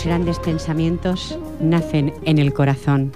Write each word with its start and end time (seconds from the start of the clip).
Los 0.00 0.06
grandes 0.06 0.38
pensamientos 0.38 1.38
nacen 1.60 2.14
en 2.24 2.38
el 2.38 2.54
corazón. 2.54 3.12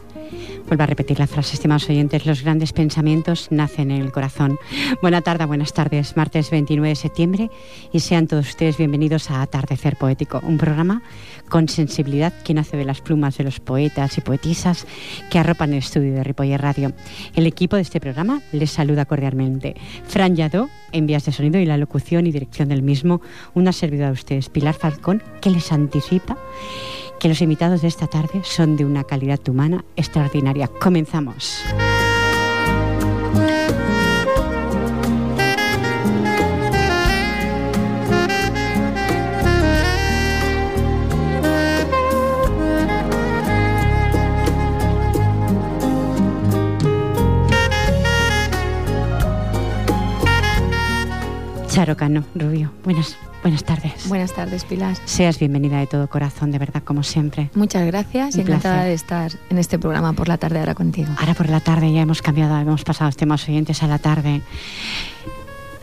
Vuelvo 0.74 0.82
a 0.82 0.86
repetir 0.86 1.20
la 1.20 1.28
frase, 1.28 1.54
estimados 1.54 1.88
oyentes, 1.88 2.26
los 2.26 2.42
grandes 2.42 2.72
pensamientos 2.72 3.46
nacen 3.52 3.92
en 3.92 4.02
el 4.02 4.10
corazón. 4.10 4.58
Buena 5.00 5.20
tarde, 5.20 5.44
buenas 5.44 5.72
tardes, 5.72 6.16
martes 6.16 6.50
29 6.50 6.88
de 6.88 6.96
septiembre 6.96 7.50
y 7.92 8.00
sean 8.00 8.26
todos 8.26 8.48
ustedes 8.48 8.76
bienvenidos 8.76 9.30
a 9.30 9.40
Atardecer 9.40 9.94
Poético, 9.94 10.40
un 10.42 10.58
programa 10.58 11.04
con 11.48 11.68
sensibilidad 11.68 12.32
que 12.42 12.54
nace 12.54 12.76
de 12.76 12.84
las 12.84 13.00
plumas 13.00 13.38
de 13.38 13.44
los 13.44 13.60
poetas 13.60 14.18
y 14.18 14.20
poetisas 14.20 14.84
que 15.30 15.38
arropan 15.38 15.70
el 15.74 15.78
estudio 15.78 16.12
de 16.12 16.24
Ripoller 16.24 16.60
Radio. 16.60 16.92
El 17.36 17.46
equipo 17.46 17.76
de 17.76 17.82
este 17.82 18.00
programa 18.00 18.42
les 18.50 18.72
saluda 18.72 19.04
cordialmente. 19.04 19.76
Fran 20.08 20.34
Yadó, 20.34 20.70
en 20.90 21.06
vías 21.06 21.24
de 21.24 21.30
sonido 21.30 21.60
y 21.60 21.66
la 21.66 21.76
locución 21.76 22.26
y 22.26 22.32
dirección 22.32 22.68
del 22.68 22.82
mismo, 22.82 23.20
una 23.54 23.72
servidora 23.72 24.08
de 24.08 24.14
ustedes, 24.14 24.48
Pilar 24.48 24.74
Falcón, 24.74 25.22
que 25.40 25.50
les 25.50 25.70
anticipa 25.70 26.36
que 27.18 27.28
los 27.28 27.40
invitados 27.40 27.82
de 27.82 27.88
esta 27.88 28.06
tarde 28.06 28.42
son 28.44 28.76
de 28.76 28.84
una 28.84 29.04
calidad 29.04 29.40
humana 29.48 29.84
extraordinaria. 29.96 30.68
Comenzamos. 30.68 31.62
Charo 51.74 51.96
Cano, 51.96 52.22
Rubio, 52.36 52.70
buenas, 52.84 53.18
buenas 53.44 53.62
tardes. 53.62 54.08
Buenas 54.08 54.32
tardes, 54.32 54.64
Pilar. 54.64 54.96
Seas 55.04 55.38
bienvenida 55.38 55.78
de 55.78 55.86
todo 55.86 56.08
corazón, 56.08 56.50
de 56.50 56.58
verdad, 56.58 56.82
como 56.82 57.02
siempre. 57.02 57.50
Muchas 57.54 57.86
gracias 57.86 58.36
y 58.36 58.40
encantada 58.40 58.76
placer. 58.76 58.88
de 58.88 58.94
estar 58.94 59.32
en 59.50 59.58
este 59.58 59.78
programa 59.78 60.14
por 60.14 60.28
la 60.28 60.38
tarde 60.38 60.58
ahora 60.58 60.74
contigo. 60.74 61.12
Ahora 61.18 61.34
por 61.34 61.50
la 61.50 61.60
tarde 61.60 61.92
ya 61.92 62.00
hemos 62.00 62.22
cambiado, 62.22 62.58
hemos 62.58 62.84
pasado 62.84 63.08
los 63.08 63.16
temas 63.16 63.46
oyentes 63.46 63.82
a 63.82 63.86
la 63.86 63.98
tarde. 63.98 64.40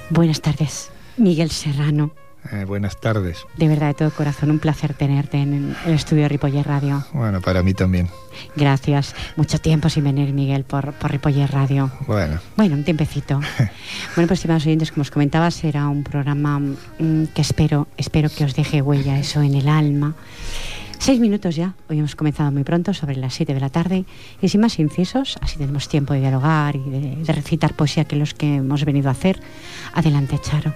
Buenas 0.10 0.42
tardes, 0.42 0.90
Miguel 1.18 1.52
Serrano. 1.52 2.12
Eh, 2.52 2.66
buenas 2.66 3.00
tardes. 3.00 3.46
De 3.58 3.68
verdad, 3.68 3.88
de 3.88 3.94
todo 3.94 4.12
corazón, 4.12 4.50
un 4.52 4.60
placer 4.60 4.94
tenerte 4.94 5.38
en 5.38 5.76
el 5.86 5.94
estudio 5.94 6.24
de 6.24 6.30
Ripoller 6.30 6.66
Radio. 6.66 7.06
Bueno, 7.14 7.40
para 7.40 7.62
mí 7.62 7.74
también. 7.74 8.10
Gracias. 8.56 9.16
Mucho 9.36 9.60
tiempo 9.60 9.90
sin 9.90 10.04
venir, 10.04 10.34
Miguel, 10.34 10.64
por, 10.64 10.94
por 10.94 11.12
Ripoller 11.12 11.52
Radio. 11.52 11.92
Bueno, 12.08 12.40
Bueno, 12.58 12.76
un 12.76 12.84
tiempecito. 12.84 13.36
bueno, 14.16 14.28
pues 14.28 14.32
estimados 14.32 14.66
oyentes, 14.66 14.92
como 14.92 15.04
os 15.04 15.12
comentaba, 15.12 15.52
será 15.52 15.88
un 15.88 16.04
programa 16.04 16.60
mm, 16.60 17.26
que 17.34 17.42
espero, 17.42 17.88
espero 17.98 18.30
que 18.30 18.44
os 18.44 18.56
deje 18.56 18.82
huella 18.82 19.20
eso 19.20 19.42
en 19.42 19.54
el 19.54 19.70
alma. 19.70 20.16
Seis 20.98 21.20
minutos 21.20 21.56
ya, 21.56 21.74
hoy 21.90 21.98
hemos 21.98 22.16
comenzado 22.16 22.52
muy 22.52 22.64
pronto, 22.64 22.94
sobre 22.94 23.16
las 23.16 23.34
siete 23.34 23.56
de 23.56 23.60
la 23.60 23.70
tarde, 23.70 24.06
y 24.40 24.50
sin 24.50 24.62
más 24.62 24.78
incisos, 24.78 25.38
así 25.42 25.58
tenemos 25.58 25.90
tiempo 25.90 26.14
de 26.14 26.20
dialogar 26.20 26.76
y 26.76 26.90
de, 26.90 27.16
de 27.16 27.34
recitar 27.34 27.74
poesía 27.74 28.06
que 28.06 28.16
los 28.16 28.36
que 28.36 28.58
hemos 28.58 28.86
venido 28.86 29.10
a 29.10 29.14
hacer. 29.14 29.40
Adelante, 29.94 30.38
Charo. 30.40 30.76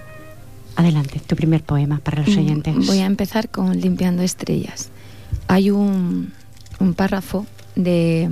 Adelante, 0.76 1.20
tu 1.26 1.36
primer 1.36 1.62
poema 1.62 2.00
para 2.02 2.22
los 2.22 2.36
Mm, 2.36 2.38
oyentes. 2.38 2.86
Voy 2.86 2.98
a 2.98 3.06
empezar 3.06 3.48
con 3.48 3.80
Limpiando 3.80 4.22
Estrellas. 4.22 4.90
Hay 5.48 5.70
un, 5.70 6.32
un 6.78 6.94
párrafo 6.94 7.46
de 7.74 8.30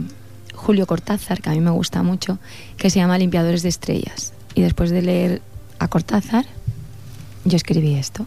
Julio 0.54 0.86
Cortázar, 0.86 1.40
que 1.40 1.50
a 1.50 1.52
mí 1.52 1.60
me 1.60 1.70
gusta 1.70 2.02
mucho, 2.02 2.38
que 2.76 2.90
se 2.90 2.98
llama 2.98 3.18
Limpiadores 3.18 3.62
de 3.62 3.70
Estrellas. 3.70 4.32
Y 4.54 4.60
después 4.62 4.90
de 4.90 5.02
leer 5.02 5.42
a 5.78 5.88
Cortázar, 5.88 6.44
yo 7.44 7.56
escribí 7.56 7.94
esto. 7.94 8.26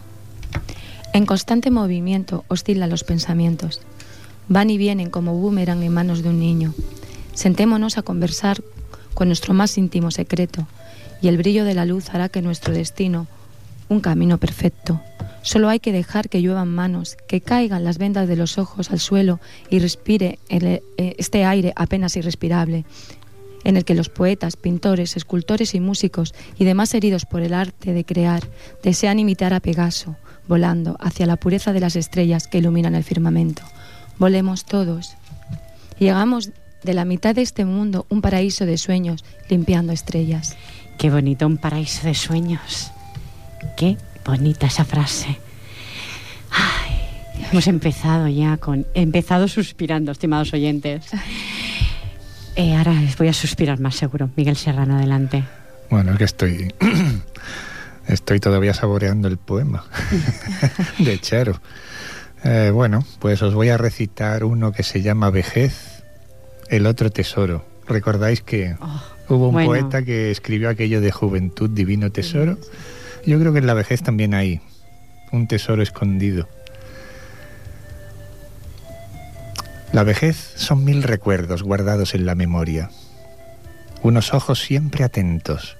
En 1.12 1.24
constante 1.24 1.70
movimiento 1.70 2.44
oscilan 2.48 2.90
los 2.90 3.04
pensamientos. 3.04 3.80
Van 4.48 4.70
y 4.70 4.78
vienen 4.78 5.10
como 5.10 5.34
boomerang 5.34 5.82
en 5.82 5.92
manos 5.92 6.22
de 6.22 6.28
un 6.30 6.38
niño. 6.40 6.74
Sentémonos 7.34 7.98
a 7.98 8.02
conversar 8.02 8.62
con 9.14 9.28
nuestro 9.28 9.54
más 9.54 9.78
íntimo 9.78 10.10
secreto, 10.10 10.66
y 11.22 11.28
el 11.28 11.36
brillo 11.36 11.64
de 11.64 11.74
la 11.74 11.84
luz 11.84 12.10
hará 12.10 12.28
que 12.28 12.42
nuestro 12.42 12.72
destino, 12.74 13.26
un 13.88 14.00
camino 14.00 14.38
perfecto. 14.38 15.00
Solo 15.42 15.68
hay 15.68 15.80
que 15.80 15.92
dejar 15.92 16.28
que 16.28 16.42
lluevan 16.42 16.68
manos, 16.68 17.16
que 17.26 17.40
caigan 17.40 17.84
las 17.84 17.98
vendas 17.98 18.28
de 18.28 18.36
los 18.36 18.58
ojos 18.58 18.90
al 18.90 18.98
suelo 18.98 19.40
y 19.70 19.78
respire 19.78 20.38
eh, 20.48 20.82
este 21.16 21.44
aire 21.44 21.72
apenas 21.76 22.16
irrespirable, 22.16 22.84
en 23.64 23.76
el 23.76 23.84
que 23.84 23.94
los 23.94 24.08
poetas, 24.08 24.56
pintores, 24.56 25.16
escultores 25.16 25.74
y 25.74 25.80
músicos 25.80 26.34
y 26.58 26.64
demás 26.64 26.94
heridos 26.94 27.24
por 27.24 27.42
el 27.42 27.54
arte 27.54 27.92
de 27.92 28.04
crear 28.04 28.42
desean 28.82 29.18
imitar 29.18 29.54
a 29.54 29.60
Pegaso, 29.60 30.16
volando 30.48 30.96
hacia 31.00 31.26
la 31.26 31.36
pureza 31.36 31.72
de 31.72 31.80
las 31.80 31.96
estrellas 31.96 32.46
que 32.46 32.58
iluminan 32.58 32.94
el 32.94 33.04
firmamento. 33.04 33.62
Volemos 34.18 34.64
todos. 34.64 35.16
Llegamos 35.98 36.50
de 36.82 36.94
la 36.94 37.04
mitad 37.04 37.34
de 37.34 37.42
este 37.42 37.64
mundo 37.64 38.06
un 38.08 38.20
paraíso 38.20 38.66
de 38.66 38.78
sueños, 38.78 39.24
limpiando 39.48 39.92
estrellas. 39.92 40.56
Qué 40.96 41.10
bonito, 41.10 41.46
un 41.46 41.58
paraíso 41.58 42.06
de 42.06 42.14
sueños. 42.14 42.92
Qué 43.76 43.96
bonita 44.24 44.66
esa 44.66 44.84
frase. 44.84 45.38
Ay, 46.50 47.46
hemos 47.50 47.66
empezado 47.66 48.28
ya 48.28 48.56
con... 48.56 48.86
He 48.94 49.02
empezado 49.02 49.48
suspirando, 49.48 50.12
estimados 50.12 50.52
oyentes. 50.52 51.06
Eh, 52.56 52.74
ahora 52.76 52.92
les 52.94 53.16
voy 53.16 53.28
a 53.28 53.32
suspirar 53.32 53.78
más 53.80 53.94
seguro. 53.96 54.30
Miguel 54.36 54.56
Serrano, 54.56 54.96
adelante. 54.96 55.44
bueno, 55.90 56.12
es 56.12 56.18
que 56.18 56.24
estoy. 56.24 56.74
estoy 58.08 58.40
todavía 58.40 58.74
saboreando 58.74 59.28
el 59.28 59.36
poema 59.38 59.84
de 60.98 61.18
Charo. 61.20 61.60
Eh, 62.44 62.70
bueno, 62.72 63.04
pues 63.20 63.42
os 63.42 63.54
voy 63.54 63.68
a 63.68 63.76
recitar 63.76 64.44
uno 64.44 64.72
que 64.72 64.82
se 64.82 65.02
llama 65.02 65.30
Vejez, 65.30 66.02
el 66.68 66.86
otro 66.86 67.10
tesoro. 67.10 67.64
¿Recordáis 67.86 68.42
que 68.42 68.76
Oh, 68.80 69.02
hubo 69.28 69.46
un 69.48 69.54
bueno. 69.54 69.70
poeta 69.70 70.02
que 70.02 70.30
escribió 70.30 70.68
aquello 70.68 71.00
de 71.00 71.10
juventud, 71.10 71.70
divino 71.70 72.10
tesoro? 72.10 72.58
Yo 73.26 73.38
creo 73.38 73.52
que 73.52 73.58
en 73.58 73.66
la 73.66 73.74
vejez 73.74 74.02
también 74.02 74.34
hay 74.34 74.60
un 75.32 75.46
tesoro 75.46 75.82
escondido. 75.82 76.48
La 79.92 80.02
vejez 80.02 80.52
son 80.56 80.84
mil 80.84 81.02
recuerdos 81.02 81.62
guardados 81.62 82.14
en 82.14 82.26
la 82.26 82.34
memoria, 82.34 82.90
unos 84.02 84.34
ojos 84.34 84.60
siempre 84.60 85.02
atentos, 85.02 85.76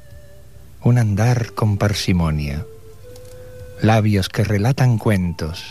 un 0.82 0.98
andar 0.98 1.52
con 1.52 1.76
parsimonia, 1.76 2.64
labios 3.82 4.28
que 4.28 4.44
relatan 4.44 4.98
cuentos 4.98 5.64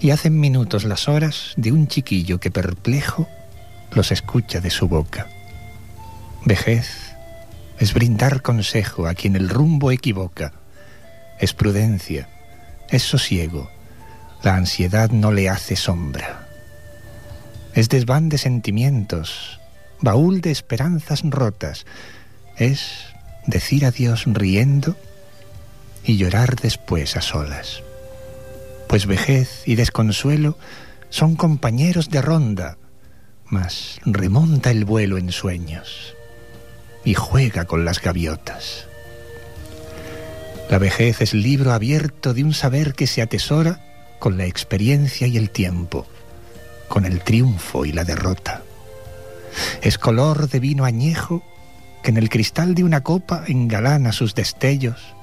y 0.00 0.10
hacen 0.10 0.38
minutos 0.38 0.84
las 0.84 1.08
horas 1.08 1.54
de 1.56 1.72
un 1.72 1.88
chiquillo 1.88 2.38
que 2.38 2.50
perplejo 2.50 3.28
los 3.92 4.12
escucha 4.12 4.60
de 4.60 4.70
su 4.70 4.88
boca. 4.88 5.26
Vejez 6.44 7.14
es 7.78 7.94
brindar 7.94 8.42
consejo 8.42 9.06
a 9.06 9.14
quien 9.14 9.36
el 9.36 9.48
rumbo 9.48 9.90
equivoca, 9.90 10.52
es 11.40 11.54
prudencia, 11.54 12.28
es 12.90 13.02
sosiego, 13.02 13.70
la 14.42 14.56
ansiedad 14.56 15.10
no 15.10 15.32
le 15.32 15.48
hace 15.48 15.74
sombra. 15.74 16.46
Es 17.74 17.88
desván 17.88 18.28
de 18.28 18.38
sentimientos, 18.38 19.60
baúl 20.00 20.40
de 20.40 20.50
esperanzas 20.50 21.22
rotas, 21.24 21.86
es 22.56 23.06
decir 23.46 23.86
adiós 23.86 24.24
riendo 24.26 24.96
y 26.04 26.16
llorar 26.16 26.56
después 26.56 27.16
a 27.16 27.22
solas. 27.22 27.82
Pues 28.88 29.06
vejez 29.06 29.62
y 29.66 29.76
desconsuelo 29.76 30.58
son 31.08 31.36
compañeros 31.36 32.10
de 32.10 32.22
ronda, 32.22 32.76
mas 33.46 34.00
remonta 34.04 34.70
el 34.70 34.84
vuelo 34.84 35.16
en 35.16 35.32
sueños 35.32 36.14
y 37.04 37.14
juega 37.14 37.64
con 37.64 37.84
las 37.84 38.00
gaviotas. 38.00 38.89
La 40.70 40.78
vejez 40.78 41.20
es 41.20 41.34
libro 41.34 41.72
abierto 41.72 42.32
de 42.32 42.44
un 42.44 42.54
saber 42.54 42.94
que 42.94 43.08
se 43.08 43.22
atesora 43.22 43.80
con 44.20 44.38
la 44.38 44.44
experiencia 44.44 45.26
y 45.26 45.36
el 45.36 45.50
tiempo, 45.50 46.06
con 46.88 47.04
el 47.04 47.22
triunfo 47.22 47.84
y 47.84 47.90
la 47.90 48.04
derrota. 48.04 48.62
Es 49.82 49.98
color 49.98 50.48
de 50.48 50.60
vino 50.60 50.84
añejo 50.84 51.42
que 52.04 52.10
en 52.10 52.18
el 52.18 52.28
cristal 52.28 52.76
de 52.76 52.84
una 52.84 53.02
copa 53.02 53.42
engalana 53.48 54.12
sus 54.12 54.36
destellos, 54.36 55.16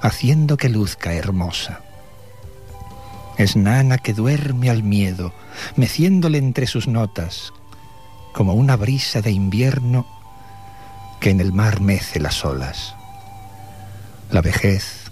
haciendo 0.00 0.56
que 0.56 0.68
luzca 0.68 1.14
hermosa. 1.14 1.82
Es 3.38 3.54
nana 3.54 3.98
que 3.98 4.14
duerme 4.14 4.68
al 4.68 4.82
miedo, 4.82 5.32
meciéndole 5.76 6.38
entre 6.38 6.66
sus 6.66 6.88
notas, 6.88 7.52
como 8.32 8.54
una 8.54 8.74
brisa 8.74 9.22
de 9.22 9.30
invierno 9.30 10.08
que 11.20 11.30
en 11.30 11.40
el 11.40 11.52
mar 11.52 11.80
mece 11.80 12.18
las 12.18 12.44
olas. 12.44 12.96
La 14.32 14.40
vejez 14.40 15.10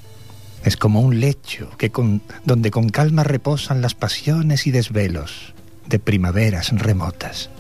es 0.65 0.79
como 0.79 1.01
un 1.03 1.21
lecho 1.21 1.71
que 1.77 1.91
con, 1.91 2.23
donde 2.45 2.71
con 2.71 2.89
calma 2.89 3.23
reposan 3.23 3.83
las 3.83 3.95
pasiones 3.95 4.67
y 4.67 4.71
desvelos 4.71 5.53
de 5.87 5.99
primaveras 5.99 6.71
remotas. 6.71 7.51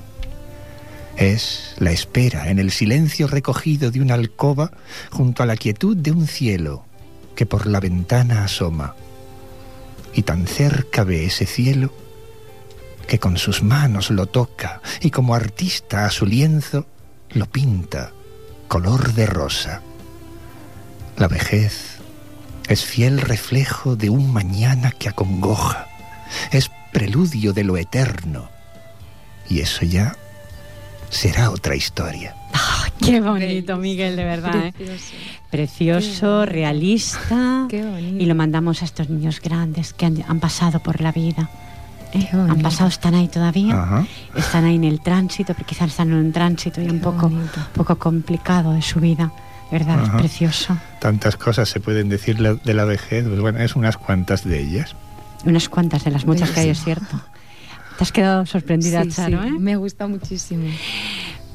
Es 1.18 1.74
la 1.78 1.90
espera 1.90 2.48
en 2.48 2.58
el 2.58 2.70
silencio 2.70 3.26
recogido 3.26 3.90
de 3.90 4.00
una 4.00 4.14
alcoba 4.14 4.72
junto 5.10 5.42
a 5.42 5.46
la 5.46 5.56
quietud 5.56 5.94
de 5.94 6.12
un 6.12 6.26
cielo 6.26 6.86
que 7.36 7.44
por 7.44 7.66
la 7.66 7.78
ventana 7.78 8.44
asoma. 8.44 8.94
Y 10.14 10.22
tan 10.22 10.46
cerca 10.46 11.04
ve 11.04 11.26
ese 11.26 11.44
cielo 11.44 11.92
que 13.06 13.18
con 13.18 13.36
sus 13.36 13.62
manos 13.62 14.10
lo 14.10 14.24
toca 14.24 14.80
y 15.02 15.10
como 15.10 15.34
artista 15.34 16.06
a 16.06 16.10
su 16.10 16.24
lienzo 16.24 16.86
lo 17.32 17.44
pinta 17.44 18.12
color 18.66 19.12
de 19.12 19.26
rosa. 19.26 19.82
La 21.20 21.28
vejez 21.28 21.98
es 22.66 22.82
fiel 22.82 23.20
reflejo 23.20 23.94
de 23.94 24.08
un 24.08 24.32
mañana 24.32 24.90
que 24.90 25.10
acongoja, 25.10 25.86
es 26.50 26.70
preludio 26.94 27.52
de 27.52 27.62
lo 27.62 27.76
eterno. 27.76 28.48
Y 29.46 29.60
eso 29.60 29.84
ya 29.84 30.16
será 31.10 31.50
otra 31.50 31.76
historia. 31.76 32.34
qué 33.04 33.20
bonito, 33.20 33.76
Miguel, 33.76 34.16
de 34.16 34.24
verdad. 34.24 34.64
¿eh? 34.64 34.72
Precioso, 35.50 36.46
realista. 36.46 37.68
y 37.70 38.24
lo 38.24 38.34
mandamos 38.34 38.80
a 38.80 38.86
estos 38.86 39.10
niños 39.10 39.42
grandes 39.42 39.92
que 39.92 40.06
han, 40.06 40.40
pasado 40.40 40.80
por 40.80 41.02
la 41.02 41.12
vida. 41.12 41.50
¿eh? 42.14 42.30
Han 42.32 42.62
pasado, 42.62 42.88
están 42.88 43.14
ahí 43.14 43.28
todavía. 43.28 44.06
Están 44.34 44.64
ahí 44.64 44.76
en 44.76 44.84
el 44.84 45.02
tránsito, 45.02 45.52
pero 45.52 45.66
quizás 45.66 45.90
están 45.90 46.12
en 46.12 46.14
un 46.14 46.32
tránsito 46.32 46.80
y 46.80 46.88
un 46.88 47.00
poco, 47.00 47.30
poco 47.74 47.98
complicado 47.98 48.72
de 48.72 48.80
su 48.80 49.00
vida. 49.00 49.30
¿Verdad? 49.70 50.02
Es 50.02 50.10
precioso. 50.10 50.76
Tantas 51.00 51.36
cosas 51.36 51.68
se 51.68 51.80
pueden 51.80 52.08
decir 52.08 52.36
de 52.38 52.74
la 52.74 52.84
vejez. 52.84 53.26
Pues 53.26 53.40
bueno, 53.40 53.60
es 53.60 53.76
unas 53.76 53.96
cuantas 53.96 54.44
de 54.44 54.60
ellas. 54.60 54.96
Unas 55.44 55.68
cuantas 55.68 56.04
de 56.04 56.10
las 56.10 56.26
muchas 56.26 56.50
que 56.50 56.60
hay, 56.60 56.68
es 56.70 56.82
cierto. 56.82 57.20
Te 57.96 58.04
has 58.04 58.12
quedado 58.12 58.46
sorprendida, 58.46 59.06
Charo, 59.08 59.42
¿eh? 59.44 59.52
Me 59.52 59.76
gusta 59.76 60.06
muchísimo. 60.06 60.64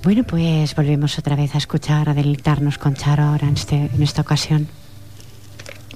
Bueno, 0.03 0.23
pues 0.23 0.75
volvemos 0.75 1.17
otra 1.17 1.35
vez 1.35 1.55
a 1.55 1.57
escuchar, 1.57 2.09
a 2.09 2.13
deleitarnos 2.13 2.77
con 2.77 2.93
Charo 2.93 3.23
ahora 3.23 3.47
en, 3.47 3.55
este, 3.55 3.89
en 3.93 4.03
esta 4.03 4.21
ocasión. 4.21 4.67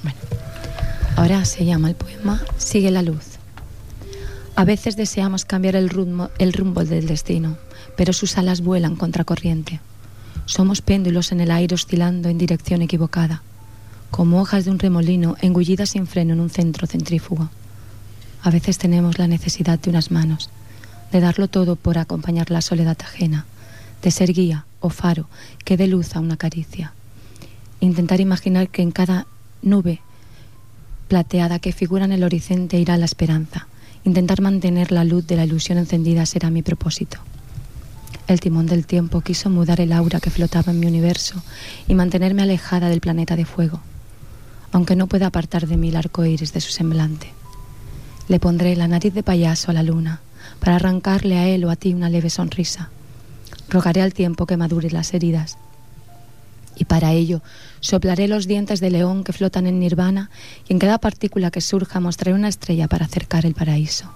Bueno, 0.01 0.18
ahora 1.16 1.45
se 1.45 1.66
llama 1.66 1.89
el 1.89 1.95
poema 1.95 2.42
Sigue 2.57 2.89
la 2.92 3.01
luz. 3.01 3.38
A 4.56 4.66
veces 4.66 4.98
deseamos 4.98 5.45
cambiar 5.45 5.75
el 5.75 5.89
rumbo, 5.89 6.31
el 6.38 6.54
rumbo 6.54 6.83
del 6.83 7.07
destino, 7.07 7.57
pero 7.95 8.12
sus 8.12 8.38
alas 8.38 8.62
vuelan 8.62 8.95
contra 8.95 9.24
corriente. 9.24 9.80
Somos 10.50 10.81
péndulos 10.81 11.31
en 11.31 11.42
el 11.42 11.51
aire 11.51 11.75
oscilando 11.75 12.28
en 12.28 12.40
dirección 12.40 12.81
equivocada, 12.81 13.44
como 14.10 14.42
hojas 14.42 14.66
de 14.66 14.72
un 14.72 14.80
remolino 14.80 15.36
engullidas 15.42 15.92
sin 15.92 16.07
freno 16.07 16.34
en 16.34 16.40
un 16.40 16.50
centro 16.50 16.88
centrífugo. 16.88 17.51
A 18.42 18.50
veces 18.50 18.80
tenemos 18.80 19.19
la 19.19 19.28
necesidad 19.28 19.78
de 19.78 19.92
unas 19.92 20.10
manos, 20.10 20.50
de 21.12 21.19
darlo 21.19 21.50
todo 21.50 21.75
por 21.75 22.00
acompañar 22.00 22.50
la 22.50 22.62
soledad 22.62 22.98
ajena, 23.00 23.46
de 24.01 24.10
ser 24.10 24.34
guía 24.34 24.66
o 24.80 24.90
faro 24.90 25.30
que 25.66 25.78
dé 25.78 25.86
luz 25.86 26.16
a 26.16 26.19
una 26.19 26.36
caricia. 26.36 26.94
Intentar 27.80 28.19
imaginar 28.19 28.69
que 28.69 28.81
en 28.81 28.90
cada 28.90 29.28
nube 29.62 30.02
plateada 31.10 31.60
que 31.60 31.74
figura 31.74 32.06
en 32.06 32.12
el 32.12 32.24
horizonte 32.24 32.80
irá 32.80 32.98
la 32.98 33.06
esperanza. 33.06 33.68
Intentar 34.04 34.42
mantener 34.42 34.92
la 34.92 35.04
luz 35.04 35.28
de 35.28 35.36
la 35.36 35.45
ilusión 35.45 35.78
encendida 35.78 36.25
será 36.25 36.50
mi 36.50 36.63
propósito. 36.63 37.19
El 38.30 38.40
timón 38.40 38.68
del 38.68 38.86
tiempo 38.86 39.22
quiso 39.22 39.50
mudar 39.50 39.81
el 39.81 39.92
aura 39.92 40.20
que 40.20 40.30
flotaba 40.30 40.72
en 40.72 40.80
mi 40.80 40.86
universo 40.86 41.42
y 41.88 41.96
mantenerme 41.96 42.44
alejada 42.44 42.88
del 42.88 43.02
planeta 43.02 43.36
de 43.36 43.44
fuego, 43.44 43.81
aunque 44.72 44.96
no 44.96 45.08
pueda 45.08 45.26
apartar 45.26 45.66
de 45.66 45.78
mí 45.78 45.90
el 45.90 45.96
arco 45.96 46.24
iris 46.24 46.54
de 46.54 46.62
su 46.62 46.70
semblante. 46.70 47.34
Le 48.28 48.40
pondré 48.40 48.76
la 48.76 48.88
nariz 48.88 49.16
de 49.16 49.24
payaso 49.24 49.72
a 49.72 49.74
la 49.74 49.81
luna 49.81 50.22
para 50.60 50.76
arrancarle 50.76 51.40
a 51.40 51.48
él 51.48 51.66
o 51.66 51.72
a 51.72 51.76
ti 51.76 51.96
una 51.96 52.08
leve 52.08 52.30
sonrisa. 52.30 52.92
Rogaré 53.68 54.04
al 54.04 54.14
tiempo 54.14 54.46
que 54.46 54.58
madure 54.58 54.92
las 54.92 55.12
heridas. 55.16 55.58
Y 56.76 56.86
para 56.86 57.14
ello 57.14 57.42
soplaré 57.80 58.28
los 58.28 58.46
dientes 58.46 58.80
de 58.80 58.92
león 58.92 59.24
que 59.24 59.34
flotan 59.34 59.66
en 59.66 59.80
nirvana 59.80 60.30
y 60.68 60.74
en 60.74 60.78
cada 60.78 61.00
partícula 61.00 61.50
que 61.50 61.62
surja 61.62 62.00
mostraré 62.00 62.36
una 62.36 62.48
estrella 62.48 62.88
para 62.88 63.06
acercar 63.06 63.48
el 63.48 63.56
paraíso. 63.56 64.14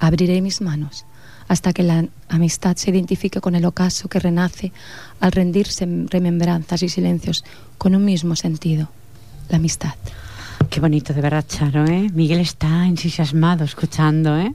Abriré 0.00 0.40
mis 0.40 0.60
manos 0.60 1.06
hasta 1.48 1.72
que 1.72 1.82
la 1.82 2.06
amistad 2.28 2.76
se 2.76 2.90
identifique 2.90 3.40
con 3.40 3.54
el 3.54 3.64
ocaso 3.64 4.08
que 4.08 4.20
renace 4.20 4.72
al 5.20 5.32
rendirse 5.32 5.84
en 5.84 6.08
remembranzas 6.08 6.82
y 6.82 6.88
silencios 6.88 7.44
con 7.78 7.94
un 7.94 8.04
mismo 8.04 8.36
sentido, 8.36 8.90
la 9.48 9.56
amistad. 9.56 9.94
Qué 10.70 10.80
bonito, 10.80 11.12
de 11.12 11.20
verdad, 11.20 11.44
Charo, 11.46 11.84
¿eh? 11.86 12.08
Miguel 12.12 12.40
está 12.40 12.86
entusiasmado 12.86 13.64
escuchando, 13.64 14.36
¿eh? 14.38 14.54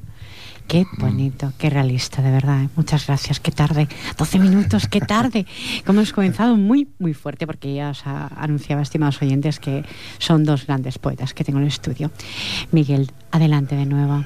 Qué 0.69 0.85
bonito, 0.99 1.51
qué 1.57 1.71
realista, 1.71 2.21
de 2.21 2.29
verdad. 2.29 2.63
¿eh? 2.65 2.69
Muchas 2.75 3.07
gracias. 3.07 3.39
Qué 3.39 3.51
tarde, 3.51 3.87
12 4.19 4.37
minutos, 4.37 4.87
qué 4.87 5.01
tarde. 5.01 5.47
Como 5.85 6.01
hemos 6.01 6.13
comenzado 6.13 6.57
muy, 6.57 6.87
muy 6.99 7.15
fuerte, 7.15 7.47
porque 7.47 7.73
ya 7.73 7.89
os 7.89 8.03
anunciaba, 8.05 8.83
estimados 8.83 9.19
oyentes, 9.19 9.59
que 9.59 9.83
son 10.19 10.43
dos 10.43 10.67
grandes 10.67 10.99
poetas 10.99 11.33
que 11.33 11.43
tengo 11.43 11.57
en 11.57 11.63
el 11.63 11.69
estudio. 11.69 12.11
Miguel, 12.71 13.11
adelante 13.31 13.75
de 13.75 13.87
nuevo. 13.87 14.25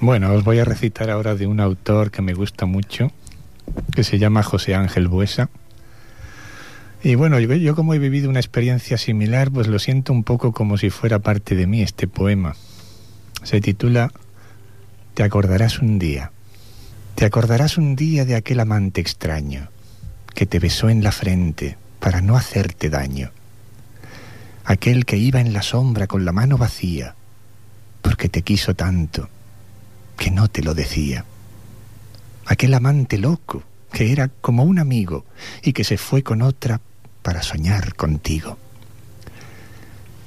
Bueno, 0.00 0.32
os 0.32 0.44
voy 0.44 0.60
a 0.60 0.64
recitar 0.64 1.10
ahora 1.10 1.34
de 1.34 1.48
un 1.48 1.58
autor 1.58 2.12
que 2.12 2.22
me 2.22 2.32
gusta 2.32 2.66
mucho, 2.66 3.10
que 3.96 4.04
se 4.04 4.20
llama 4.20 4.44
José 4.44 4.76
Ángel 4.76 5.08
Buesa. 5.08 5.50
Y 7.02 7.16
bueno, 7.16 7.40
yo, 7.40 7.74
como 7.74 7.94
he 7.94 7.98
vivido 7.98 8.30
una 8.30 8.38
experiencia 8.38 8.96
similar, 8.96 9.50
pues 9.50 9.66
lo 9.66 9.80
siento 9.80 10.12
un 10.12 10.22
poco 10.22 10.52
como 10.52 10.78
si 10.78 10.90
fuera 10.90 11.18
parte 11.18 11.56
de 11.56 11.66
mí 11.66 11.82
este 11.82 12.06
poema. 12.06 12.54
Se 13.42 13.60
titula 13.60 14.12
Te 15.14 15.24
acordarás 15.24 15.80
un 15.80 15.98
día. 15.98 16.30
Te 17.16 17.24
acordarás 17.24 17.76
un 17.76 17.96
día 17.96 18.24
de 18.24 18.36
aquel 18.36 18.60
amante 18.60 19.00
extraño 19.00 19.68
que 20.32 20.46
te 20.46 20.60
besó 20.60 20.90
en 20.90 21.02
la 21.02 21.10
frente 21.10 21.76
para 21.98 22.20
no 22.20 22.36
hacerte 22.36 22.88
daño. 22.88 23.32
Aquel 24.64 25.04
que 25.04 25.16
iba 25.16 25.40
en 25.40 25.52
la 25.52 25.62
sombra 25.62 26.06
con 26.06 26.24
la 26.24 26.30
mano 26.30 26.56
vacía 26.56 27.16
porque 28.00 28.28
te 28.28 28.42
quiso 28.42 28.74
tanto 28.74 29.28
que 30.18 30.30
no 30.30 30.48
te 30.48 30.62
lo 30.62 30.74
decía. 30.74 31.24
Aquel 32.44 32.74
amante 32.74 33.16
loco 33.16 33.62
que 33.92 34.12
era 34.12 34.28
como 34.28 34.64
un 34.64 34.78
amigo 34.78 35.24
y 35.62 35.72
que 35.72 35.84
se 35.84 35.96
fue 35.96 36.22
con 36.22 36.42
otra 36.42 36.80
para 37.22 37.42
soñar 37.42 37.94
contigo. 37.94 38.58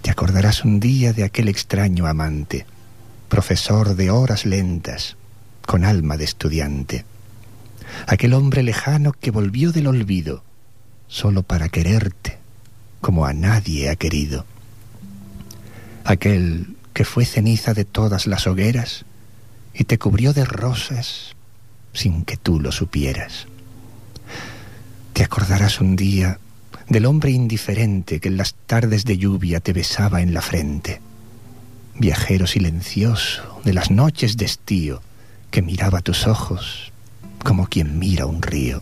Te 0.01 0.09
acordarás 0.09 0.65
un 0.65 0.79
día 0.79 1.13
de 1.13 1.23
aquel 1.23 1.47
extraño 1.47 2.07
amante, 2.07 2.65
profesor 3.29 3.95
de 3.95 4.09
horas 4.09 4.45
lentas, 4.45 5.15
con 5.65 5.85
alma 5.85 6.17
de 6.17 6.23
estudiante. 6.23 7.05
Aquel 8.07 8.33
hombre 8.33 8.63
lejano 8.63 9.11
que 9.11 9.29
volvió 9.29 9.71
del 9.71 9.87
olvido, 9.87 10.43
solo 11.07 11.43
para 11.43 11.69
quererte, 11.69 12.39
como 12.99 13.25
a 13.25 13.33
nadie 13.33 13.89
ha 13.89 13.95
querido. 13.95 14.45
Aquel 16.03 16.75
que 16.93 17.05
fue 17.05 17.25
ceniza 17.25 17.73
de 17.73 17.85
todas 17.85 18.25
las 18.25 18.47
hogueras, 18.47 19.05
y 19.73 19.85
te 19.85 19.97
cubrió 19.97 20.33
de 20.33 20.45
rosas 20.45 21.35
sin 21.93 22.23
que 22.23 22.37
tú 22.37 22.59
lo 22.59 22.71
supieras. 22.71 23.47
Te 25.13 25.23
acordarás 25.23 25.81
un 25.81 25.95
día 25.95 26.39
del 26.87 27.05
hombre 27.05 27.31
indiferente 27.31 28.19
que 28.19 28.29
en 28.29 28.37
las 28.37 28.53
tardes 28.53 29.05
de 29.05 29.17
lluvia 29.17 29.59
te 29.59 29.73
besaba 29.73 30.21
en 30.21 30.33
la 30.33 30.41
frente, 30.41 31.01
viajero 31.95 32.47
silencioso 32.47 33.61
de 33.63 33.73
las 33.73 33.91
noches 33.91 34.37
de 34.37 34.45
estío 34.45 35.01
que 35.51 35.61
miraba 35.61 36.01
tus 36.01 36.27
ojos 36.27 36.91
como 37.43 37.67
quien 37.67 37.99
mira 37.99 38.25
un 38.25 38.41
río. 38.41 38.81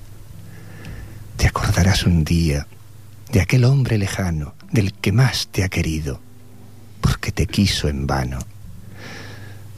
Te 1.37 1.47
acordarás 1.47 2.05
un 2.05 2.23
día 2.23 2.67
de 3.31 3.41
aquel 3.41 3.65
hombre 3.65 3.97
lejano 3.97 4.55
del 4.71 4.93
que 4.93 5.11
más 5.11 5.47
te 5.51 5.63
ha 5.63 5.69
querido, 5.69 6.19
porque 7.01 7.31
te 7.31 7.47
quiso 7.47 7.87
en 7.87 8.07
vano. 8.07 8.39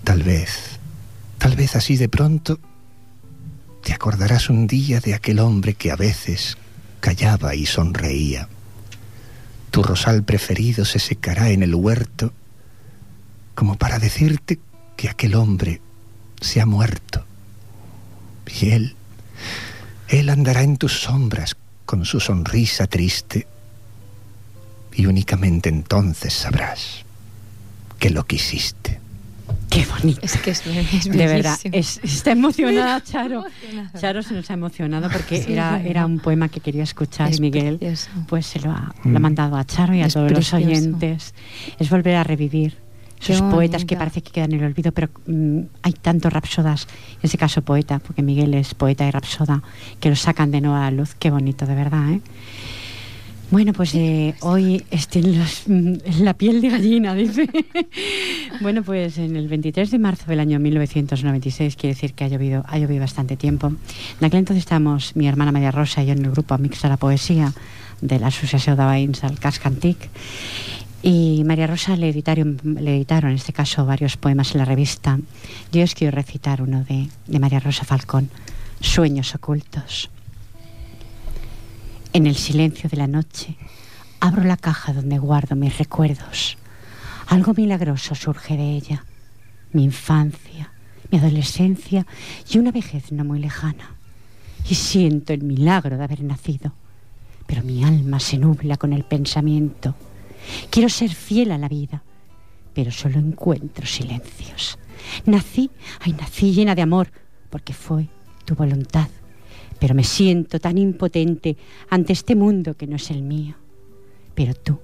Tal 0.03 0.23
vez 0.23 0.70
Tal 1.41 1.55
vez 1.55 1.75
así 1.75 1.97
de 1.97 2.07
pronto 2.07 2.59
te 3.83 3.93
acordarás 3.93 4.51
un 4.51 4.67
día 4.67 4.99
de 4.99 5.15
aquel 5.15 5.39
hombre 5.39 5.73
que 5.73 5.89
a 5.89 5.95
veces 5.95 6.55
callaba 6.99 7.55
y 7.55 7.65
sonreía. 7.65 8.47
Tu 9.71 9.81
rosal 9.81 10.23
preferido 10.23 10.85
se 10.85 10.99
secará 10.99 11.49
en 11.49 11.63
el 11.63 11.73
huerto 11.73 12.31
como 13.55 13.75
para 13.75 13.97
decirte 13.97 14.59
que 14.95 15.09
aquel 15.09 15.33
hombre 15.33 15.81
se 16.39 16.61
ha 16.61 16.67
muerto. 16.67 17.25
Y 18.45 18.69
él, 18.69 18.95
él 20.09 20.29
andará 20.29 20.61
en 20.61 20.77
tus 20.77 21.01
sombras 21.01 21.57
con 21.87 22.05
su 22.05 22.19
sonrisa 22.19 22.85
triste 22.85 23.47
y 24.93 25.07
únicamente 25.07 25.69
entonces 25.69 26.35
sabrás 26.35 27.03
que 27.97 28.11
lo 28.11 28.27
quisiste. 28.27 29.00
Qué 29.71 29.85
bonito. 29.85 30.19
Es 30.21 30.35
que 30.35 30.51
es, 30.51 30.63
De 31.05 31.27
verdad, 31.27 31.57
está 31.63 32.31
emocionada 32.31 33.01
Charo. 33.01 33.45
Charo 33.97 34.21
se 34.21 34.33
nos 34.33 34.49
ha 34.51 34.53
emocionado 34.53 35.09
porque 35.09 35.45
era, 35.47 35.81
era 35.81 36.05
un 36.05 36.19
poema 36.19 36.49
que 36.49 36.59
quería 36.59 36.83
escuchar 36.83 37.33
y 37.33 37.39
Miguel 37.39 37.79
pues 38.27 38.47
se 38.47 38.59
lo 38.59 38.71
ha, 38.71 38.93
mm. 39.03 39.17
mandado 39.17 39.55
a 39.55 39.63
Charo 39.63 39.95
y 39.95 40.01
a 40.01 40.09
todos 40.09 40.29
los 40.29 40.53
oyentes. 40.53 41.33
Es 41.79 41.89
volver 41.89 42.15
a 42.15 42.23
revivir 42.25 42.75
sus 43.21 43.41
poetas 43.41 43.85
que 43.85 43.95
parece 43.95 44.21
que 44.21 44.31
quedan 44.31 44.51
en 44.51 44.59
el 44.59 44.65
olvido, 44.65 44.91
pero 44.91 45.09
mm, 45.27 45.59
hay 45.83 45.93
tantos 45.93 46.33
rapsodas, 46.33 46.87
en 47.13 47.19
ese 47.23 47.37
caso 47.37 47.61
poeta, 47.61 47.99
porque 47.99 48.23
Miguel 48.23 48.53
es 48.55 48.73
poeta 48.73 49.07
y 49.07 49.11
rapsoda, 49.11 49.61
que 49.99 50.09
lo 50.09 50.15
sacan 50.15 50.51
de 50.51 50.59
nuevo 50.59 50.75
a 50.75 50.81
la 50.81 50.91
luz. 50.91 51.15
Qué 51.17 51.29
bonito, 51.29 51.65
de 51.65 51.75
verdad, 51.75 52.09
¿eh? 52.11 52.21
Bueno, 53.51 53.73
pues 53.73 53.93
eh, 53.95 54.33
hoy 54.39 54.85
estoy 54.91 55.23
en, 55.25 55.39
los- 55.39 55.67
en 55.67 56.01
la 56.23 56.33
piel 56.35 56.61
de 56.61 56.69
gallina, 56.69 57.13
dice. 57.15 57.49
bueno, 58.61 58.81
pues 58.81 59.17
en 59.17 59.35
el 59.35 59.49
23 59.49 59.91
de 59.91 59.99
marzo 59.99 60.25
del 60.27 60.39
año 60.39 60.57
1996, 60.59 61.75
quiere 61.75 61.93
decir 61.93 62.13
que 62.13 62.23
ha 62.23 62.27
llovido, 62.29 62.63
ha 62.67 62.77
llovido 62.79 63.01
bastante 63.01 63.35
tiempo. 63.35 63.67
En 63.67 64.25
aquel 64.25 64.39
entonces 64.39 64.63
estábamos 64.63 65.15
mi 65.17 65.27
hermana 65.27 65.51
María 65.51 65.71
Rosa 65.71 66.01
y 66.01 66.05
yo 66.07 66.13
en 66.13 66.23
el 66.23 66.31
grupo 66.31 66.57
Mix 66.57 66.81
la 66.83 66.95
Poesía 66.95 67.51
de 67.99 68.19
la 68.19 68.27
Asociación 68.27 68.77
de 68.77 68.83
Veïns 68.83 69.23
al. 69.25 69.37
Y 71.03 71.43
María 71.45 71.67
Rosa 71.67 71.95
le 71.97 72.09
editaron, 72.09 72.57
le 72.63 72.95
editaron, 72.95 73.31
en 73.31 73.35
este 73.35 73.51
caso, 73.53 73.85
varios 73.85 74.15
poemas 74.17 74.53
en 74.53 74.59
la 74.59 74.65
revista. 74.65 75.19
Yo 75.73 75.83
os 75.83 75.93
quiero 75.95 76.15
recitar 76.15 76.61
uno 76.61 76.83
de, 76.85 77.09
de 77.27 77.39
María 77.39 77.59
Rosa 77.59 77.83
Falcón, 77.83 78.29
Sueños 78.79 79.35
ocultos. 79.35 80.09
En 82.13 82.27
el 82.27 82.35
silencio 82.35 82.89
de 82.89 82.97
la 82.97 83.07
noche, 83.07 83.55
abro 84.19 84.43
la 84.43 84.57
caja 84.57 84.91
donde 84.91 85.17
guardo 85.17 85.55
mis 85.55 85.77
recuerdos. 85.77 86.57
Algo 87.27 87.53
milagroso 87.53 88.15
surge 88.15 88.57
de 88.57 88.75
ella. 88.75 89.05
Mi 89.71 89.85
infancia, 89.85 90.73
mi 91.09 91.19
adolescencia 91.19 92.05
y 92.49 92.57
una 92.57 92.73
vejez 92.73 93.13
no 93.13 93.23
muy 93.23 93.39
lejana. 93.39 93.95
Y 94.69 94.75
siento 94.75 95.31
el 95.31 95.43
milagro 95.43 95.97
de 95.97 96.03
haber 96.03 96.21
nacido. 96.21 96.73
Pero 97.47 97.63
mi 97.63 97.85
alma 97.85 98.19
se 98.19 98.37
nubla 98.37 98.75
con 98.75 98.91
el 98.91 99.05
pensamiento. 99.05 99.95
Quiero 100.69 100.89
ser 100.89 101.11
fiel 101.11 101.53
a 101.53 101.57
la 101.57 101.69
vida, 101.69 102.03
pero 102.73 102.91
solo 102.91 103.19
encuentro 103.19 103.85
silencios. 103.85 104.77
Nací, 105.25 105.71
ay, 106.01 106.11
nací 106.11 106.51
llena 106.51 106.75
de 106.75 106.81
amor, 106.81 107.09
porque 107.49 107.73
fue 107.73 108.09
tu 108.43 108.55
voluntad 108.55 109.07
pero 109.81 109.95
me 109.95 110.03
siento 110.03 110.59
tan 110.59 110.77
impotente 110.77 111.57
ante 111.89 112.13
este 112.13 112.35
mundo 112.35 112.75
que 112.77 112.85
no 112.85 112.97
es 112.97 113.09
el 113.09 113.23
mío. 113.23 113.55
Pero 114.35 114.53
tú, 114.53 114.79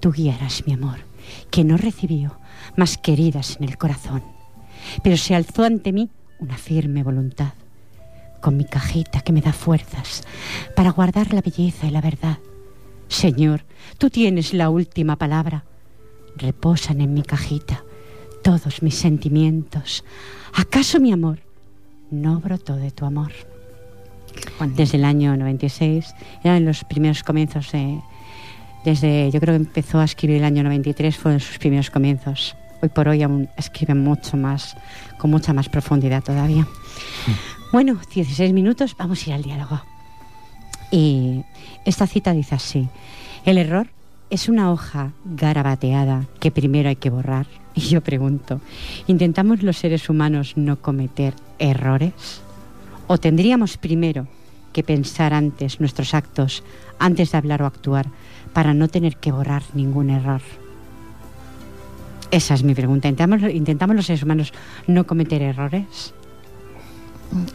tú 0.00 0.10
guiarás 0.10 0.66
mi 0.66 0.72
amor, 0.72 1.00
que 1.50 1.64
no 1.64 1.76
recibió 1.76 2.38
más 2.74 2.96
queridas 2.96 3.58
en 3.60 3.68
el 3.68 3.76
corazón. 3.76 4.22
Pero 5.04 5.18
se 5.18 5.34
alzó 5.34 5.64
ante 5.64 5.92
mí 5.92 6.08
una 6.38 6.56
firme 6.56 7.02
voluntad, 7.02 7.52
con 8.40 8.56
mi 8.56 8.64
cajita 8.64 9.20
que 9.20 9.32
me 9.32 9.42
da 9.42 9.52
fuerzas 9.52 10.22
para 10.74 10.92
guardar 10.92 11.34
la 11.34 11.42
belleza 11.42 11.86
y 11.86 11.90
la 11.90 12.00
verdad. 12.00 12.38
Señor, 13.08 13.66
tú 13.98 14.08
tienes 14.08 14.54
la 14.54 14.70
última 14.70 15.16
palabra. 15.16 15.66
Reposan 16.36 17.02
en 17.02 17.12
mi 17.12 17.22
cajita 17.22 17.84
todos 18.42 18.82
mis 18.82 18.94
sentimientos. 18.94 20.04
¿Acaso 20.54 21.00
mi 21.00 21.12
amor 21.12 21.40
no 22.10 22.40
brotó 22.40 22.76
de 22.76 22.92
tu 22.92 23.04
amor? 23.04 23.32
Desde 24.74 24.98
el 24.98 25.04
año 25.04 25.36
96. 25.36 26.14
Eran 26.44 26.64
los 26.64 26.84
primeros 26.84 27.22
comienzos 27.22 27.72
de, 27.72 28.00
desde, 28.84 29.30
yo 29.30 29.40
creo 29.40 29.52
que 29.54 29.64
empezó 29.64 29.98
a 30.00 30.04
escribir 30.04 30.38
el 30.38 30.44
año 30.44 30.62
93, 30.62 31.16
fueron 31.16 31.40
sus 31.40 31.58
primeros 31.58 31.90
comienzos. 31.90 32.56
Hoy 32.80 32.88
por 32.88 33.08
hoy 33.08 33.22
aún 33.22 33.48
escribe 33.56 33.94
mucho 33.94 34.36
más, 34.36 34.76
con 35.18 35.30
mucha 35.30 35.52
más 35.52 35.68
profundidad 35.68 36.22
todavía. 36.22 36.66
Bueno, 37.72 37.98
16 38.14 38.52
minutos, 38.52 38.96
vamos 38.96 39.22
a 39.26 39.30
ir 39.30 39.34
al 39.34 39.42
diálogo. 39.42 39.82
Y 40.90 41.44
esta 41.84 42.06
cita 42.06 42.32
dice 42.32 42.54
así, 42.54 42.88
el 43.44 43.58
error 43.58 43.88
es 44.30 44.48
una 44.48 44.70
hoja 44.70 45.12
garabateada 45.24 46.26
que 46.40 46.50
primero 46.50 46.88
hay 46.88 46.96
que 46.96 47.10
borrar. 47.10 47.46
Y 47.74 47.82
yo 47.82 48.00
pregunto, 48.00 48.60
¿intentamos 49.06 49.62
los 49.62 49.76
seres 49.76 50.08
humanos 50.08 50.54
no 50.56 50.80
cometer 50.80 51.34
errores? 51.60 52.42
¿O 53.08 53.18
tendríamos 53.18 53.78
primero 53.78 54.28
que 54.72 54.84
pensar 54.84 55.32
antes 55.32 55.80
nuestros 55.80 56.14
actos, 56.14 56.62
antes 57.00 57.32
de 57.32 57.38
hablar 57.38 57.62
o 57.62 57.66
actuar, 57.66 58.06
para 58.52 58.74
no 58.74 58.88
tener 58.88 59.16
que 59.16 59.32
borrar 59.32 59.62
ningún 59.74 60.10
error? 60.10 60.42
Esa 62.30 62.54
es 62.54 62.62
mi 62.62 62.74
pregunta. 62.74 63.08
¿Intentamos, 63.08 63.42
intentamos 63.50 63.96
los 63.96 64.06
seres 64.06 64.22
humanos 64.22 64.52
no 64.86 65.06
cometer 65.06 65.40
errores? 65.40 66.12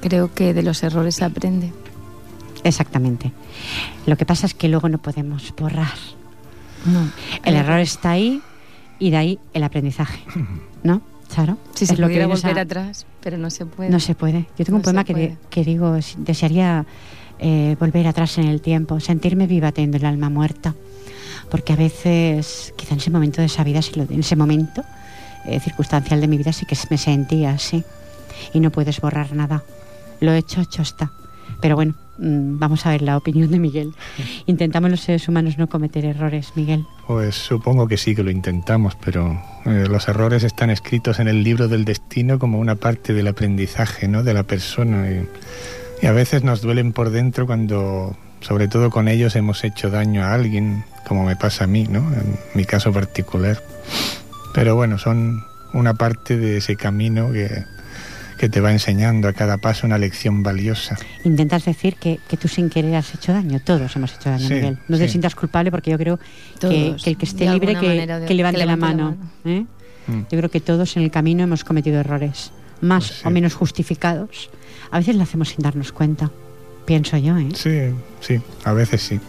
Creo 0.02 0.34
que 0.34 0.54
de 0.54 0.64
los 0.64 0.82
errores 0.82 1.16
se 1.16 1.26
aprende. 1.26 1.72
Exactamente. 2.64 3.32
Lo 4.08 4.18
que 4.18 4.26
pasa 4.26 4.48
es 4.48 4.56
que 4.56 4.70
luego 4.70 4.90
no 4.90 4.98
podemos 4.98 5.54
borrar. 5.56 5.94
No. 6.86 7.10
El 7.46 7.56
error 7.56 7.80
está 7.80 8.12
ahí 8.12 8.42
y 8.98 9.12
de 9.12 9.18
ahí 9.18 9.40
el 9.54 9.64
aprendizaje. 9.64 10.24
¿No, 10.84 11.02
Charo? 11.34 11.58
Si 11.74 11.86
se 11.86 11.94
lo 11.94 12.08
que 12.08 12.14
pudiera 12.14 12.26
a- 12.26 12.28
volver 12.28 12.60
atrás, 12.60 13.06
pero 13.22 13.38
no 13.38 13.50
se 13.50 13.66
puede. 13.66 13.90
No 13.90 14.00
se 14.00 14.14
puede. 14.16 14.48
Yo 14.58 14.66
tengo 14.66 14.78
un 14.78 14.82
No 14.82 14.84
poema 14.84 15.04
que, 15.04 15.14
de- 15.14 15.28
puede. 15.30 15.38
que 15.50 15.64
digo, 15.64 15.98
desearía 16.18 16.86
eh, 17.40 17.76
volver 17.80 18.08
atrás 18.08 18.38
en 18.38 18.46
el 18.48 18.62
tiempo, 18.62 19.00
sentirme 19.00 19.48
viva 19.48 19.72
teniendo 19.72 19.98
el 19.98 20.06
alma 20.06 20.30
muerta. 20.30 20.76
Porque 21.50 21.74
a 21.74 21.76
veces, 21.76 22.74
quizá 22.78 22.94
en 22.94 23.00
ese 23.00 23.10
momento 23.12 23.42
de 23.42 23.48
esa 23.48 23.64
vida, 23.64 23.80
en 23.96 24.20
ese 24.20 24.36
momento 24.36 24.84
eh, 25.46 25.60
circunstancial 25.60 26.22
de 26.22 26.28
mi 26.28 26.38
vida, 26.38 26.54
sí 26.54 26.66
que 26.66 26.78
me 26.90 26.98
sentía 26.98 27.52
así. 27.52 27.84
Y 28.54 28.60
no 28.60 28.72
puedes 28.72 29.02
borrar 29.02 29.34
nada. 29.36 29.64
Lo 30.20 30.32
hecho, 30.34 30.62
hecho 30.62 30.82
está. 30.84 31.12
Pero 31.64 31.78
bueno, 31.78 31.94
mm, 32.18 32.60
vamos 32.60 32.86
a 32.86 32.90
ver 32.90 33.04
la 33.04 33.16
opinión 33.16 33.50
de 33.50 33.58
Miguel. 33.58 33.94
Intentamos 34.48 34.92
los 34.92 35.00
seres 35.00 35.30
humanos 35.30 35.58
no 35.58 35.70
cometer 35.70 36.04
errores, 36.04 36.52
Miguel. 36.56 36.86
Pues 37.08 37.36
supongo 37.36 37.88
que 37.88 37.96
sí 37.96 38.14
que 38.14 38.22
lo 38.22 38.32
intentamos, 38.32 38.96
pero 38.96 39.42
eh, 39.66 39.86
los 39.90 40.10
errores 40.10 40.44
están 40.44 40.70
escritos 40.70 41.22
en 41.22 41.30
el 41.30 41.42
libro 41.42 41.70
del 41.70 41.86
destino 41.86 42.38
como 42.38 42.60
una 42.60 42.76
parte 42.76 43.14
del 43.14 43.30
aprendizaje 43.30 44.10
¿no? 44.10 44.24
de 44.24 44.34
la 44.34 44.44
persona. 44.44 45.10
Y, 45.10 45.26
y 46.02 46.06
a 46.06 46.12
veces 46.12 46.44
nos 46.44 46.62
duelen 46.62 46.92
por 46.92 47.12
dentro 47.12 47.48
cuando, 47.48 48.14
sobre 48.42 48.68
todo 48.68 48.90
con 48.90 49.08
ellos, 49.08 49.38
hemos 49.38 49.64
hecho 49.64 49.90
daño 49.90 50.26
a 50.26 50.34
alguien, 50.34 50.84
como 51.08 51.24
me 51.24 51.38
pasa 51.38 51.64
a 51.64 51.68
mí, 51.68 51.86
¿no? 51.90 52.00
en 52.00 52.38
mi 52.56 52.66
caso 52.66 52.92
particular. 52.92 53.64
Pero 54.54 54.76
bueno, 54.76 54.98
son 54.98 55.46
una 55.72 55.94
parte 55.94 56.36
de 56.36 56.58
ese 56.58 56.76
camino 56.76 57.32
que, 57.32 57.64
que 58.44 58.50
te 58.50 58.60
va 58.60 58.74
enseñando 58.74 59.30
a 59.30 59.32
cada 59.32 59.56
paso 59.56 59.88
una 59.88 59.98
lección 59.98 60.44
valiosa. 60.44 60.98
Intentas 61.24 61.64
decir 61.64 61.96
que, 61.96 62.20
que 62.28 62.36
tú 62.36 62.50
sin 62.50 62.70
querer 62.70 62.94
has 62.96 63.16
hecho 63.16 63.32
daño. 63.32 63.62
Todos 63.64 63.96
hemos 63.96 64.14
hecho 64.16 64.30
daño, 64.32 64.46
Sí, 64.50 64.56
Miguel. 64.56 64.80
No 64.90 64.98
te 64.98 65.06
sí. 65.06 65.12
sientas 65.12 65.34
culpable 65.34 65.72
porque 65.72 65.92
yo 65.92 65.98
creo 65.98 66.20
que, 66.60 66.94
el 67.06 67.18
que 67.18 67.24
esté 67.26 67.46
de 67.46 67.54
libre 67.54 67.76
que, 67.80 67.88
manera 67.88 68.20
de- 68.20 68.26
que 68.26 68.34
levante, 68.34 68.60
que 68.60 68.66
la 68.66 68.76
mano. 68.76 69.16
¿eh? 69.46 69.64
Mm. 70.08 70.20
Yo 70.30 70.38
creo 70.38 70.52
que 70.52 70.60
todos 70.60 70.98
en 70.98 71.04
el 71.04 71.10
camino 71.12 71.42
hemos 71.46 71.64
cometido 71.64 72.02
errores, 72.02 72.52
más 72.82 73.08
Pues 73.08 73.20
sí. 73.22 73.28
o 73.28 73.32
menos 73.32 73.54
justificados. 73.54 74.50
A 74.92 74.98
veces 74.98 75.16
lo 75.16 75.24
hacemos 75.24 75.48
sin 75.48 75.60
darnos 75.64 75.94
cuenta, 75.94 76.30
pienso 76.84 77.16
yo. 77.16 77.38
¿eh? 77.38 77.48
Sí, 77.56 77.96
sí, 78.20 78.42
a 78.66 78.74
veces 78.74 79.04
sí. 79.04 79.22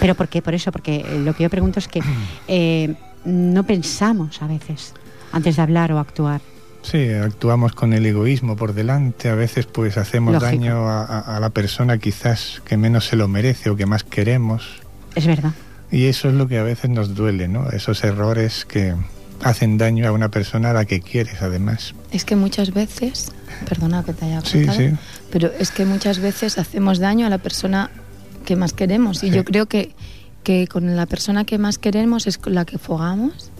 Pero 0.00 0.14
¿por 0.16 0.28
qué? 0.28 0.42
Por 0.42 0.52
eso, 0.52 0.70
porque 0.70 0.96
eh, 0.96 1.18
lo 1.24 1.34
que 1.34 1.44
yo 1.44 1.48
pregunto 1.48 1.78
es 1.78 1.88
que 1.88 2.02
eh, 2.46 2.94
no 3.24 3.64
pensamos 3.64 4.42
a 4.42 4.46
veces 4.46 4.92
antes 5.32 5.56
de 5.56 5.62
hablar 5.62 5.92
o 5.92 5.98
actuar. 5.98 6.42
Sí, 6.82 7.10
actuamos 7.12 7.72
con 7.72 7.92
el 7.92 8.06
egoísmo 8.06 8.56
por 8.56 8.72
delante, 8.72 9.28
a 9.28 9.34
veces 9.34 9.66
pues 9.66 9.98
hacemos 9.98 10.34
Lógico. 10.34 10.50
daño 10.50 10.88
a, 10.88 11.04
a- 11.04 11.36
a 11.36 11.40
la 11.40 11.50
persona 11.50 11.98
quizás 11.98 12.62
que 12.64 12.76
menos 12.76 13.06
se 13.06 13.16
lo 13.16 13.28
merece 13.28 13.68
o 13.70 13.76
que 13.76 13.84
más 13.86 14.04
queremos. 14.04 14.80
Es 15.14 15.26
verdad. 15.26 15.52
Y 15.90 16.04
eso 16.06 16.28
es 16.28 16.34
lo 16.34 16.46
que 16.48 16.58
a 16.58 16.62
veces 16.62 16.90
nos 16.90 17.14
duele, 17.14 17.48
¿no? 17.48 17.68
Esos 17.70 18.04
errores 18.04 18.64
que 18.64 18.94
hacen 19.42 19.76
daño 19.78 20.06
a 20.08 20.12
una 20.12 20.30
persona 20.30 20.70
a 20.70 20.72
la 20.72 20.84
que 20.84 21.00
quieres, 21.00 21.42
además. 21.42 21.94
Es 22.10 22.24
que 22.24 22.36
muchas 22.36 22.72
veces, 22.72 23.32
perdona 23.68 24.02
que 24.04 24.12
te 24.12 24.24
haya 24.26 24.40
Sí, 24.42 24.64
cortado, 24.66 24.78
sí. 24.78 24.94
pero 25.30 25.50
es 25.58 25.70
que 25.70 25.84
muchas 25.84 26.18
veces 26.20 26.58
hacemos 26.58 26.98
daño 26.98 27.26
a 27.26 27.30
la 27.30 27.38
persona 27.38 27.90
que 28.44 28.56
más 28.56 28.72
queremos. 28.72 29.22
Y 29.24 29.28
Sí. 29.30 29.36
yo 29.36 29.44
creo 29.44 29.66
que, 29.66 29.94
que 30.42 30.66
con 30.68 30.94
la 30.96 31.06
persona 31.06 31.44
que 31.44 31.58
más 31.58 31.78
queremos 31.78 32.26
es 32.26 32.38
con 32.38 32.54
la 32.54 32.64
que 32.64 32.78
fogamos 32.78 33.50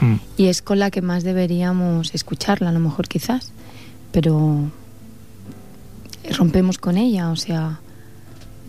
Mm. 0.00 0.14
y 0.36 0.46
es 0.46 0.62
con 0.62 0.78
la 0.78 0.90
que 0.90 1.00
más 1.02 1.24
deberíamos 1.24 2.14
escucharla, 2.14 2.68
a 2.68 2.72
lo 2.72 2.80
mejor 2.80 3.08
quizás. 3.08 3.52
Pero 4.12 4.70
rompemos 6.36 6.78
con 6.78 6.96
ella, 6.96 7.30
o 7.30 7.36
sea, 7.36 7.80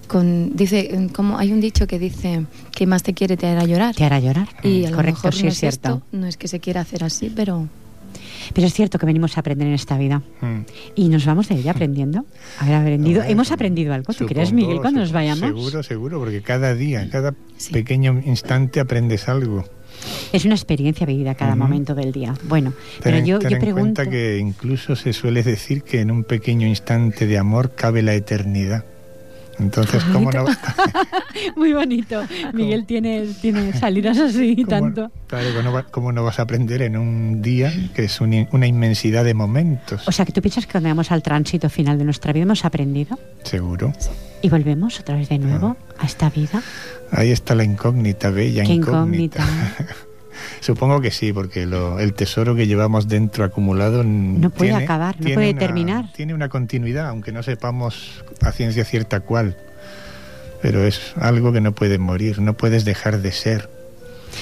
con 0.07 0.55
dice 0.55 1.09
como 1.13 1.37
hay 1.37 1.51
un 1.51 1.59
dicho 1.59 1.85
que 1.87 1.99
dice 1.99 2.45
que 2.71 2.85
más 2.87 3.03
te 3.03 3.13
quiere 3.13 3.35
te 3.37 3.47
hará 3.47 3.63
llorar. 3.65 3.95
Te 3.95 4.05
hará 4.05 4.19
llorar. 4.19 4.47
Y 4.63 4.85
a 4.85 4.89
lo 4.91 4.95
Correcto, 4.97 5.19
mejor 5.27 5.33
sí 5.35 5.43
no 5.43 5.49
es 5.49 5.53
es 5.55 5.59
cierto. 5.59 5.89
esto, 5.95 6.01
no 6.11 6.27
es 6.27 6.37
que 6.37 6.47
se 6.47 6.59
quiera 6.59 6.81
hacer 6.81 7.03
así, 7.03 7.31
pero 7.35 7.67
Pero 8.53 8.65
es 8.67 8.73
cierto 8.73 8.97
que 8.97 9.05
venimos 9.05 9.35
a 9.37 9.41
aprender 9.41 9.67
en 9.67 9.73
esta 9.73 9.97
vida. 9.97 10.21
Mm. 10.41 10.59
Y 10.95 11.09
nos 11.09 11.25
vamos 11.25 11.49
de 11.49 11.55
ella 11.55 11.71
aprendiendo. 11.71 12.25
Haber 12.59 12.75
aprendido. 12.75 13.21
¿Hemos 13.23 13.51
aprendido 13.51 13.93
algo? 13.93 14.13
¿Tú 14.13 14.25
crees, 14.25 14.49
supongo, 14.49 14.67
Miguel, 14.67 14.81
cuando 14.81 15.01
nos 15.01 15.11
vayamos? 15.11 15.41
Seguro, 15.49 15.83
seguro, 15.83 16.19
porque 16.19 16.41
cada 16.41 16.73
día, 16.73 17.09
cada 17.09 17.33
Sí. 17.57 17.73
pequeño 17.73 18.21
instante 18.25 18.79
aprendes 18.79 19.27
algo. 19.27 19.65
Es 20.31 20.45
una 20.45 20.55
experiencia 20.55 21.05
vivida 21.05 21.35
cada 21.35 21.55
momento 21.55 21.95
del 21.95 22.11
día. 22.11 22.33
Bueno, 22.43 22.71
Ten, 23.01 23.13
pero 23.13 23.25
yo, 23.25 23.39
ten 23.39 23.49
yo 23.49 23.55
en 23.57 23.61
pregunto. 23.61 24.01
cuenta 24.03 24.09
que 24.09 24.37
incluso 24.37 24.95
se 24.95 25.13
suele 25.13 25.43
decir 25.43 25.83
que 25.83 26.01
en 26.01 26.11
un 26.11 26.23
pequeño 26.23 26.67
instante 26.67 27.27
de 27.27 27.37
amor 27.37 27.71
cabe 27.75 28.01
la 28.03 28.13
eternidad. 28.13 28.83
Entonces, 29.59 30.03
¿cómo 30.13 30.31
no, 30.31 30.45
Muy 31.55 31.73
bonito. 31.73 32.21
Miguel 32.53 32.85
tiene, 32.85 33.25
tiene 33.41 33.73
salidas 33.73 34.17
así 34.19 34.51
y 34.55 34.63
cómo- 34.63 34.67
tanto. 34.93 35.11
claro, 35.25 35.47
¿cómo 35.49 35.61
no, 35.63 35.73
va- 35.73 35.83
cómo 35.83 36.11
no 36.11 36.23
vas 36.23 36.37
a 36.37 36.43
aprender 36.43 36.83
en 36.83 36.95
un 36.95 37.41
día 37.41 37.73
que 37.95 38.03
es 38.03 38.21
un 38.21 38.47
una 38.51 38.67
inmensidad 38.67 39.23
de 39.25 39.33
momentos? 39.33 40.07
O 40.07 40.11
sea, 40.11 40.25
que 40.25 40.31
tú 40.31 40.41
piensas 40.41 40.67
que 40.67 40.73
cuando 40.73 40.89
vamos 40.89 41.11
al 41.11 41.23
tránsito 41.23 41.69
final 41.71 41.97
de 41.97 42.03
nuestra 42.05 42.33
vida 42.33 42.43
hemos 42.43 42.65
aprendido. 42.65 43.17
Seguro. 43.43 43.93
Y 44.43 44.49
volvemos 44.49 44.99
otra 44.99 45.15
vez 45.15 45.29
de 45.29 45.39
nuevo 45.39 45.75
a 45.99 46.05
esta 46.05 46.29
vida. 46.29 46.61
Ahí 47.11 47.31
está 47.31 47.55
la 47.55 47.63
incógnita, 47.63 48.29
bella 48.29 48.63
Qué 48.63 48.73
incógnita. 48.73 49.43
incógnita. 49.43 49.95
Supongo 50.61 51.01
que 51.01 51.11
sí, 51.11 51.33
porque 51.33 51.65
lo- 51.65 51.99
el 51.99 52.13
tesoro 52.13 52.55
que 52.55 52.67
llevamos 52.67 53.07
dentro 53.07 53.43
acumulado 53.43 54.03
No 54.03 54.49
puede 54.49 54.71
tiene- 54.71 54.83
acabar, 54.83 55.15
no 55.19 55.33
puede 55.33 55.51
una- 55.51 55.59
terminar. 55.59 56.13
Tiene 56.13 56.33
una 56.33 56.49
continuidad, 56.49 57.07
aunque 57.07 57.31
no 57.31 57.41
sepamos 57.43 58.23
a 58.41 58.51
ciencia 58.51 58.83
cierta 58.85 59.19
cuál. 59.21 59.57
Pero 60.61 60.83
es 60.85 61.13
algo 61.19 61.51
que 61.53 61.61
no 61.61 61.73
puede 61.73 61.97
morir, 61.97 62.39
no 62.39 62.55
puedes 62.55 62.83
dejar 62.85 63.21
de 63.21 63.31
ser. 63.31 63.69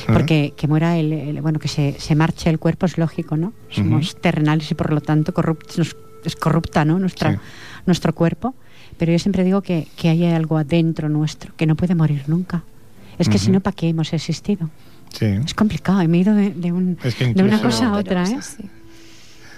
¿no? 0.07 0.13
Porque 0.15 0.53
que 0.57 0.67
muera 0.67 0.97
el, 0.97 1.13
el- 1.13 1.41
bueno, 1.41 1.59
que 1.59 1.67
se, 1.67 1.95
se 1.99 2.15
marche 2.15 2.49
el 2.49 2.59
cuerpo 2.59 2.85
es 2.85 2.97
lógico, 2.97 3.37
¿no? 3.37 3.53
Somos 3.69 4.15
terrenales 4.19 4.69
y 4.71 4.75
por 4.75 4.91
lo 4.91 5.01
tanto 5.01 5.33
corrupt- 5.33 5.77
nos- 5.77 5.95
es 6.23 6.35
corrupta, 6.35 6.83
¿no? 6.85 6.97
Nuestra, 6.99 7.33
Sí. 7.33 7.37
Nuestro 7.85 8.15
cuerpo. 8.15 8.55
Pero 8.97 9.11
yo 9.11 9.19
siempre 9.19 9.43
digo 9.43 9.61
que, 9.61 9.87
que 9.97 10.09
hay 10.09 10.25
algo 10.25 10.57
adentro 10.57 11.09
nuestro 11.09 11.53
que 11.55 11.65
no 11.65 11.75
puede 11.75 11.95
morir 11.95 12.23
nunca. 12.27 12.63
Es 13.17 13.29
que 13.29 13.37
si 13.37 13.45
Ujú. 13.45 13.53
no, 13.53 13.59
¿para 13.61 13.75
qué 13.75 13.89
hemos 13.89 14.11
existido? 14.13 14.69
Sí. 15.13 15.25
Es 15.25 15.53
complicado. 15.53 16.01
y 16.01 16.07
Me 16.07 16.17
he 16.17 16.21
ido 16.21 16.33
de, 16.35 16.49
de 16.51 16.71
un, 16.71 16.97
Es 17.03 17.15
que 17.15 17.33
de 17.33 17.43
una 17.43 17.61
cosa 17.61 17.87
a 17.89 17.93
otra, 17.97 18.23
¿eh? 18.29 18.37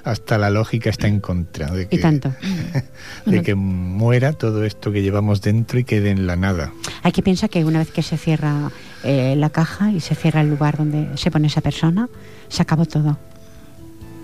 Hasta 0.04 0.38
la 0.38 0.50
lógica 0.50 0.90
está 0.90 1.08
en 1.08 1.20
contra 1.20 1.70
de 1.72 1.88
que, 1.90 1.98
Y 1.98 2.00
tanto. 2.00 2.34
de 3.26 3.42
que 3.42 3.56
muera 3.56 4.32
todo 4.34 4.64
esto 4.64 4.92
que 4.92 5.02
llevamos 5.02 5.42
dentro 5.42 5.80
y 5.80 5.84
quede 5.84 6.12
en 6.12 6.28
la 6.28 6.36
nada. 6.38 6.72
Hay 7.04 7.12
que 7.12 7.22
pensar 7.22 7.50
que 7.50 7.66
una 7.66 7.80
vez 7.80 7.92
que 7.92 8.04
se 8.04 8.18
cierra 8.18 8.72
eh, 9.04 9.36
la 9.36 9.50
caja 9.50 9.92
y 9.92 10.00
se 10.00 10.16
cierra 10.16 10.42
el 10.42 10.50
lugar 10.50 10.78
donde 10.78 11.10
se 11.18 11.30
pone 11.30 11.48
esa 11.48 11.60
persona, 11.62 12.08
se 12.48 12.62
acabó 12.62 12.86
todo. 12.86 13.18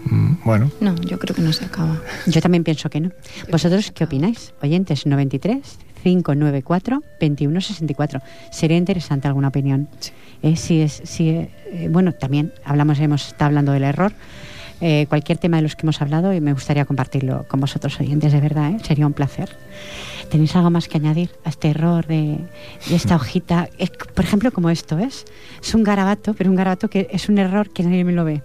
Mm, 0.05 0.33
Bueno, 0.43 0.71
No, 0.81 0.95
yo 1.01 1.17
creo 1.19 1.35
que 1.35 1.41
no 1.41 1.53
se 1.53 1.65
acaba. 1.65 2.01
Yo 2.27 2.41
también 2.41 2.63
pienso 2.63 2.89
que 2.89 2.99
no. 2.99 3.11
¿Vosotros 3.51 3.91
qué 3.91 4.03
opináis? 4.03 4.53
Oyentes 4.61 5.05
93 5.05 5.77
594 6.03 7.01
2164. 7.21 8.21
Sería 8.51 8.77
interesante 8.77 9.27
alguna 9.27 9.47
opinión. 9.49 9.87
Eh, 10.41 10.55
si 10.57 10.81
es, 10.81 11.01
si, 11.05 11.29
eh, 11.29 11.49
bueno, 11.89 12.11
también 12.13 12.53
hablamos, 12.65 12.99
hemos 12.99 13.27
estado 13.27 13.45
hablando 13.47 13.71
del 13.71 13.83
error. 13.83 14.11
Eh, 14.81 15.05
cualquier 15.07 15.37
tema 15.37 15.57
de 15.57 15.63
los 15.63 15.77
que 15.77 15.85
hemos 15.85 16.01
hablado 16.01 16.33
y 16.33 16.41
me 16.41 16.51
gustaría 16.51 16.83
compartirlo 16.83 17.45
con 17.47 17.61
vosotros 17.61 17.97
oyentes, 18.01 18.33
de 18.33 18.41
verdad, 18.41 18.71
¿eh? 18.71 18.77
sería 18.83 19.07
un 19.07 19.13
placer. 19.13 19.55
¿Tenéis 20.29 20.53
algo 20.57 20.71
más 20.71 20.89
que 20.89 20.97
añadir 20.97 21.29
a 21.45 21.49
este 21.49 21.69
error 21.69 22.05
de, 22.05 22.37
de 22.89 22.95
esta 22.95 23.15
hojita? 23.15 23.69
Es, 23.77 23.91
por 23.91 24.25
ejemplo, 24.25 24.51
como 24.51 24.69
esto, 24.69 24.97
¿es? 24.99 25.25
Es 25.61 25.73
un 25.73 25.83
garabato, 25.83 26.33
pero 26.33 26.49
un 26.49 26.57
garabato 26.57 26.89
que 26.89 27.07
es 27.11 27.29
un 27.29 27.37
error 27.37 27.69
que 27.71 27.83
nadie 27.83 28.03
me 28.03 28.11
lo 28.11 28.25
ve. 28.25 28.41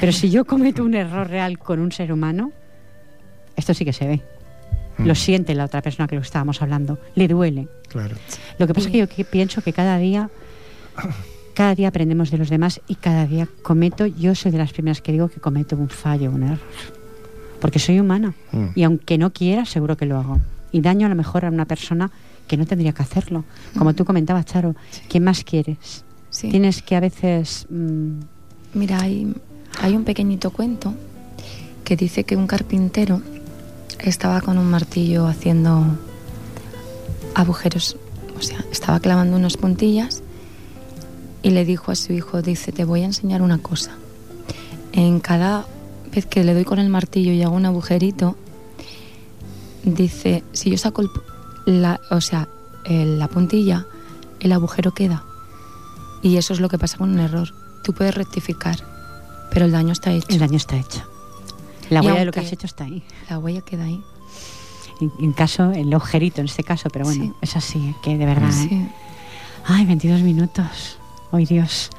Pero 0.00 0.12
si 0.12 0.30
yo 0.30 0.44
cometo 0.44 0.84
un 0.84 0.94
error 0.94 1.28
real 1.28 1.58
con 1.58 1.80
un 1.80 1.92
ser 1.92 2.12
humano, 2.12 2.52
esto 3.56 3.74
sí 3.74 3.84
que 3.84 3.92
se 3.92 4.06
ve. 4.06 4.20
Mm. 4.98 5.06
Lo 5.06 5.14
siente 5.14 5.54
la 5.54 5.64
otra 5.64 5.82
persona 5.82 6.06
que 6.06 6.16
lo 6.16 6.22
estábamos 6.22 6.60
hablando. 6.62 6.98
Le 7.14 7.28
duele. 7.28 7.68
claro. 7.88 8.16
Lo 8.58 8.66
que 8.66 8.74
pasa 8.74 8.86
es 8.88 8.92
que 8.92 8.98
yo 8.98 9.08
que 9.08 9.24
pienso 9.24 9.62
que 9.62 9.72
cada 9.72 9.98
día, 9.98 10.30
cada 11.54 11.74
día 11.74 11.88
aprendemos 11.88 12.30
de 12.30 12.38
los 12.38 12.50
demás 12.50 12.80
y 12.88 12.96
cada 12.96 13.26
día 13.26 13.48
cometo, 13.62 14.06
yo 14.06 14.34
soy 14.34 14.50
de 14.52 14.58
las 14.58 14.72
primeras 14.72 15.00
que 15.00 15.12
digo 15.12 15.28
que 15.28 15.40
cometo 15.40 15.76
un 15.76 15.88
fallo, 15.88 16.30
un 16.30 16.42
error. 16.42 16.58
Porque 17.60 17.78
soy 17.78 18.00
humana. 18.00 18.34
Mm. 18.50 18.66
Y 18.74 18.82
aunque 18.82 19.18
no 19.18 19.32
quiera, 19.32 19.64
seguro 19.64 19.96
que 19.96 20.06
lo 20.06 20.18
hago. 20.18 20.40
Y 20.72 20.80
daño 20.80 21.06
a 21.06 21.10
lo 21.10 21.14
mejor 21.14 21.44
a 21.44 21.48
una 21.48 21.64
persona 21.64 22.10
que 22.48 22.56
no 22.56 22.66
tendría 22.66 22.92
que 22.92 23.02
hacerlo. 23.02 23.44
Como 23.78 23.94
tú 23.94 24.04
comentabas, 24.04 24.44
Charo, 24.46 24.74
¿quién 25.08 25.24
más 25.24 25.44
quieres? 25.44 26.04
Sí. 26.30 26.50
Tienes 26.50 26.82
que 26.82 26.96
a 26.96 27.00
veces... 27.00 27.66
mm, 27.70 28.20
Mira, 28.74 29.00
hay, 29.02 29.32
hay 29.80 29.96
un 29.96 30.04
pequeñito 30.04 30.50
cuento 30.50 30.94
que 31.84 31.96
dice 31.96 32.24
que 32.24 32.36
un 32.36 32.46
carpintero 32.46 33.22
estaba 33.98 34.40
con 34.40 34.58
un 34.58 34.70
martillo 34.70 35.26
haciendo 35.26 35.84
agujeros, 37.34 37.96
o 38.38 38.42
sea, 38.42 38.64
estaba 38.70 39.00
clavando 39.00 39.36
unas 39.36 39.56
puntillas 39.56 40.22
y 41.42 41.50
le 41.50 41.64
dijo 41.64 41.90
a 41.90 41.96
su 41.96 42.12
hijo, 42.12 42.42
dice, 42.42 42.72
te 42.72 42.84
voy 42.84 43.02
a 43.02 43.06
enseñar 43.06 43.42
una 43.42 43.58
cosa. 43.58 43.92
En 44.92 45.20
cada 45.20 45.66
vez 46.14 46.26
que 46.26 46.44
le 46.44 46.54
doy 46.54 46.64
con 46.64 46.78
el 46.78 46.88
martillo 46.88 47.32
y 47.32 47.42
hago 47.42 47.56
un 47.56 47.66
agujerito, 47.66 48.36
dice, 49.84 50.44
si 50.52 50.70
yo 50.70 50.78
saco 50.78 51.02
la, 51.66 52.00
o 52.10 52.20
sea, 52.20 52.48
la 52.84 53.28
puntilla, 53.28 53.86
el 54.40 54.52
agujero 54.52 54.92
queda. 54.92 55.24
Y 56.22 56.36
eso 56.36 56.52
es 56.52 56.60
lo 56.60 56.68
que 56.68 56.78
pasa 56.78 56.98
con 56.98 57.10
un 57.10 57.18
error. 57.18 57.52
Tú 57.82 57.92
puedes 57.92 58.14
rectificar, 58.14 58.78
pero 59.52 59.66
el 59.66 59.72
daño 59.72 59.92
está 59.92 60.12
hecho. 60.12 60.26
el 60.30 60.38
daño 60.38 60.56
está 60.56 60.76
hecho. 60.76 61.02
La 61.90 62.02
Y 62.02 62.06
huella 62.06 62.20
de 62.20 62.24
lo 62.26 62.32
que 62.32 62.40
has 62.40 62.52
hecho 62.52 62.66
está 62.66 62.84
ahí. 62.84 63.02
La 63.28 63.38
huella 63.38 63.60
queda 63.60 63.84
ahí. 63.84 64.02
En, 65.00 65.12
en 65.18 65.32
caso, 65.32 65.72
el 65.72 65.92
agujerito 65.92 66.40
en 66.40 66.46
este 66.46 66.62
caso, 66.64 66.88
pero 66.90 67.04
bueno, 67.04 67.24
Sí. 67.24 67.32
es 67.40 67.56
así, 67.56 67.78
¿eh? 67.78 67.94
que 68.02 68.16
de 68.16 68.24
verdad. 68.26 68.50
¿eh? 68.50 68.66
Sí. 68.68 68.88
Ay, 69.66 69.84
22 69.86 70.20
minutos. 70.22 70.98
Ay, 71.32 71.46
Dios. 71.46 71.90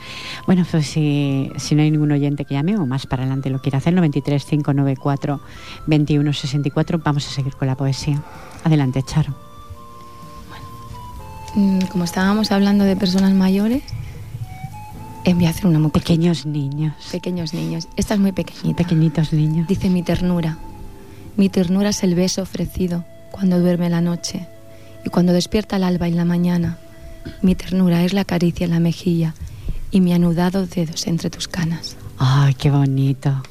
Bueno, 0.45 0.65
pues 0.69 0.85
si, 0.87 1.51
si 1.57 1.73
no 1.75 1.81
hay 1.81 1.89
ningún 1.91 2.11
oyente 2.11 2.45
que 2.45 2.53
llame 2.53 2.77
o 2.77 2.85
más 2.85 3.07
para 3.07 3.23
adelante 3.23 3.49
lo 3.49 3.59
quiera 3.61 3.79
hacer, 3.79 3.93
93 3.93 4.45
594 4.45 5.39
2164, 5.87 6.99
vamos 7.03 7.27
a 7.27 7.31
seguir 7.31 7.55
con 7.55 7.67
la 7.67 7.75
poesía. 7.75 8.21
Adelante, 8.63 9.01
Charo. 9.03 9.33
Mm, 11.55 11.81
Como 11.91 12.03
estábamos 12.03 12.51
hablando 12.51 12.83
de 12.83 12.95
personas 12.95 13.33
mayores, 13.33 13.83
a 15.25 15.49
hacer 15.49 15.67
una 15.67 15.79
muy 15.79 15.91
pequeña. 15.91 16.31
Pequeños 16.31 16.45
niños. 16.45 16.93
Pequeños 17.11 17.53
niños. 17.53 17.87
Esta 17.95 18.13
es 18.13 18.19
muy 18.19 18.31
pequeñita. 18.31 18.83
Pequeñitos 18.83 19.33
niños. 19.33 19.67
Dice 19.67 19.89
mi 19.89 20.03
ternura. 20.03 20.57
Mi 21.37 21.49
ternura 21.49 21.89
es 21.89 22.03
el 22.03 22.15
beso 22.15 22.41
ofrecido 22.41 23.03
cuando 23.31 23.59
duerme 23.59 23.89
la 23.89 24.01
noche 24.01 24.47
y 25.05 25.09
cuando 25.09 25.33
despierta 25.33 25.77
el 25.77 25.83
alba 25.83 26.07
y 26.07 26.11
la 26.11 26.25
mañana. 26.25 26.77
Mi 27.41 27.55
ternura 27.55 28.03
es 28.03 28.13
la 28.13 28.25
caricia 28.25 28.65
en 28.65 28.71
la 28.71 28.79
mejilla 28.79 29.33
y 29.91 30.01
mi 30.01 30.13
anudado 30.13 30.65
dedos 30.65 31.07
entre 31.07 31.29
tus 31.29 31.47
canas. 31.47 31.95
Ay, 32.17 32.53
qué 32.53 32.69
bonito. 32.69 33.41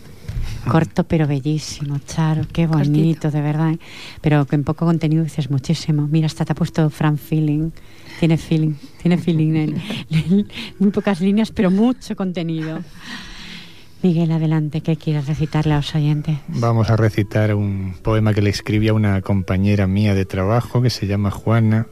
Corto 0.71 1.05
pero 1.05 1.27
bellísimo, 1.27 1.99
Charo, 2.07 2.43
qué 2.53 2.67
bonito, 2.67 3.23
Cortito. 3.23 3.31
de 3.31 3.41
verdad. 3.41 3.73
¿eh? 3.73 3.79
Pero 4.21 4.47
con 4.47 4.63
poco 4.65 4.87
contenido 4.87 5.25
dices 5.25 5.51
muchísimo. 5.51 6.07
Mira, 6.11 6.27
hasta 6.27 6.45
te 6.45 6.53
ha 6.53 6.55
puesto 6.55 6.89
Fran 6.91 7.19
Feeling. 7.19 7.71
Tiene 8.21 8.37
feeling, 8.39 8.75
tiene 9.03 9.19
feeling. 9.19 9.55
en- 9.57 9.83
en 10.11 10.47
muy 10.79 10.91
pocas 10.91 11.21
líneas, 11.21 11.51
pero 11.51 11.71
mucho 11.71 12.15
contenido. 12.15 12.79
Miguel, 14.03 14.33
adelante, 14.33 14.81
¿qué 14.81 14.97
quieres 14.97 15.27
recitarle 15.27 15.75
a 15.75 15.77
los 15.77 15.95
oyentes? 15.95 16.37
Vamos 16.49 16.91
a 16.91 16.97
recitar 16.97 17.55
un 17.55 17.95
poema 18.03 18.35
que 18.35 18.43
le 18.43 18.51
escribí 18.51 18.89
a 18.89 18.95
una 18.95 19.21
compañera 19.23 19.87
mía 19.87 20.15
de 20.15 20.25
trabajo 20.25 20.83
que 20.83 20.91
se 20.91 21.07
llama 21.07 21.31
Juana. 21.31 21.87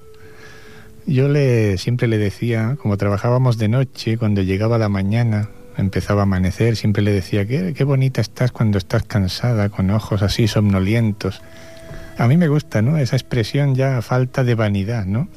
Yo 1.07 1.29
le 1.29 1.79
siempre 1.79 2.09
le 2.09 2.19
decía, 2.19 2.77
como 2.83 2.97
trabajábamos 2.97 3.59
de 3.59 3.69
noche, 3.69 4.19
cuando 4.19 4.43
llegaba 4.43 4.77
la 4.79 4.89
mañana, 4.89 5.49
empezaba 5.77 6.23
a 6.23 6.25
amanecer, 6.25 6.77
siempre 6.77 7.03
le 7.03 7.13
decía, 7.13 7.47
qué, 7.47 7.75
qué 7.75 7.85
bonita 7.85 8.21
estás 8.21 8.53
cuando 8.53 8.79
estás 8.79 9.03
cansada, 9.05 9.69
con 9.69 9.91
ojos 9.91 10.23
así 10.23 10.49
somnolientos. 10.49 11.41
A 12.19 12.27
mí 12.27 12.37
me 12.37 12.49
gusta, 12.49 12.83
¿no? 12.83 12.99
Esa 12.99 13.17
expresión 13.17 13.75
ya 13.75 14.03
falta 14.03 14.45
de 14.45 14.55
vanidad, 14.55 15.07
¿no? 15.07 15.29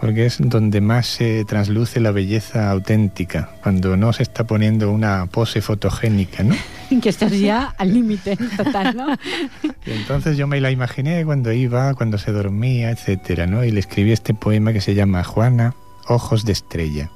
Porque 0.00 0.26
es 0.26 0.38
donde 0.40 0.80
más 0.80 1.06
se 1.06 1.44
trasluce 1.44 2.00
la 2.00 2.10
belleza 2.10 2.70
auténtica, 2.70 3.50
cuando 3.62 3.96
no 3.96 4.12
se 4.12 4.24
está 4.24 4.44
poniendo 4.44 4.90
una 4.90 5.26
pose 5.26 5.60
fotogénica, 5.60 6.42
¿no? 6.42 6.56
Que 7.02 7.08
estás 7.08 7.32
ya 7.38 7.74
al 7.78 7.92
límite 7.92 8.36
total, 8.56 8.96
¿no? 8.96 9.06
Y 9.86 9.90
entonces 9.90 10.36
yo 10.36 10.46
me 10.46 10.60
la 10.60 10.70
imaginé 10.70 11.24
cuando 11.24 11.52
iba, 11.52 11.94
cuando 11.94 12.18
se 12.18 12.32
dormía, 12.32 12.90
etcétera, 12.90 13.46
¿no? 13.46 13.64
Y 13.64 13.70
le 13.70 13.80
escribí 13.80 14.12
este 14.12 14.34
poema 14.34 14.72
que 14.72 14.80
se 14.80 14.94
llama 14.94 15.24
Juana, 15.24 15.74
Ojos 16.06 16.44
de 16.44 16.52
Estrella. 16.52 17.10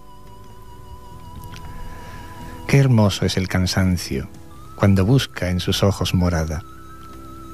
Qué 2.68 2.78
hermoso 2.78 3.26
es 3.26 3.37
el 3.37 3.48
cansancio 3.48 4.28
cuando 4.76 5.04
busca 5.04 5.50
en 5.50 5.59
sus 5.59 5.83
ojos 5.83 6.14
morada. 6.14 6.62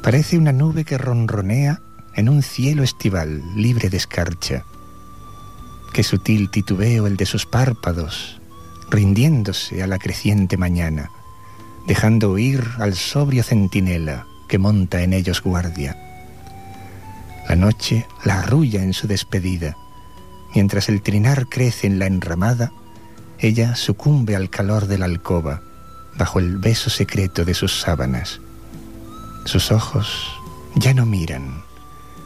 Parece 0.03 0.37
una 0.37 0.53
nube 0.53 0.85
que 0.85 0.99
ronronea 0.99 1.81
en 2.15 2.29
un 2.29 2.43
cielo 2.43 2.83
estival 2.83 3.43
libre 3.57 3.89
de 3.89 3.97
escarcha. 3.97 4.65
Qué 5.95 6.03
sutil 6.03 6.51
titubeo 6.51 7.07
el 7.07 7.17
de 7.17 7.25
sus 7.25 7.47
párpados, 7.47 8.43
rindiéndose 8.91 9.83
a 9.83 9.87
la 9.87 9.99
creciente 9.99 10.59
mañana 10.59 11.09
dejando 11.87 12.31
huir 12.31 12.65
al 12.79 12.95
sobrio 12.95 13.43
centinela 13.43 14.27
que 14.49 14.59
monta 14.59 15.03
en 15.03 15.13
ellos 15.13 15.43
guardia. 15.43 15.97
La 17.49 17.57
noche 17.57 18.07
la 18.25 18.41
arrulla 18.41 18.83
en 18.83 18.95
su 18.95 19.07
despedida. 19.07 19.77
Mientras 20.55 20.89
el 20.89 21.03
trinar 21.03 21.47
crece 21.49 21.87
en 21.87 21.99
la 21.99 22.07
enramada, 22.07 22.73
ella 23.39 23.75
sucumbe 23.77 24.37
al 24.37 24.51
calor 24.51 24.87
de 24.87 24.99
la 24.99 25.07
alcoba, 25.07 25.63
bajo 26.17 26.39
el 26.39 26.59
beso 26.59 26.91
secreto 26.91 27.45
de 27.45 27.55
sus 27.55 27.81
sábanas. 27.81 28.41
Sus 29.45 29.73
ojos 29.73 30.33
ya 30.75 30.95
no 30.95 31.07
miran. 31.07 31.63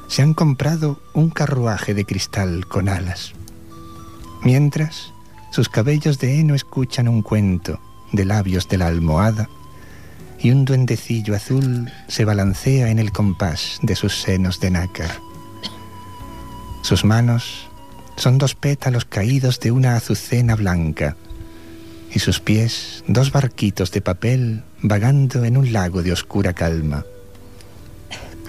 Se 0.08 0.22
han 0.22 0.34
comprado 0.34 1.00
un 1.14 1.30
carruaje 1.30 1.94
de 1.94 2.04
cristal 2.04 2.66
con 2.66 2.88
alas. 2.88 3.32
Mientras, 4.42 5.12
sus 5.50 5.68
cabellos 5.68 6.18
de 6.18 6.38
heno 6.38 6.54
escuchan 6.54 7.08
un 7.08 7.22
cuento 7.22 7.80
de 8.12 8.24
labios 8.24 8.68
de 8.68 8.78
la 8.78 8.86
almohada 8.86 9.48
y 10.38 10.50
un 10.50 10.64
duendecillo 10.64 11.34
azul 11.34 11.90
se 12.06 12.24
balancea 12.24 12.90
en 12.90 12.98
el 12.98 13.12
compás 13.12 13.78
de 13.82 13.96
sus 13.96 14.20
senos 14.20 14.60
de 14.60 14.70
nácar. 14.70 15.10
Sus 16.82 17.04
manos 17.04 17.67
son 18.18 18.36
dos 18.36 18.54
pétalos 18.54 19.04
caídos 19.04 19.60
de 19.60 19.70
una 19.70 19.96
azucena 19.96 20.56
blanca 20.56 21.16
y 22.12 22.18
sus 22.18 22.40
pies 22.40 23.04
dos 23.06 23.30
barquitos 23.30 23.92
de 23.92 24.00
papel 24.00 24.64
vagando 24.82 25.44
en 25.44 25.56
un 25.56 25.72
lago 25.72 26.02
de 26.02 26.12
oscura 26.12 26.52
calma. 26.52 27.04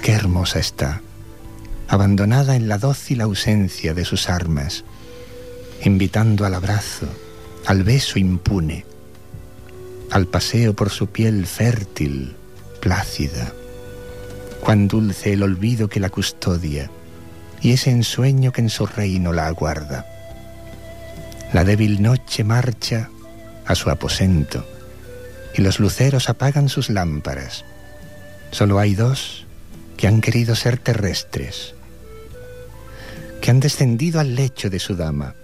Qué 0.02 0.14
hermosa 0.14 0.60
está, 0.60 1.02
abandonada 1.88 2.56
en 2.56 2.68
la 2.68 2.78
dócil 2.78 3.22
ausencia 3.22 3.94
de 3.94 4.06
sus 4.06 4.30
armas, 4.30 4.86
invitando 5.84 6.46
al 6.46 6.56
abrazo, 6.56 7.08
al 7.66 7.84
beso 7.84 8.18
impune, 8.18 8.86
al 10.10 10.26
paseo 10.26 10.74
por 10.74 10.90
su 10.90 11.08
piel 11.08 11.46
fértil, 11.46 12.36
plácida. 12.80 13.54
Cuán 14.62 14.88
dulce 14.88 15.34
el 15.34 15.44
olvido 15.44 15.90
que 15.90 16.00
la 16.00 16.10
custodia 16.10 16.90
y 17.62 17.74
ese 17.74 17.92
ensueño 17.92 18.52
que 18.52 18.62
en 18.62 18.70
su 18.70 18.86
reino 18.86 19.34
la 19.34 19.48
aguarda. 19.48 20.06
La 21.54 21.64
débil 21.64 22.02
noche 22.02 22.44
marcha 22.44 23.10
a 23.66 23.76
su 23.76 23.90
aposento 23.90 24.66
y 25.56 25.62
los 25.62 25.80
luceros 25.80 26.30
apagan 26.30 26.70
sus 26.70 26.90
lámparas. 26.90 27.66
Solo 28.52 28.80
hay 28.80 28.96
dos 28.96 29.46
que 29.98 30.08
han 30.08 30.22
querido 30.22 30.56
ser 30.56 30.78
terrestres, 30.78 31.76
que 33.42 33.52
han 33.52 33.60
descendido 33.60 34.20
al 34.20 34.36
lecho 34.36 34.70
de 34.70 34.80
su 34.80 34.96
dama. 34.96 35.36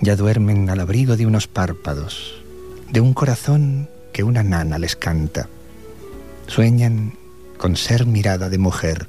Ya 0.00 0.16
duermen 0.16 0.70
al 0.70 0.80
abrigo 0.80 1.16
de 1.16 1.26
unos 1.26 1.46
párpados, 1.46 2.42
de 2.90 3.00
un 3.00 3.14
corazón 3.14 3.88
que 4.12 4.24
una 4.24 4.42
nana 4.42 4.78
les 4.78 4.96
canta. 4.96 5.48
Sueñan 6.46 7.14
con 7.58 7.76
ser 7.76 8.06
mirada 8.06 8.48
de 8.48 8.58
mujer, 8.58 9.06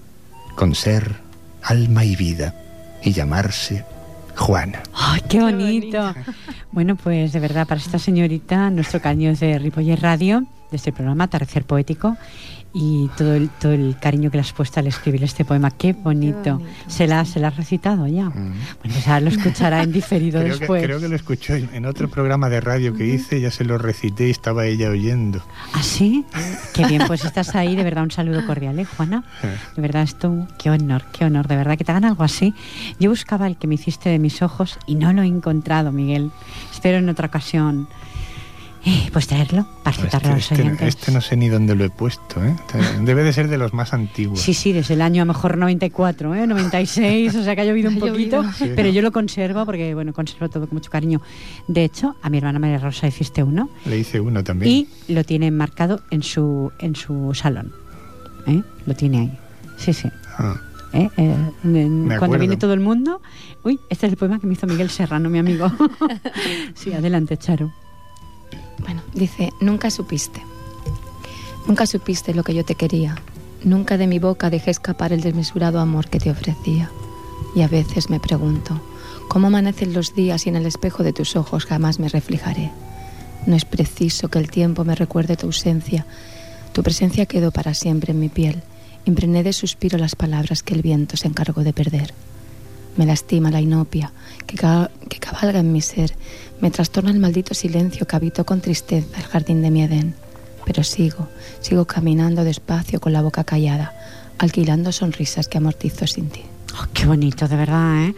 con 0.55 0.75
ser 0.75 1.21
alma 1.63 2.05
y 2.05 2.15
vida 2.15 2.53
y 3.01 3.11
llamarse 3.11 3.83
Juana. 4.35 4.81
¡Ay, 4.93 5.21
qué 5.29 5.39
bonito! 5.39 6.13
Bueno, 6.71 6.95
pues 6.95 7.33
de 7.33 7.39
verdad, 7.39 7.67
para 7.67 7.79
esta 7.79 7.99
señorita, 7.99 8.69
nuestro 8.69 9.01
caño 9.01 9.29
es 9.31 9.39
de 9.39 9.59
Ripoller 9.59 10.01
Radio, 10.01 10.43
de 10.71 10.77
este 10.77 10.91
programa, 10.91 11.25
Atardecer 11.25 11.65
Poético, 11.65 12.17
y 12.73 13.07
todo 13.15 13.35
el, 13.35 13.49
todo 13.49 13.71
el 13.71 13.95
cariño 13.99 14.31
que 14.31 14.37
le 14.37 14.41
has 14.41 14.51
puesto 14.51 14.79
al 14.79 14.87
escribir 14.87 15.23
este 15.23 15.45
poema. 15.45 15.69
Qué 15.69 15.93
bonito. 15.93 16.59
¿Se, 16.87 17.05
la, 17.05 17.23
¿Se 17.23 17.39
la 17.39 17.49
has 17.49 17.57
recitado 17.57 18.07
ya? 18.07 18.25
Mm. 18.25 18.53
Bueno, 18.83 18.99
ya 19.05 19.19
lo 19.19 19.29
escuchará 19.29 19.83
en 19.83 19.91
diferido 19.93 20.41
después. 20.41 20.83
creo 20.83 20.99
que 20.99 21.07
lo 21.07 21.15
escuchó 21.15 21.53
en, 21.53 21.85
otro 21.85 22.09
programa 22.09 22.49
de 22.49 22.61
radio 22.61 22.95
que 22.95 23.05
hice, 23.05 23.39
ya 23.39 23.51
se 23.51 23.63
lo 23.63 23.77
recité 23.77 24.27
y 24.27 24.31
estaba 24.31 24.65
ella 24.65 24.89
oyendo. 24.89 25.43
¿Ah, 25.73 25.83
sí? 25.83 26.25
Qué 26.73 26.85
bien, 26.87 27.03
pues 27.05 27.23
estás 27.25 27.53
ahí. 27.55 27.75
De 27.75 27.83
verdad, 27.83 28.03
un 28.03 28.11
saludo 28.11 28.45
cordial, 28.47 28.79
¿eh, 28.79 28.85
Juana? 28.85 29.23
De 29.75 29.81
verdad, 29.81 30.01
esto, 30.01 30.47
qué 30.57 30.71
honor, 30.71 31.03
qué 31.11 31.25
honor. 31.25 31.47
De 31.47 31.55
verdad, 31.55 31.77
que 31.77 31.83
te 31.83 31.91
hagan 31.91 32.05
algo 32.05 32.23
así. 32.23 32.55
Yo 32.99 33.11
buscaba 33.11 33.45
el 33.45 33.57
que 33.57 33.67
me 33.67 33.75
hiciste 33.75 34.09
de 34.09 34.17
mis 34.17 34.41
ojos 34.41 34.79
y 34.87 34.95
no 34.95 35.13
lo 35.13 35.21
he 35.21 35.27
encontrado, 35.27 35.91
Miguel. 35.91 36.31
Espero 36.71 36.97
en 36.97 37.07
otra 37.09 37.27
ocasión 37.27 37.87
eh, 38.85 39.09
pues 39.13 39.27
traerlo 39.27 39.65
para 39.83 39.95
citarlo 39.95 40.35
este, 40.35 40.55
a 40.55 40.57
los 40.57 40.71
este, 40.73 40.87
este, 40.87 41.11
no 41.11 41.21
sé 41.21 41.37
ni 41.37 41.47
dónde 41.47 41.73
lo 41.75 41.85
he 41.85 41.89
puesto, 41.89 42.43
¿eh? 42.43 42.55
Debe 43.01 43.23
de 43.23 43.31
ser 43.31 43.47
de 43.47 43.57
los 43.57 43.73
más 43.73 43.93
antiguos. 43.93 44.41
Sí, 44.41 44.53
sí, 44.53 44.73
desde 44.73 44.95
el 44.95 45.01
año 45.01 45.21
a 45.21 45.25
lo 45.25 45.33
mejor 45.33 45.57
94, 45.57 46.35
¿eh? 46.35 46.47
96, 46.47 47.35
o 47.35 47.43
sea 47.43 47.55
que 47.55 47.61
ha 47.61 47.65
llovido 47.65 47.89
un 47.89 47.99
poquito, 47.99 48.43
pero 48.75 48.89
yo 48.89 49.01
lo 49.01 49.11
conservo 49.11 49.65
porque, 49.65 49.93
bueno, 49.93 50.11
conservo 50.11 50.49
todo 50.49 50.67
con 50.67 50.75
mucho 50.75 50.91
cariño. 50.91 51.21
De 51.67 51.83
hecho, 51.85 52.15
a 52.21 52.29
mi 52.29 52.39
hermana 52.39 52.59
María 52.59 52.77
Rosa 52.77 53.03
le 53.03 53.09
hiciste 53.09 53.41
uno. 53.41 53.69
Le 53.85 53.97
hice 53.97 54.19
uno 54.19 54.43
también. 54.43 54.71
Y 54.71 55.13
lo 55.13 55.23
tiene 55.23 55.49
marcado 55.51 56.01
en 56.11 56.23
su, 56.23 56.71
en 56.79 56.95
su 56.95 57.33
salón. 57.33 57.71
¿eh? 58.47 58.61
Lo 58.85 58.95
tiene 58.95 59.19
ahí. 59.19 59.39
Sí, 59.77 59.93
sí. 59.93 60.09
Ah. 60.37 60.59
¿Eh? 60.93 61.09
Eh, 61.17 61.35
cuando 62.19 62.37
viene 62.37 62.57
todo 62.57 62.73
el 62.73 62.79
mundo. 62.79 63.21
Uy, 63.63 63.79
este 63.89 64.05
es 64.07 64.13
el 64.13 64.17
poema 64.17 64.39
que 64.39 64.47
me 64.47 64.53
hizo 64.53 64.67
Miguel 64.67 64.89
Serrano, 64.89 65.29
mi 65.29 65.39
amigo. 65.39 65.71
sí, 66.75 66.93
adelante, 66.93 67.37
Charo. 67.37 67.71
Bueno, 68.79 69.01
dice, 69.13 69.51
nunca 69.59 69.89
supiste. 69.91 70.41
Nunca 71.67 71.85
supiste 71.85 72.33
lo 72.33 72.43
que 72.43 72.53
yo 72.53 72.65
te 72.65 72.75
quería. 72.75 73.15
Nunca 73.63 73.97
de 73.97 74.07
mi 74.07 74.19
boca 74.19 74.49
dejé 74.49 74.71
escapar 74.71 75.13
el 75.13 75.21
desmesurado 75.21 75.79
amor 75.79 76.09
que 76.09 76.19
te 76.19 76.31
ofrecía. 76.31 76.91
Y 77.55 77.61
a 77.61 77.67
veces 77.67 78.09
me 78.09 78.19
pregunto, 78.19 78.81
¿cómo 79.29 79.47
amanecen 79.47 79.93
los 79.93 80.13
días 80.13 80.45
y 80.45 80.49
en 80.49 80.55
el 80.55 80.65
espejo 80.65 81.03
de 81.03 81.13
tus 81.13 81.35
ojos 81.35 81.65
jamás 81.65 81.99
me 81.99 82.09
reflejaré? 82.09 82.71
No 83.45 83.55
es 83.55 83.65
preciso 83.65 84.29
que 84.29 84.39
el 84.39 84.49
tiempo 84.49 84.83
me 84.83 84.95
recuerde 84.95 85.37
tu 85.37 85.47
ausencia. 85.47 86.05
Tu 86.73 86.83
presencia 86.83 87.25
quedó 87.25 87.51
para 87.51 87.73
siempre 87.73 88.11
en 88.11 88.19
mi 88.19 88.29
piel. 88.29 88.63
Impregné 89.05 89.43
de 89.43 89.53
suspiro 89.53 89.97
las 89.97 90.15
palabras 90.15 90.63
que 90.63 90.73
el 90.73 90.81
viento 90.81 91.17
se 91.17 91.27
encargó 91.27 91.63
de 91.63 91.73
perder. 91.73 92.13
Me 92.95 93.05
lastima 93.05 93.51
la 93.51 93.61
inopia 93.61 94.11
que, 94.45 94.55
cabalga 95.19 95.59
en 95.59 95.71
mi 95.71 95.81
ser 95.81 96.13
me 96.61 96.71
trastorna 96.71 97.11
el 97.11 97.19
maldito 97.19 97.53
silencio 97.53 98.07
que 98.07 98.15
habito 98.15 98.45
con 98.45 98.61
tristeza 98.61 99.17
el 99.17 99.23
jardín 99.23 99.61
de 99.61 99.71
mi 99.71 99.83
Edén. 99.83 100.15
Pero 100.65 100.83
sigo, 100.83 101.27
sigo 101.59 101.85
caminando 101.85 102.43
despacio 102.43 103.01
con 103.01 103.11
la 103.11 103.21
boca 103.21 103.43
callada, 103.43 103.93
alquilando 104.37 104.91
sonrisas 104.91 105.47
que 105.47 105.57
amortizo 105.57 106.07
sin 106.07 106.29
ti. 106.29 106.43
Oh, 106.75 106.85
qué 106.93 107.05
bonito, 107.05 107.47
de 107.47 107.55
verdad, 107.55 108.05
¿eh? 108.05 108.15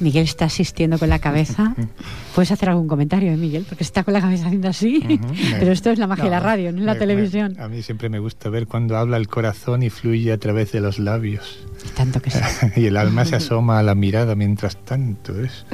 Miguel 0.00 0.24
está 0.24 0.46
asistiendo 0.46 0.98
con 0.98 1.08
la 1.08 1.20
cabeza. 1.20 1.74
¿Puedes 2.34 2.50
hacer 2.50 2.70
algún 2.70 2.88
comentario, 2.88 3.32
¿eh, 3.32 3.36
Miguel? 3.36 3.64
Porque 3.68 3.84
está 3.84 4.02
con 4.02 4.14
la 4.14 4.20
cabeza 4.20 4.46
haciendo 4.46 4.68
así. 4.68 5.20
Pero 5.58 5.70
esto 5.70 5.90
es 5.90 5.98
la 5.98 6.06
magia 6.06 6.24
de 6.24 6.30
la 6.30 6.40
radio, 6.40 6.72
no 6.72 6.78
es 6.80 6.84
la 6.84 6.98
televisión. 6.98 7.56
a 7.60 7.68
mí 7.68 7.82
siempre 7.82 8.08
me 8.08 8.18
gusta 8.18 8.48
ver 8.48 8.66
cuando 8.66 8.96
habla 8.96 9.16
el 9.18 9.28
corazón 9.28 9.82
y 9.82 9.90
fluye 9.90 10.32
a 10.32 10.38
través 10.38 10.72
de 10.72 10.80
los 10.80 10.98
labios. 10.98 11.60
Y 11.86 11.90
tanto 11.90 12.20
que 12.20 12.30
sí. 12.30 12.40
y 12.76 12.86
el 12.86 12.96
alma 12.96 13.24
se 13.24 13.36
asoma 13.36 13.78
a 13.78 13.82
la 13.82 13.94
mirada 13.94 14.34
mientras 14.34 14.76
tanto 14.76 15.38
es. 15.40 15.64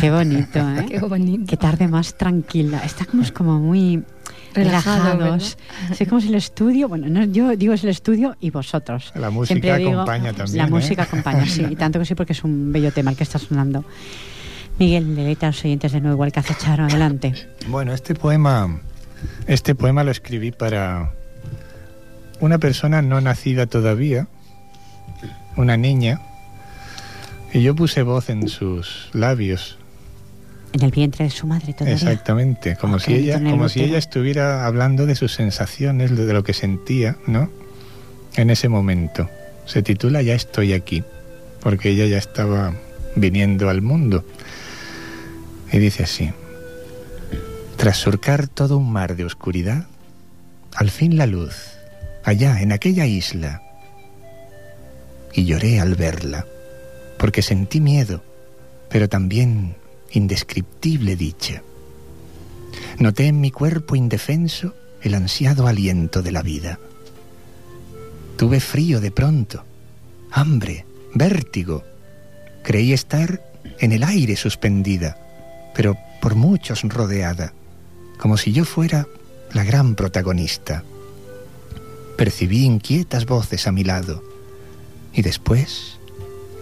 Qué 0.00 0.10
bonito, 0.10 0.58
¿eh? 0.58 0.86
Qué 0.88 1.00
bonito. 1.00 1.44
Qué 1.48 1.56
tarde 1.56 1.88
más 1.88 2.16
tranquila. 2.16 2.78
Está 2.84 3.06
como 3.34 3.58
muy 3.58 4.04
relajados. 4.54 5.58
Es 5.98 6.08
como 6.08 6.20
si 6.20 6.28
el 6.28 6.36
estudio, 6.36 6.88
bueno, 6.88 7.24
yo 7.24 7.56
digo 7.56 7.74
es 7.74 7.84
el 7.84 7.90
estudio 7.90 8.36
y 8.40 8.50
vosotros. 8.50 9.12
La 9.14 9.30
música 9.30 9.74
acompaña 9.74 10.32
también. 10.32 10.58
La 10.58 10.64
¿eh? 10.64 10.70
música 10.70 11.02
acompaña, 11.02 11.46
sí, 11.46 11.66
y 11.68 11.76
tanto 11.76 11.98
que 11.98 12.04
sí, 12.04 12.14
porque 12.14 12.32
es 12.32 12.44
un 12.44 12.72
bello 12.72 12.92
tema 12.92 13.10
el 13.10 13.16
que 13.16 13.24
está 13.24 13.38
sonando. 13.38 13.84
Miguel, 14.78 15.14
deleita 15.14 15.46
a 15.46 15.50
los 15.50 15.64
oyentes 15.64 15.92
de 15.92 16.00
nuevo, 16.00 16.16
igual 16.16 16.32
que 16.32 16.40
hace 16.40 16.54
Charo, 16.54 16.84
adelante. 16.84 17.34
Bueno, 17.68 17.92
este 17.92 18.14
poema, 18.14 18.80
este 19.46 19.74
poema 19.74 20.02
lo 20.02 20.10
escribí 20.10 20.50
para 20.50 21.12
una 22.40 22.58
persona 22.58 23.00
no 23.00 23.20
nacida 23.20 23.66
todavía, 23.66 24.26
una 25.56 25.76
niña, 25.76 26.20
y 27.52 27.62
yo 27.62 27.76
puse 27.76 28.02
voz 28.02 28.30
en 28.30 28.48
sus 28.48 29.10
labios 29.12 29.78
en 30.74 30.82
el 30.82 30.90
vientre 30.90 31.24
de 31.24 31.30
su 31.30 31.46
madre 31.46 31.72
todavía. 31.72 31.94
Exactamente, 31.94 32.74
como 32.74 32.98
si 32.98 33.14
ella, 33.14 33.38
como 33.38 33.68
si 33.68 33.80
ella 33.80 33.96
estuviera 33.96 34.66
hablando 34.66 35.06
de 35.06 35.14
sus 35.14 35.32
sensaciones, 35.32 36.16
de 36.16 36.32
lo 36.32 36.42
que 36.42 36.52
sentía, 36.52 37.16
¿no? 37.26 37.48
En 38.34 38.50
ese 38.50 38.68
momento. 38.68 39.30
Se 39.66 39.82
titula 39.82 40.20
Ya 40.20 40.34
estoy 40.34 40.72
aquí, 40.72 41.04
porque 41.60 41.90
ella 41.90 42.06
ya 42.06 42.18
estaba 42.18 42.74
viniendo 43.14 43.70
al 43.70 43.82
mundo. 43.82 44.24
Y 45.72 45.78
dice 45.78 46.02
así: 46.02 46.32
Tras 47.76 47.96
surcar 47.96 48.48
todo 48.48 48.76
un 48.76 48.90
mar 48.90 49.14
de 49.14 49.24
oscuridad, 49.24 49.86
al 50.74 50.90
fin 50.90 51.16
la 51.16 51.26
luz, 51.26 51.54
allá 52.24 52.60
en 52.60 52.72
aquella 52.72 53.06
isla. 53.06 53.62
Y 55.32 55.44
lloré 55.44 55.78
al 55.78 55.94
verla, 55.94 56.46
porque 57.16 57.42
sentí 57.42 57.80
miedo, 57.80 58.24
pero 58.88 59.08
también 59.08 59.76
indescriptible 60.16 61.16
dicha. 61.16 61.62
Noté 62.98 63.26
en 63.26 63.40
mi 63.40 63.50
cuerpo 63.50 63.96
indefenso 63.96 64.74
el 65.02 65.14
ansiado 65.14 65.66
aliento 65.66 66.22
de 66.22 66.32
la 66.32 66.42
vida. 66.42 66.78
Tuve 68.36 68.60
frío 68.60 69.00
de 69.00 69.10
pronto, 69.10 69.64
hambre, 70.30 70.86
vértigo. 71.14 71.84
Creí 72.62 72.92
estar 72.92 73.42
en 73.78 73.92
el 73.92 74.02
aire 74.02 74.36
suspendida, 74.36 75.18
pero 75.74 75.96
por 76.20 76.34
muchos 76.34 76.82
rodeada, 76.82 77.52
como 78.18 78.36
si 78.36 78.52
yo 78.52 78.64
fuera 78.64 79.06
la 79.52 79.64
gran 79.64 79.94
protagonista. 79.94 80.84
Percibí 82.16 82.64
inquietas 82.64 83.26
voces 83.26 83.66
a 83.66 83.72
mi 83.72 83.84
lado 83.84 84.22
y 85.12 85.22
después 85.22 85.98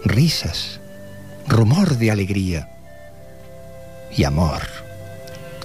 risas, 0.04 0.80
rumor 1.46 1.96
de 1.96 2.10
alegría 2.10 2.71
y 4.16 4.24
amor. 4.24 4.62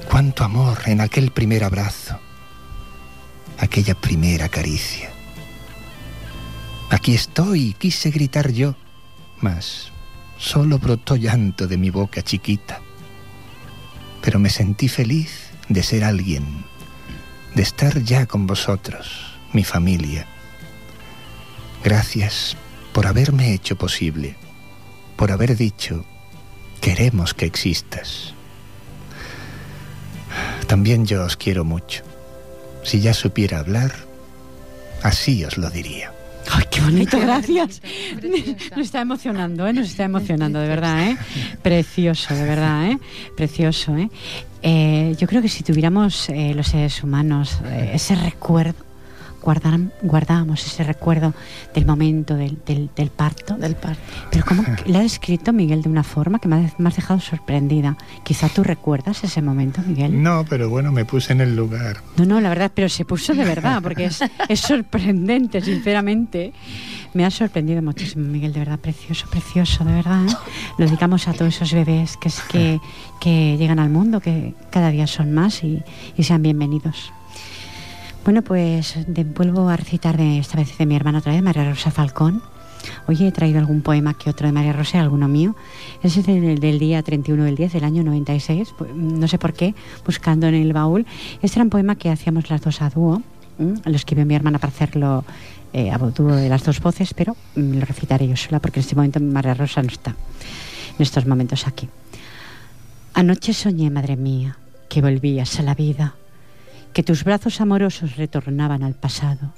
Cuánto 0.10 0.44
amor 0.44 0.80
en 0.86 1.02
aquel 1.02 1.32
primer 1.32 1.64
abrazo, 1.64 2.20
aquella 3.58 3.96
primera 3.96 4.50
caricia. 4.50 5.12
Aquí 6.90 7.14
estoy, 7.14 7.74
quise 7.74 8.12
gritar 8.12 8.52
yo, 8.52 8.76
mas 9.42 9.92
solo 10.38 10.80
brotó 10.80 11.16
llanto 11.16 11.68
de 11.68 11.78
mi 11.78 11.90
boca 11.90 12.22
chiquita. 12.22 12.82
Pero 14.22 14.40
me 14.40 14.50
sentí 14.50 14.88
feliz 14.88 15.50
de 15.70 15.84
ser 15.84 16.04
alguien, 16.04 16.64
de 17.56 17.64
estar 17.64 18.02
ya 18.02 18.26
con 18.26 18.48
vosotros, 18.48 19.38
mi 19.54 19.64
familia. 19.64 20.26
Gracias 21.84 22.56
por 22.94 23.08
haberme 23.08 23.54
hecho 23.54 23.76
posible 23.76 24.38
por 25.18 25.32
haber 25.32 25.58
dicho, 25.58 26.06
queremos 26.80 27.34
que 27.34 27.48
existas. 27.48 28.36
También 30.68 31.06
yo 31.06 31.24
os 31.24 31.38
quiero 31.38 31.64
mucho. 31.64 32.04
Si 32.84 33.00
ya 33.00 33.14
supiera 33.14 33.60
hablar, 33.60 33.92
así 35.02 35.44
os 35.44 35.58
lo 35.58 35.70
diría. 35.70 36.12
Ay, 36.50 36.64
qué 36.72 36.82
bonito, 36.82 37.20
gracias. 37.20 37.82
Nos 38.72 38.86
está 38.86 39.02
emocionando, 39.02 39.68
¿eh? 39.68 39.74
Nos 39.74 39.88
está 39.88 40.04
emocionando, 40.04 40.60
de 40.60 40.68
verdad, 40.68 41.10
¿eh? 41.10 41.18
Precioso, 41.62 42.34
de 42.34 42.44
verdad, 42.44 42.92
¿eh? 42.92 43.00
Precioso, 43.36 43.98
¿eh? 43.98 44.10
eh 44.62 45.16
yo 45.20 45.28
creo 45.28 45.42
que 45.42 45.50
si 45.50 45.64
tuviéramos 45.64 46.30
eh, 46.30 46.54
los 46.56 46.68
seres 46.68 47.04
humanos 47.04 47.58
eh, 47.66 47.92
ese 47.94 48.16
recuerdo 48.16 48.87
guardábamos 50.02 50.66
ese 50.66 50.84
recuerdo 50.84 51.34
del 51.74 51.86
momento 51.86 52.36
del, 52.36 52.58
del, 52.66 53.10
parto. 53.10 53.56
Del 53.56 53.76
parto. 53.76 54.02
Pero 54.32 54.46
como 54.46 54.64
lo 54.86 54.98
ha 54.98 55.02
descrito 55.02 55.54
Miguel 55.54 55.82
de 55.82 55.90
una 55.90 56.04
forma 56.04 56.40
que 56.40 56.48
me, 56.48 56.56
ha, 56.56 56.88
has 56.88 56.96
dejado 56.96 57.20
sorprendida. 57.20 57.98
Quizá 58.24 58.50
tú 58.50 58.64
recuerdas 58.64 59.24
ese 59.24 59.42
momento, 59.42 59.82
Miguel. 59.86 60.22
No, 60.22 60.46
pero 60.50 60.70
bueno, 60.70 60.92
me 60.92 61.06
puse 61.06 61.34
en 61.34 61.42
el 61.42 61.56
lugar. 61.56 61.98
No, 62.18 62.26
no, 62.26 62.42
la 62.42 62.50
verdad, 62.50 62.72
pero 62.74 62.90
se 62.90 63.06
puso 63.06 63.34
de 63.34 63.46
verdad, 63.46 63.82
porque 63.82 64.06
es, 64.06 64.20
es 64.50 64.60
sorprendente, 64.60 65.62
sinceramente. 65.62 66.54
Me 67.14 67.26
ha 67.26 67.32
sorprendido 67.32 67.82
muchísimo, 67.82 68.28
Miguel, 68.28 68.54
de 68.54 68.60
verdad, 68.60 68.80
precioso, 68.80 69.28
precioso, 69.30 69.86
de 69.86 69.94
verdad. 69.94 70.28
¿eh? 70.28 70.36
Lo 70.78 70.86
dedicamos 70.86 71.28
a 71.28 71.34
todos 71.34 71.56
esos 71.56 71.74
bebés 71.74 72.18
que, 72.18 72.28
es 72.28 72.42
que, 72.42 72.80
que 73.22 73.56
llegan 73.58 73.80
al 73.80 73.90
mundo, 73.90 74.20
que 74.20 74.54
cada 74.70 74.92
día 74.92 75.08
son 75.08 75.34
más 75.34 75.64
y, 75.64 75.82
y 76.18 76.24
sean 76.24 76.42
bienvenidos. 76.42 77.14
Bueno, 78.28 78.42
pues 78.42 78.98
vuelvo 79.38 79.70
a 79.70 79.78
recitar 79.78 80.18
de, 80.18 80.40
esta 80.40 80.58
vez 80.58 80.78
de 80.78 80.86
mi 80.86 80.98
hermana 80.98 81.20
otra 81.20 81.32
vez, 81.32 81.42
María 81.42 81.64
Rosa 81.64 81.92
Falcón. 81.92 82.42
Hoy 83.08 83.26
he 83.26 83.32
traído 83.32 83.58
algún 83.58 83.82
poema 83.82 84.16
que 84.16 84.30
otro 84.30 84.48
de 84.48 84.52
María 84.52 84.74
Rosa 84.74 85.00
alguno 85.00 85.30
mío. 85.30 85.56
Ese 86.04 86.20
es 86.20 86.26
del, 86.26 86.60
del, 86.60 86.78
día 86.78 87.02
31 87.02 87.46
del 87.46 87.56
10 87.56 87.72
del 87.72 87.86
año 87.86 88.04
96. 88.04 88.74
Pues, 88.78 88.94
no 88.94 89.30
sé 89.30 89.38
por 89.38 89.54
qué, 89.54 89.76
buscando 90.06 90.46
en 90.48 90.56
el 90.56 90.74
baúl. 90.74 91.06
Este 91.42 91.58
era 91.58 91.64
un 91.64 91.70
poema 91.70 91.96
que 91.96 92.10
hacíamos 92.10 92.50
las 92.50 92.60
dos 92.60 92.82
a 92.82 92.90
dúo. 92.90 93.22
Lo 93.58 93.96
escribió 93.96 94.26
mi 94.26 94.36
hermana 94.36 94.60
para 94.60 94.74
hacerlo 94.74 95.24
eh, 95.72 95.90
a 95.90 95.98
dúo 95.98 96.36
de 96.36 96.50
las 96.50 96.66
dos 96.66 96.82
voces, 96.82 97.14
pero 97.14 97.34
lo 97.56 97.86
recitaré 97.86 98.28
yo 98.28 98.36
sola 98.36 98.60
porque 98.60 98.82
en 98.82 98.84
este 98.84 98.96
momento 98.98 99.22
María 99.22 99.54
Rosa 99.54 99.82
no 99.82 99.88
está. 99.88 100.10
En 100.10 101.02
estos 101.02 101.26
momentos 101.26 101.66
aquí. 101.66 101.88
Anoche 103.14 103.54
soñé, 103.54 103.90
madre 103.90 104.18
mía, 104.18 104.58
que 104.90 105.02
volvías 105.02 105.58
a 105.62 105.64
la 105.64 105.76
vida 105.76 106.16
que 106.94 107.04
tus 107.04 107.24
brazos 107.24 107.62
amorosos 107.62 108.16
retornaban 108.16 108.84
al 108.84 108.96
pasado, 108.96 109.54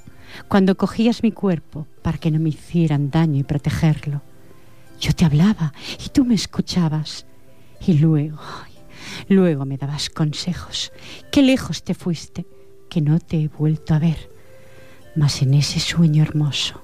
cuando 0.48 0.76
cogías 0.76 1.22
mi 1.22 1.32
cuerpo 1.32 1.86
para 2.02 2.18
que 2.18 2.30
no 2.30 2.38
me 2.38 2.50
hicieran 2.50 3.10
daño 3.10 3.40
y 3.40 3.44
protegerlo. 3.44 4.22
Yo 5.00 5.12
te 5.14 5.24
hablaba 5.24 5.72
y 6.04 6.10
tú 6.10 6.24
me 6.24 6.34
escuchabas 6.34 7.26
y 7.86 7.94
luego, 7.94 8.38
luego 9.28 9.64
me 9.64 9.78
dabas 9.78 10.10
consejos. 10.10 10.92
Qué 11.32 11.42
lejos 11.42 11.82
te 11.82 11.94
fuiste, 11.94 12.46
que 12.88 13.00
no 13.00 13.18
te 13.18 13.42
he 13.42 13.48
vuelto 13.48 13.94
a 13.94 13.98
ver. 13.98 14.30
Mas 15.16 15.42
en 15.42 15.54
ese 15.54 15.80
sueño 15.80 16.22
hermoso 16.22 16.82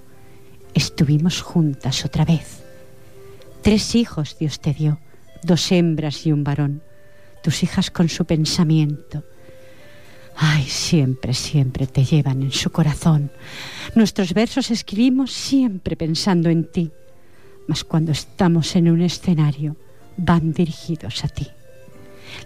estuvimos 0.75 1.43
juntas 1.43 2.05
otra 2.05 2.25
vez. 2.25 2.65
Tres 3.63 3.95
hijos 3.95 4.39
Dios 4.39 4.61
te 4.61 4.73
dio, 4.73 4.99
dos 5.43 5.71
hembras 5.73 6.27
y 6.27 6.33
un 6.33 6.45
varón, 6.45 6.83
tus 7.43 7.63
hijas 7.63 7.91
con 7.91 8.09
su 8.09 8.25
pensamiento 8.25 9.25
Ay, 10.37 10.65
siempre, 10.65 11.33
siempre 11.33 11.87
te 11.87 12.05
llevan 12.05 12.43
en 12.43 12.53
su 12.53 12.71
corazón. 12.71 13.31
Nuestros 13.95 14.35
versos 14.35 14.71
escribimos 14.71 15.33
siempre 15.33 15.97
pensando 15.97 16.51
en 16.51 16.71
ti, 16.71 16.93
mas 17.67 17.85
cuando 17.85 18.13
estamos 18.13 18.77
en 18.77 18.91
un 18.91 19.01
escenario 19.01 19.77
van 20.19 20.53
dirigidos 20.53 21.25
a 21.25 21.29
ti. 21.29 21.49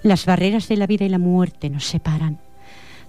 Las 0.05 0.25
barreras 0.25 0.69
de 0.69 0.77
la 0.77 0.87
vida 0.87 1.05
y 1.05 1.09
la 1.09 1.19
muerte 1.19 1.69
nos 1.69 1.85
separan. 1.85 2.41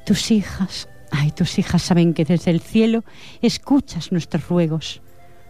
Tus 0.03 0.31
hijas, 0.31 0.89
ay, 1.11 1.31
tus 1.31 1.59
hijas 1.59 1.83
saben 1.83 2.15
que 2.15 2.25
desde 2.25 2.49
el 2.49 2.59
cielo 2.59 3.03
escuchas 3.43 4.11
nuestros 4.11 4.47
ruegos. 4.47 5.01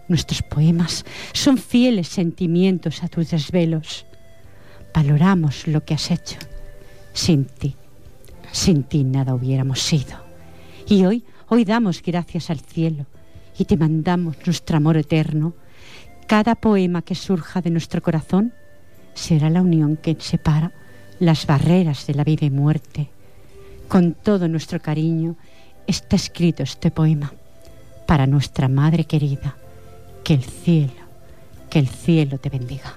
Nuestros 0.10 0.42
poemas 0.42 1.06
son 1.32 1.58
fieles 1.58 2.10
sentimientos 2.10 3.02
a 3.02 3.08
tus 3.08 3.32
desvelos. 3.32 4.06
Valoramos 4.94 5.68
lo 5.68 5.86
que 5.86 5.94
has 5.94 6.12
hecho. 6.12 6.38
Sin 7.14 7.46
ti 7.46 7.78
sin 8.52 8.84
ti 8.84 9.04
nada 9.04 9.34
hubiéramos 9.34 9.82
sido. 9.82 10.18
Y 10.88 11.06
hoy, 11.06 11.24
hoy 11.48 11.66
damos 11.66 12.02
gracias 12.02 12.50
al 12.50 12.60
cielo 12.60 13.06
y 13.58 13.66
te 13.66 13.78
mandamos 13.78 14.38
nuestro 14.46 14.78
amor 14.78 14.98
eterno. 14.98 15.54
Cada 16.28 16.56
poema 16.56 17.02
que 17.02 17.16
surja 17.16 17.62
de 17.62 17.70
nuestro 17.70 18.02
corazón 18.02 18.54
será 19.14 19.50
la 19.50 19.62
unión 19.62 19.98
que 19.98 20.16
separa 20.20 20.72
las 21.20 21.46
barreras 21.46 22.08
de 22.08 22.14
la 22.16 22.24
vida 22.24 22.46
y 22.46 22.50
muerte. 22.50 23.10
Con 23.88 24.14
todo 24.14 24.48
nuestro 24.48 24.82
cariño 24.82 25.36
está 25.88 26.16
escrito 26.16 26.64
este 26.64 26.92
poema 26.92 27.34
para 28.08 28.26
nuestra 28.28 28.68
Madre 28.68 29.06
querida. 29.06 29.56
Que 30.24 30.36
el 30.36 30.44
cielo, 30.44 30.92
que 31.70 31.80
el 31.80 31.88
cielo 31.88 32.38
te 32.38 32.50
bendiga. 32.50 32.96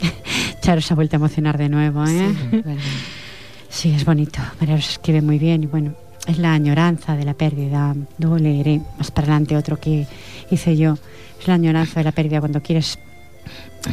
Charo 0.60 0.80
se 0.80 0.92
ha 0.92 0.96
vuelto 0.96 1.16
a 1.16 1.18
emocionar 1.18 1.56
de 1.56 1.68
nuevo, 1.68 2.04
¿eh? 2.04 2.34
Sí, 2.50 2.62
es 3.84 4.04
bonito. 4.04 4.40
María 4.60 4.76
Rosa 4.76 4.90
escribe 4.92 5.22
muy 5.22 5.38
bien 5.38 5.64
y 5.64 5.66
bueno, 5.66 5.94
es 6.26 6.38
la 6.38 6.52
añoranza 6.52 7.16
de 7.16 7.24
la 7.24 7.34
pérdida. 7.34 7.94
Luego 8.18 8.38
leeré 8.38 8.80
más 8.98 9.10
para 9.10 9.28
adelante 9.28 9.56
otro 9.56 9.80
que 9.80 10.06
hice 10.50 10.76
yo. 10.76 10.96
Es 11.40 11.48
la 11.48 11.54
añoranza 11.54 12.00
de 12.00 12.04
la 12.04 12.12
pérdida 12.12 12.40
cuando 12.40 12.62
quieres 12.62 12.98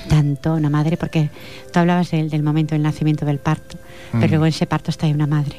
tanto 0.07 0.53
una 0.53 0.69
madre, 0.69 0.97
porque 0.97 1.29
tú 1.73 1.79
hablabas 1.79 2.11
del, 2.11 2.29
del 2.29 2.43
momento 2.43 2.75
del 2.75 2.83
nacimiento 2.83 3.25
del 3.25 3.39
parto, 3.39 3.77
pero 4.11 4.27
mm. 4.27 4.29
luego 4.29 4.45
en 4.45 4.49
ese 4.49 4.67
parto 4.67 4.91
está 4.91 5.07
ahí 5.07 5.13
una 5.13 5.27
madre. 5.27 5.55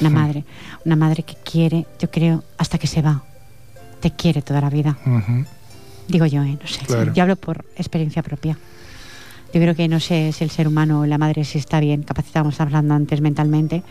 Una 0.00 0.10
madre. 0.10 0.44
Una 0.84 0.96
madre 0.96 1.22
que 1.22 1.36
quiere, 1.36 1.86
yo 2.00 2.10
creo, 2.10 2.42
hasta 2.58 2.78
que 2.78 2.88
se 2.88 3.00
va. 3.00 3.22
Te 4.00 4.10
quiere 4.10 4.42
toda 4.42 4.60
la 4.60 4.70
vida. 4.70 4.98
Digo 6.08 6.26
yo, 6.26 6.42
¿eh? 6.42 6.58
no 6.60 6.66
sé. 6.66 6.80
Yo 7.14 7.22
hablo 7.22 7.36
por 7.36 7.64
experiencia 7.76 8.22
propia. 8.22 8.58
Yo 9.54 9.60
creo 9.60 9.76
que 9.76 9.86
no 9.86 10.00
sé 10.00 10.32
si 10.32 10.42
el 10.42 10.50
ser 10.50 10.66
humano 10.66 11.02
o 11.02 11.06
la 11.06 11.16
madre 11.16 11.44
si 11.44 11.58
está 11.58 11.78
bien 11.78 12.02
capacitamos, 12.02 12.60
hablando 12.60 12.92
antes 12.92 13.20
mentalmente. 13.20 13.84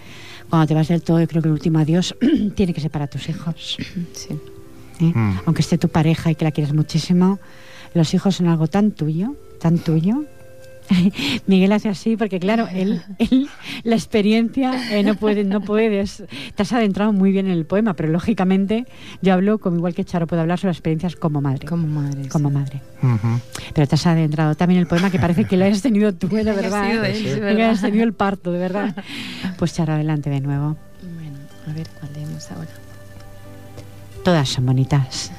Cuando 0.50 0.68
te 0.68 0.74
vas 0.74 0.90
del 0.90 1.02
todo, 1.02 1.22
yo 1.22 1.28
creo 1.30 1.42
que 1.42 1.48
el 1.48 1.54
último 1.54 1.80
adiós 1.80 2.14
tiene 2.56 2.74
que 2.74 2.82
ser 2.82 2.92
para 2.92 3.08
tus 3.08 3.30
hijos. 3.30 3.78
Sí. 4.12 4.38
¿Eh? 5.00 5.14
Mm. 5.16 5.40
Aunque 5.46 5.62
esté 5.62 5.78
tu 5.78 5.88
pareja 5.88 6.30
y 6.30 6.36
que 6.36 6.44
la 6.44 6.52
quieras 6.52 6.74
muchísimo, 6.74 7.40
los 7.94 8.14
hijos 8.14 8.36
son 8.36 8.50
algo 8.50 8.68
tan 8.68 8.92
tuyo, 8.92 9.38
tan 9.62 9.78
tuyo, 9.78 10.26
Miguel 11.48 11.72
hace 11.72 11.90
así 11.90 12.18
porque 12.18 12.40
claro, 12.40 12.68
él, 12.74 13.02
la 13.84 13.96
experiencia 13.96 14.98
eh, 14.98 15.04
no 15.04 15.16
puede, 15.16 15.44
no 15.44 15.62
puedes. 15.62 16.24
Te 16.56 16.64
has 16.64 16.74
adentrado 16.74 17.14
muy 17.14 17.32
bien 17.32 17.48
en 17.48 17.54
el 17.54 17.66
poema, 17.66 17.94
pero 17.94 18.10
lógicamente 18.10 18.86
yo 19.22 19.34
hablo 19.34 19.60
como 19.60 19.78
igual 19.78 19.94
que 19.94 20.06
Charo 20.06 20.28
puedo 20.28 20.42
hablar 20.42 20.60
sobre 20.60 20.72
experiencias 20.72 21.16
como 21.16 21.42
madre. 21.42 21.68
Como 21.68 21.88
madre. 21.88 22.28
Como 22.30 22.50
madre. 22.50 22.82
Pero 23.74 23.88
te 23.88 23.96
has 23.96 24.06
adentrado 24.08 24.56
también 24.56 24.78
en 24.78 24.82
el 24.84 24.88
poema 24.88 25.10
que 25.10 25.20
parece 25.20 25.46
que 25.46 25.58
lo 25.58 25.66
has 25.66 25.82
tenido 25.82 26.14
tú, 26.14 26.28
de 26.28 26.44
verdad. 26.54 27.06
¿eh? 27.06 27.56
Que 27.56 27.64
has 27.64 27.82
tenido 27.82 28.04
el 28.04 28.14
parto, 28.14 28.52
de 28.52 28.60
verdad. 28.60 28.96
Pues 29.58 29.74
Charo, 29.74 29.94
adelante 29.94 30.30
de 30.30 30.42
nuevo. 30.42 30.76
Bueno, 31.02 31.38
a 31.68 31.74
ver 31.74 31.88
cuál 32.00 32.12
leemos 32.14 32.52
ahora. 32.52 32.70
Todas 34.24 34.50
son 34.50 34.66
bonitas. 34.66 35.32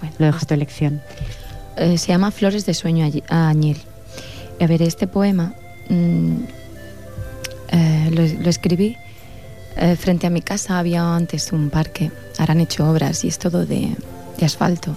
Bueno, 0.00 0.14
lo 0.18 0.26
dejo 0.26 0.38
a 0.42 0.46
tu 0.46 0.54
elección. 0.54 1.00
Eh, 1.76 1.98
se 1.98 2.08
llama 2.08 2.30
Flores 2.30 2.64
de 2.64 2.74
sueño 2.74 3.10
añil. 3.28 3.78
A 4.58 4.66
ver, 4.66 4.82
este 4.82 5.06
poema 5.06 5.54
mm, 5.90 6.36
eh, 7.68 8.10
lo, 8.10 8.48
escribí 8.48 8.96
eh, 9.76 9.96
frente 9.96 10.26
a 10.26 10.30
mi 10.30 10.40
casa. 10.40 10.78
Había 10.78 11.14
antes 11.14 11.52
un 11.52 11.68
parque, 11.70 12.10
ahora 12.38 12.52
han 12.52 12.60
hecho 12.60 12.88
obras 12.88 13.22
y 13.24 13.28
es 13.28 13.38
todo 13.38 13.66
de, 13.66 13.94
asfalto. 14.42 14.96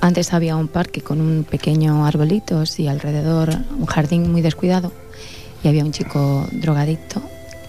Antes 0.00 0.32
había 0.32 0.56
un 0.56 0.68
parque 0.68 1.02
con 1.02 1.20
un 1.20 1.44
pequeño 1.44 2.06
arbolitos 2.06 2.78
y 2.78 2.88
alrededor 2.88 3.50
un 3.78 3.86
jardín 3.86 4.30
muy 4.32 4.42
descuidado. 4.42 4.92
Y 5.62 5.68
había 5.68 5.84
un 5.84 5.92
chico 5.92 6.46
drogadicto, 6.52 7.22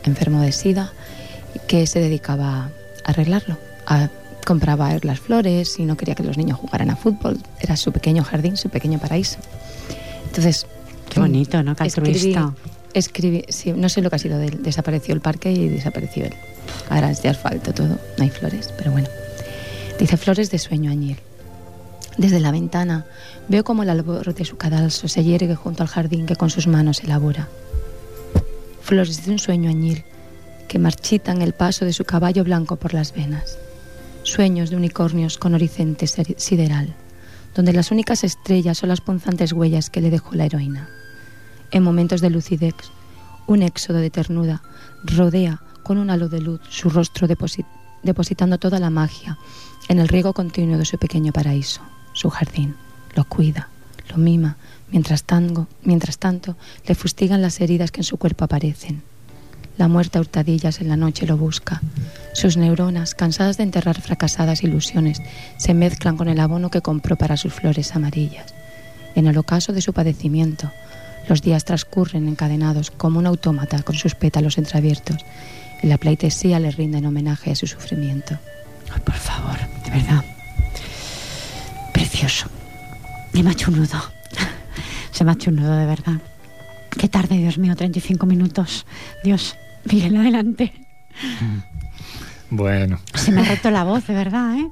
enfermo 0.04 0.42
de 0.42 0.52
sida, 0.52 0.92
que 1.68 1.88
se 1.88 2.00
dedicaba 2.00 2.64
a 2.64 2.70
arreglarlo. 3.04 3.58
compraba 4.46 4.98
las 5.02 5.20
flores 5.20 5.80
y 5.80 5.86
no 5.86 5.98
quería 5.98 6.16
que 6.16 6.24
los 6.24 6.38
niños 6.38 6.60
jugaran 6.60 6.90
a 6.90 6.96
fútbol. 6.96 7.38
Era 7.60 7.76
su 7.76 7.92
pequeño 7.92 8.24
jardín, 8.24 8.58
su 8.58 8.70
pequeño 8.70 9.00
paraíso. 9.00 9.38
Entonces 10.26 10.68
Qué 11.16 11.22
bonito, 11.22 11.64
¿no? 11.64 11.78
Caltruista. 11.78 12.54
Escribí, 12.94 13.46
sí, 13.48 13.72
no 13.72 13.88
sé 13.88 14.02
lo 14.02 14.10
que 14.10 14.18
ha 14.18 14.20
sido 14.20 14.38
de 14.38 14.48
él. 14.48 14.64
Desapareció 14.64 15.14
el 15.14 15.22
parque 15.22 15.50
y 15.50 15.70
desapareció 15.70 16.26
él. 16.26 16.34
Ahora 16.90 17.10
es 17.10 17.22
de 17.22 17.30
asfalto 17.30 17.74
todo, 17.74 17.98
no 18.18 18.24
hay 18.24 18.30
flores, 18.30 18.74
pero 18.78 18.92
bueno. 18.92 19.08
Dice 19.98 20.18
flores 20.18 20.52
de 20.52 20.60
sueño 20.60 20.92
añil. 20.92 21.18
Desde 22.18 22.42
la 22.42 22.52
ventana 22.52 23.06
veo 23.48 23.64
como 23.64 23.84
el 23.84 23.90
albor 23.90 24.34
de 24.34 24.44
su 24.44 24.58
cadalso 24.58 25.08
se 25.08 25.24
yergue 25.24 25.56
junto 25.56 25.84
al 25.84 25.90
jardín 25.90 26.26
que 26.26 26.36
con 26.36 26.50
sus 26.50 26.68
manos 26.68 27.02
elabora. 27.02 27.48
Flores 28.82 29.26
de 29.26 29.32
un 29.32 29.40
sueño 29.40 29.70
añil 29.70 30.04
que 30.68 30.80
marchitan 30.80 31.42
el 31.42 31.54
paso 31.54 31.86
de 31.86 31.94
su 31.94 32.04
caballo 32.04 32.44
blanco 32.44 32.76
por 32.76 32.94
las 32.94 33.14
venas. 33.14 33.58
Sueños 34.24 34.70
de 34.70 34.76
unicornios 34.76 35.38
con 35.38 35.54
horizonte 35.54 36.08
sideral 36.08 36.94
donde 37.56 37.72
las 37.72 37.90
únicas 37.90 38.24
estrellas 38.24 38.78
son 38.78 38.90
las 38.90 39.02
punzantes 39.02 39.54
huellas 39.54 39.90
que 39.90 40.02
le 40.02 40.10
dejó 40.10 40.36
la 40.36 40.46
heroína. 40.46 40.90
En 41.76 41.84
momentos 41.84 42.22
de 42.22 42.30
lucidez, 42.30 42.74
un 43.48 43.62
éxodo 43.62 43.98
de 43.98 44.10
ternura 44.10 44.62
rodea 45.04 45.60
con 45.84 45.98
un 45.98 46.10
halo 46.10 46.30
de 46.30 46.40
luz 46.40 46.62
su 46.70 46.90
rostro 46.90 47.28
depositando 47.28 48.58
toda 48.58 48.80
la 48.80 48.90
magia 48.90 49.38
en 49.90 50.00
el 50.00 50.08
riego 50.08 50.32
continuo 50.32 50.78
de 50.78 50.86
su 50.86 50.98
pequeño 50.98 51.34
paraíso, 51.34 51.82
su 52.14 52.30
jardín. 52.30 52.78
Lo 53.14 53.26
cuida, 53.26 53.68
lo 54.08 54.16
mima, 54.16 54.56
mientras 54.90 55.26
tanto, 55.26 55.68
mientras 55.84 56.18
tanto 56.18 56.56
le 56.88 56.96
fustigan 56.96 57.42
las 57.42 57.60
heridas 57.60 57.92
que 57.92 58.00
en 58.00 58.06
su 58.06 58.16
cuerpo 58.16 58.46
aparecen. 58.46 59.04
La 59.78 59.90
muerte 59.90 60.18
a 60.18 60.22
hurtadillas 60.22 60.80
en 60.80 60.88
la 60.88 60.96
noche 60.96 61.28
lo 61.28 61.36
busca. 61.36 61.82
Sus 62.34 62.56
neuronas, 62.56 63.16
cansadas 63.16 63.58
de 63.58 63.64
enterrar 63.64 64.00
fracasadas 64.00 64.64
ilusiones, 64.64 65.22
se 65.58 65.74
mezclan 65.74 66.16
con 66.16 66.30
el 66.30 66.40
abono 66.40 66.72
que 66.72 66.80
compró 66.80 67.18
para 67.18 67.36
sus 67.36 67.54
flores 67.54 67.98
amarillas. 67.98 68.56
En 69.14 69.28
el 69.28 69.38
ocaso 69.38 69.74
de 69.74 69.82
su 69.82 69.92
padecimiento, 69.92 70.72
los 71.28 71.42
días 71.42 71.66
transcurren 71.66 72.28
encadenados 72.28 72.92
como 72.92 73.20
un 73.20 73.26
autómata 73.26 73.82
con 73.84 73.96
sus 73.96 74.16
pétalos 74.16 74.58
entreabiertos 74.58 75.18
y 75.82 75.88
la 75.88 75.98
pleitesía 75.98 76.60
le 76.60 76.72
rinde 76.72 77.00
en 77.00 77.06
homenaje 77.06 77.52
a 77.52 77.56
su 77.56 77.68
sufrimiento. 77.68 78.38
Ay, 78.94 79.02
por 79.02 79.16
favor, 79.16 79.58
de 79.84 79.92
verdad. 79.92 80.24
Precioso. 81.94 82.48
Me 83.34 83.50
ha 83.50 83.52
hecho 83.52 83.72
un 83.72 83.80
nudo. 83.80 84.02
Se 85.12 85.24
me 85.24 85.32
ha 85.32 85.34
hecho 85.34 85.50
un 85.50 85.58
nudo, 85.58 85.76
de 85.76 85.86
verdad. 85.86 86.22
Qué 86.98 87.10
tarde, 87.10 87.38
Dios 87.38 87.58
mío, 87.58 87.76
35 87.76 88.26
minutos. 88.26 88.86
Dios, 89.24 89.56
Miguel, 89.86 90.16
adelante. 90.16 90.74
Bueno. 92.50 93.00
Se 93.14 93.32
me 93.32 93.42
ha 93.42 93.46
roto 93.46 93.72
la 93.72 93.84
voz, 93.84 94.08
de 94.08 94.14
verdad, 94.14 94.56
¿eh? 94.58 94.70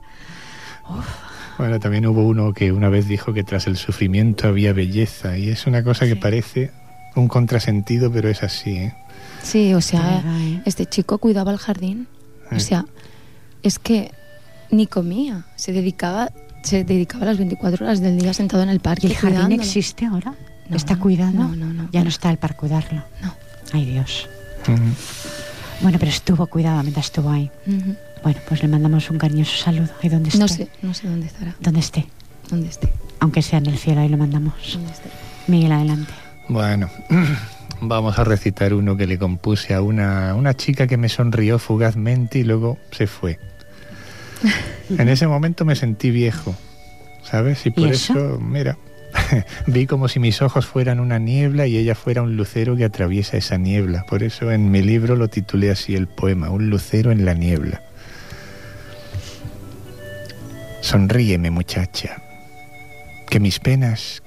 Bueno, 1.63 1.79
también 1.79 2.05
hubo 2.05 2.27
uno 2.27 2.51
que 2.51 2.73
una 2.73 2.89
vez 2.89 3.07
dijo 3.07 3.31
que 3.31 3.45
tras 3.45 3.67
el 3.67 3.77
sufrimiento 3.77 4.49
había 4.49 4.73
belleza 4.73 5.37
y 5.37 5.47
es 5.47 5.65
una 5.65 5.81
cosa 5.81 6.05
que 6.05 6.17
parece 6.17 6.71
un 7.15 7.29
contrasentido, 7.29 8.11
pero 8.11 8.27
es 8.27 8.43
así, 8.43 8.71
¿eh? 8.71 8.93
Sí, 9.41 9.73
o 9.73 9.79
sea, 9.79 10.21
¿eh? 10.25 10.61
este 10.65 10.85
chico 10.87 11.19
cuidaba 11.19 11.53
el 11.53 11.57
jardín. 11.57 12.09
O 12.51 12.59
sea, 12.59 12.85
es 13.61 13.79
que 13.79 14.11
ni 14.71 14.87
comía, 14.87 15.45
se 15.55 15.71
dedicaba 15.71 16.31
se 16.63 16.83
dedicaba 16.83 17.23
las 17.23 17.37
24 17.37 17.85
horas 17.85 18.01
del 18.01 18.19
día 18.19 18.33
sentado 18.33 18.61
en 18.61 18.67
el 18.67 18.81
parque. 18.81 19.07
¿Y 19.07 19.11
el 19.11 19.15
jardín 19.15 19.53
existe 19.53 20.05
ahora? 20.05 20.35
¿Está 20.69 20.97
cuidado? 20.97 21.31
No, 21.31 21.55
no, 21.55 21.71
no. 21.71 21.89
Ya 21.93 22.03
no 22.03 22.09
está 22.09 22.29
el 22.29 22.39
para 22.39 22.57
cuidarlo. 22.57 23.01
No. 23.21 23.33
Ay, 23.71 23.85
Dios. 23.85 24.27
Bueno, 25.79 25.97
pero 25.97 26.11
estuvo 26.11 26.45
cuidado 26.47 26.81
mientras 26.83 27.05
estuvo 27.05 27.29
ahí. 27.29 27.49
Bueno, 28.23 28.39
pues 28.47 28.61
le 28.61 28.69
mandamos 28.69 29.09
un 29.09 29.17
cariñoso 29.17 29.57
saludo. 29.57 29.89
¿Y 30.01 30.09
dónde 30.09 30.29
está? 30.29 30.39
No 30.39 30.47
sé, 30.47 30.69
no 30.81 30.93
sé 30.93 31.07
dónde 31.07 31.27
estará. 31.27 31.55
¿Dónde 31.59 31.81
esté? 31.81 32.07
¿Dónde 32.49 32.69
esté? 32.69 32.89
Aunque 33.19 33.41
sea 33.41 33.59
en 33.59 33.65
el 33.67 33.77
cielo, 33.77 34.01
ahí 34.01 34.09
lo 34.09 34.17
mandamos. 34.17 34.79
Miguel, 35.47 35.71
adelante. 35.73 36.13
Bueno, 36.47 36.89
vamos 37.81 38.17
a 38.17 38.23
recitar 38.23 38.73
uno 38.73 38.95
que 38.95 39.07
le 39.07 39.17
compuse 39.17 39.73
a 39.73 39.81
una, 39.81 40.35
una 40.35 40.53
chica 40.53 40.87
que 40.87 40.97
me 40.97 41.09
sonrió 41.09 41.59
fugazmente 41.59 42.39
y 42.39 42.43
luego 42.43 42.77
se 42.91 43.07
fue. 43.07 43.39
en 44.97 45.09
ese 45.09 45.27
momento 45.27 45.65
me 45.65 45.75
sentí 45.75 46.11
viejo, 46.11 46.55
¿sabes? 47.23 47.65
Y 47.65 47.71
por 47.71 47.87
eso, 47.89 48.39
mira, 48.39 48.77
vi 49.67 49.85
como 49.85 50.07
si 50.07 50.19
mis 50.19 50.41
ojos 50.41 50.65
fueran 50.65 50.99
una 50.99 51.19
niebla 51.19 51.67
y 51.67 51.77
ella 51.77 51.95
fuera 51.95 52.21
un 52.21 52.35
lucero 52.35 52.75
que 52.75 52.85
atraviesa 52.85 53.37
esa 53.37 53.57
niebla. 53.57 54.05
Por 54.07 54.23
eso 54.23 54.51
en 54.51 54.71
mi 54.71 54.81
libro 54.81 55.15
lo 55.15 55.27
titulé 55.29 55.71
así 55.71 55.95
el 55.95 56.07
poema, 56.07 56.49
Un 56.49 56.69
lucero 56.69 57.11
en 57.11 57.25
la 57.25 57.33
niebla. 57.33 57.81
Sonríeme, 60.83 61.49
muchacha, 61.49 62.21
que 63.29 63.39
mis 63.39 63.59
penas 63.59 64.21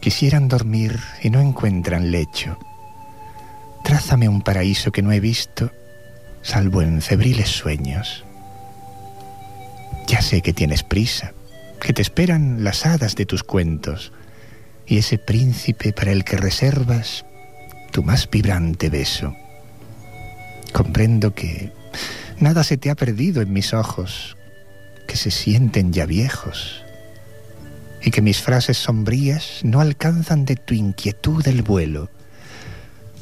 quisieran 0.00 0.48
dormir 0.48 0.98
y 1.22 1.28
no 1.28 1.38
encuentran 1.38 2.10
lecho. 2.10 2.58
Trázame 3.84 4.26
un 4.26 4.40
paraíso 4.40 4.90
que 4.90 5.02
no 5.02 5.12
he 5.12 5.20
visto, 5.20 5.70
salvo 6.40 6.80
en 6.80 7.02
febriles 7.02 7.50
sueños. 7.50 8.24
Ya 10.06 10.22
sé 10.22 10.40
que 10.40 10.54
tienes 10.54 10.82
prisa, 10.82 11.34
que 11.78 11.92
te 11.92 12.00
esperan 12.00 12.64
las 12.64 12.86
hadas 12.86 13.14
de 13.14 13.26
tus 13.26 13.44
cuentos 13.44 14.10
y 14.86 14.96
ese 14.96 15.18
príncipe 15.18 15.92
para 15.92 16.10
el 16.10 16.24
que 16.24 16.38
reservas 16.38 17.26
tu 17.90 18.02
más 18.02 18.30
vibrante 18.30 18.88
beso. 18.88 19.36
Comprendo 20.72 21.34
que 21.34 21.70
nada 22.40 22.64
se 22.64 22.78
te 22.78 22.88
ha 22.88 22.94
perdido 22.94 23.42
en 23.42 23.52
mis 23.52 23.74
ojos, 23.74 24.37
que 25.08 25.16
se 25.16 25.32
sienten 25.32 25.92
ya 25.92 26.06
viejos, 26.06 26.84
y 28.00 28.12
que 28.12 28.22
mis 28.22 28.40
frases 28.40 28.76
sombrías 28.76 29.60
no 29.64 29.80
alcanzan 29.80 30.44
de 30.44 30.54
tu 30.54 30.74
inquietud 30.74 31.44
el 31.48 31.62
vuelo. 31.62 32.10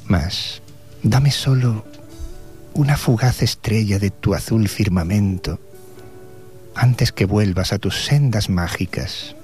Mas 0.05 0.61
dame 1.03 1.31
solo 1.31 1.87
una 2.75 2.99
fugaz 2.99 3.41
estrella 3.41 3.99
de 3.99 4.11
tu 4.11 4.35
azul 4.35 4.69
firmamento, 4.69 5.59
antes 6.75 7.13
que 7.13 7.25
vuelvas 7.25 7.73
a 7.73 7.79
tus 7.79 8.05
sendas 8.05 8.51
mágicas 8.51 9.35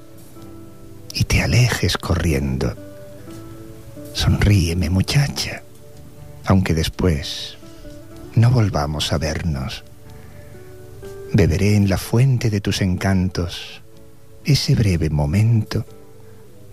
y 1.14 1.24
te 1.24 1.42
alejes 1.42 1.96
corriendo. 1.96 2.76
Sonríeme, 4.12 4.90
muchacha, 4.90 5.62
aunque 6.44 6.74
después 6.74 7.56
no 8.34 8.50
volvamos 8.50 9.12
a 9.12 9.18
vernos. 9.18 9.84
Beberé 11.34 11.76
en 11.76 11.88
la 11.88 11.98
fuente 11.98 12.50
de 12.50 12.60
tus 12.60 12.82
encantos 12.82 13.82
ese 14.44 14.74
breve 14.74 15.08
momento 15.08 15.84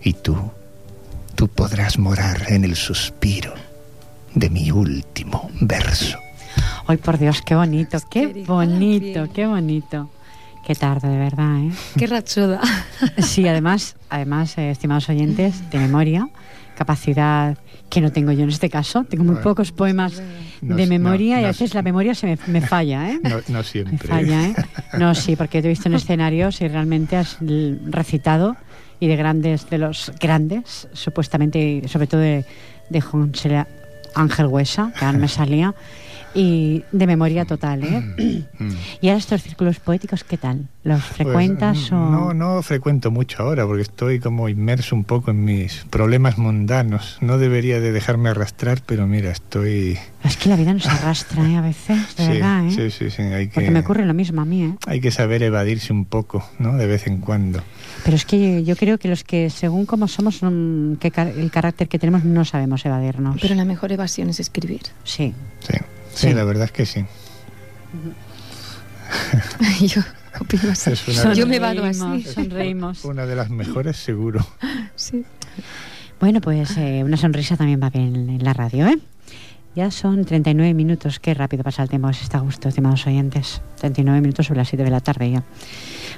y 0.02 0.14
tú, 0.14 0.36
tú 1.34 1.48
podrás 1.48 1.98
morar 1.98 2.44
en 2.48 2.64
el 2.64 2.76
suspiro 2.76 3.54
de 4.34 4.50
mi 4.50 4.70
último 4.70 5.50
verso. 5.60 6.18
Ay, 6.86 6.96
por 6.98 7.18
Dios, 7.18 7.42
qué 7.42 7.54
bonito, 7.54 7.98
qué 8.10 8.26
bonito, 8.46 9.28
qué 9.32 9.46
bonito. 9.46 10.10
Qué 10.66 10.74
tarde, 10.74 11.08
de 11.08 11.18
verdad, 11.18 11.58
¿eh? 11.58 11.70
Qué 11.96 12.06
rachuda. 12.06 12.60
Sí, 13.18 13.48
además, 13.48 13.96
además, 14.10 14.58
eh, 14.58 14.70
estimados 14.70 15.08
oyentes, 15.08 15.68
de 15.70 15.78
memoria, 15.78 16.28
capacidad 16.80 17.58
que 17.90 18.00
no 18.00 18.10
tengo 18.10 18.32
yo 18.32 18.44
en 18.44 18.48
este 18.48 18.70
caso. 18.70 19.04
Tengo 19.04 19.22
muy 19.22 19.36
pocos 19.36 19.70
poemas 19.70 20.22
de 20.62 20.86
memoria 20.86 21.38
y 21.38 21.44
a 21.44 21.48
veces 21.48 21.74
la 21.74 21.82
memoria 21.82 22.14
se 22.14 22.38
me, 22.46 22.60
falla, 22.62 23.10
¿eh? 23.10 23.20
No, 23.48 23.62
siempre. 23.62 24.08
falla, 24.08 24.46
¿eh? 24.46 24.54
No, 24.98 25.14
sí, 25.14 25.36
porque 25.36 25.60
te 25.60 25.68
he 25.68 25.68
visto 25.68 25.90
en 25.90 25.94
escenarios 25.94 26.62
y 26.62 26.68
realmente 26.68 27.18
has 27.18 27.36
recitado 27.84 28.56
y 28.98 29.08
de 29.08 29.16
grandes, 29.16 29.68
de 29.68 29.76
los 29.76 30.10
grandes, 30.18 30.88
supuestamente, 30.94 31.82
sobre 31.86 32.06
todo 32.06 32.22
de, 32.22 32.46
de 32.88 33.00
José 33.02 33.66
Ángel 34.14 34.46
Huesa, 34.46 34.90
que 34.98 35.04
ahora 35.04 35.18
me 35.18 35.28
salía 35.28 35.74
y 36.34 36.84
de 36.92 37.06
memoria 37.06 37.44
total, 37.44 37.82
¿eh? 37.84 38.44
Mm. 38.58 38.70
¿Y 39.00 39.08
ahora 39.08 39.18
estos 39.18 39.42
círculos 39.42 39.80
poéticos 39.80 40.24
qué 40.24 40.36
tal? 40.36 40.68
¿Los 40.84 41.02
pues, 41.02 41.16
frecuentas 41.16 41.90
o...? 41.92 41.96
No, 41.96 42.34
no 42.34 42.62
frecuento 42.62 43.10
mucho 43.10 43.42
ahora 43.42 43.66
porque 43.66 43.82
estoy 43.82 44.20
como 44.20 44.48
inmerso 44.48 44.94
un 44.94 45.04
poco 45.04 45.30
en 45.30 45.44
mis 45.44 45.84
problemas 45.90 46.38
mundanos. 46.38 47.18
No 47.20 47.38
debería 47.38 47.80
de 47.80 47.92
dejarme 47.92 48.28
arrastrar, 48.28 48.80
pero 48.84 49.06
mira, 49.06 49.30
estoy... 49.30 49.98
Es 50.24 50.36
que 50.36 50.48
la 50.48 50.56
vida 50.56 50.72
nos 50.72 50.86
arrastra, 50.86 51.48
¿eh? 51.48 51.56
A 51.56 51.60
veces, 51.60 52.16
de 52.16 52.28
verdad, 52.34 52.66
¿eh? 52.66 52.70
Sí, 52.70 52.90
sí, 52.90 53.10
sí. 53.10 53.22
Hay 53.22 53.48
que, 53.48 53.54
porque 53.54 53.70
me 53.70 53.80
ocurre 53.80 54.06
lo 54.06 54.14
mismo 54.14 54.40
a 54.40 54.44
mí, 54.44 54.64
¿eh? 54.64 54.74
Hay 54.86 55.00
que 55.00 55.10
saber 55.10 55.42
evadirse 55.42 55.92
un 55.92 56.04
poco, 56.04 56.48
¿no? 56.58 56.76
De 56.76 56.86
vez 56.86 57.06
en 57.06 57.18
cuando. 57.18 57.62
Pero 58.04 58.16
es 58.16 58.24
que 58.24 58.64
yo, 58.64 58.76
creo 58.76 58.98
que 58.98 59.08
los 59.08 59.24
que, 59.24 59.50
según 59.50 59.86
cómo 59.86 60.08
somos, 60.08 60.40
que 61.00 61.12
el 61.36 61.50
carácter 61.50 61.88
que 61.88 61.98
tenemos, 61.98 62.24
no 62.24 62.44
sabemos 62.44 62.84
evadirnos. 62.86 63.38
Pero 63.40 63.54
la 63.54 63.64
mejor 63.64 63.92
evasión 63.92 64.30
es 64.30 64.40
escribir. 64.40 64.82
Sí. 65.04 65.34
Sí. 65.60 65.74
Sí, 66.14 66.32
la 66.32 66.44
verdad 66.44 66.64
es 66.64 66.72
que 66.72 66.86
sí. 66.86 67.04
Yo 69.86 70.02
opino 70.40 70.70
así. 70.70 70.92
Yo 71.34 71.46
me 71.46 71.58
vado 71.58 71.84
así. 71.84 72.22
Sonreímos. 72.24 73.04
Una 73.04 73.26
de 73.26 73.36
las 73.36 73.50
mejores, 73.50 73.96
seguro. 73.96 74.46
Sí. 74.94 75.24
Bueno, 76.20 76.40
pues 76.40 76.76
eh, 76.76 77.02
una 77.02 77.16
sonrisa 77.16 77.56
también 77.56 77.80
va 77.82 77.90
bien 77.90 78.14
en 78.28 78.44
la 78.44 78.52
radio, 78.52 78.86
¿eh? 78.86 78.98
Ya 79.74 79.90
son 79.90 80.24
39 80.24 80.74
minutos. 80.74 81.20
Qué 81.20 81.32
rápido 81.32 81.62
pasa 81.62 81.82
el 81.82 81.88
tiempo. 81.88 82.12
Se 82.12 82.24
está 82.24 82.38
a 82.38 82.40
gusto, 82.40 82.68
estimados 82.68 83.06
oyentes. 83.06 83.62
39 83.78 84.20
minutos 84.20 84.46
sobre 84.46 84.58
las 84.58 84.68
7 84.68 84.84
de 84.84 84.90
la 84.90 85.00
tarde 85.00 85.30
ya. 85.30 85.44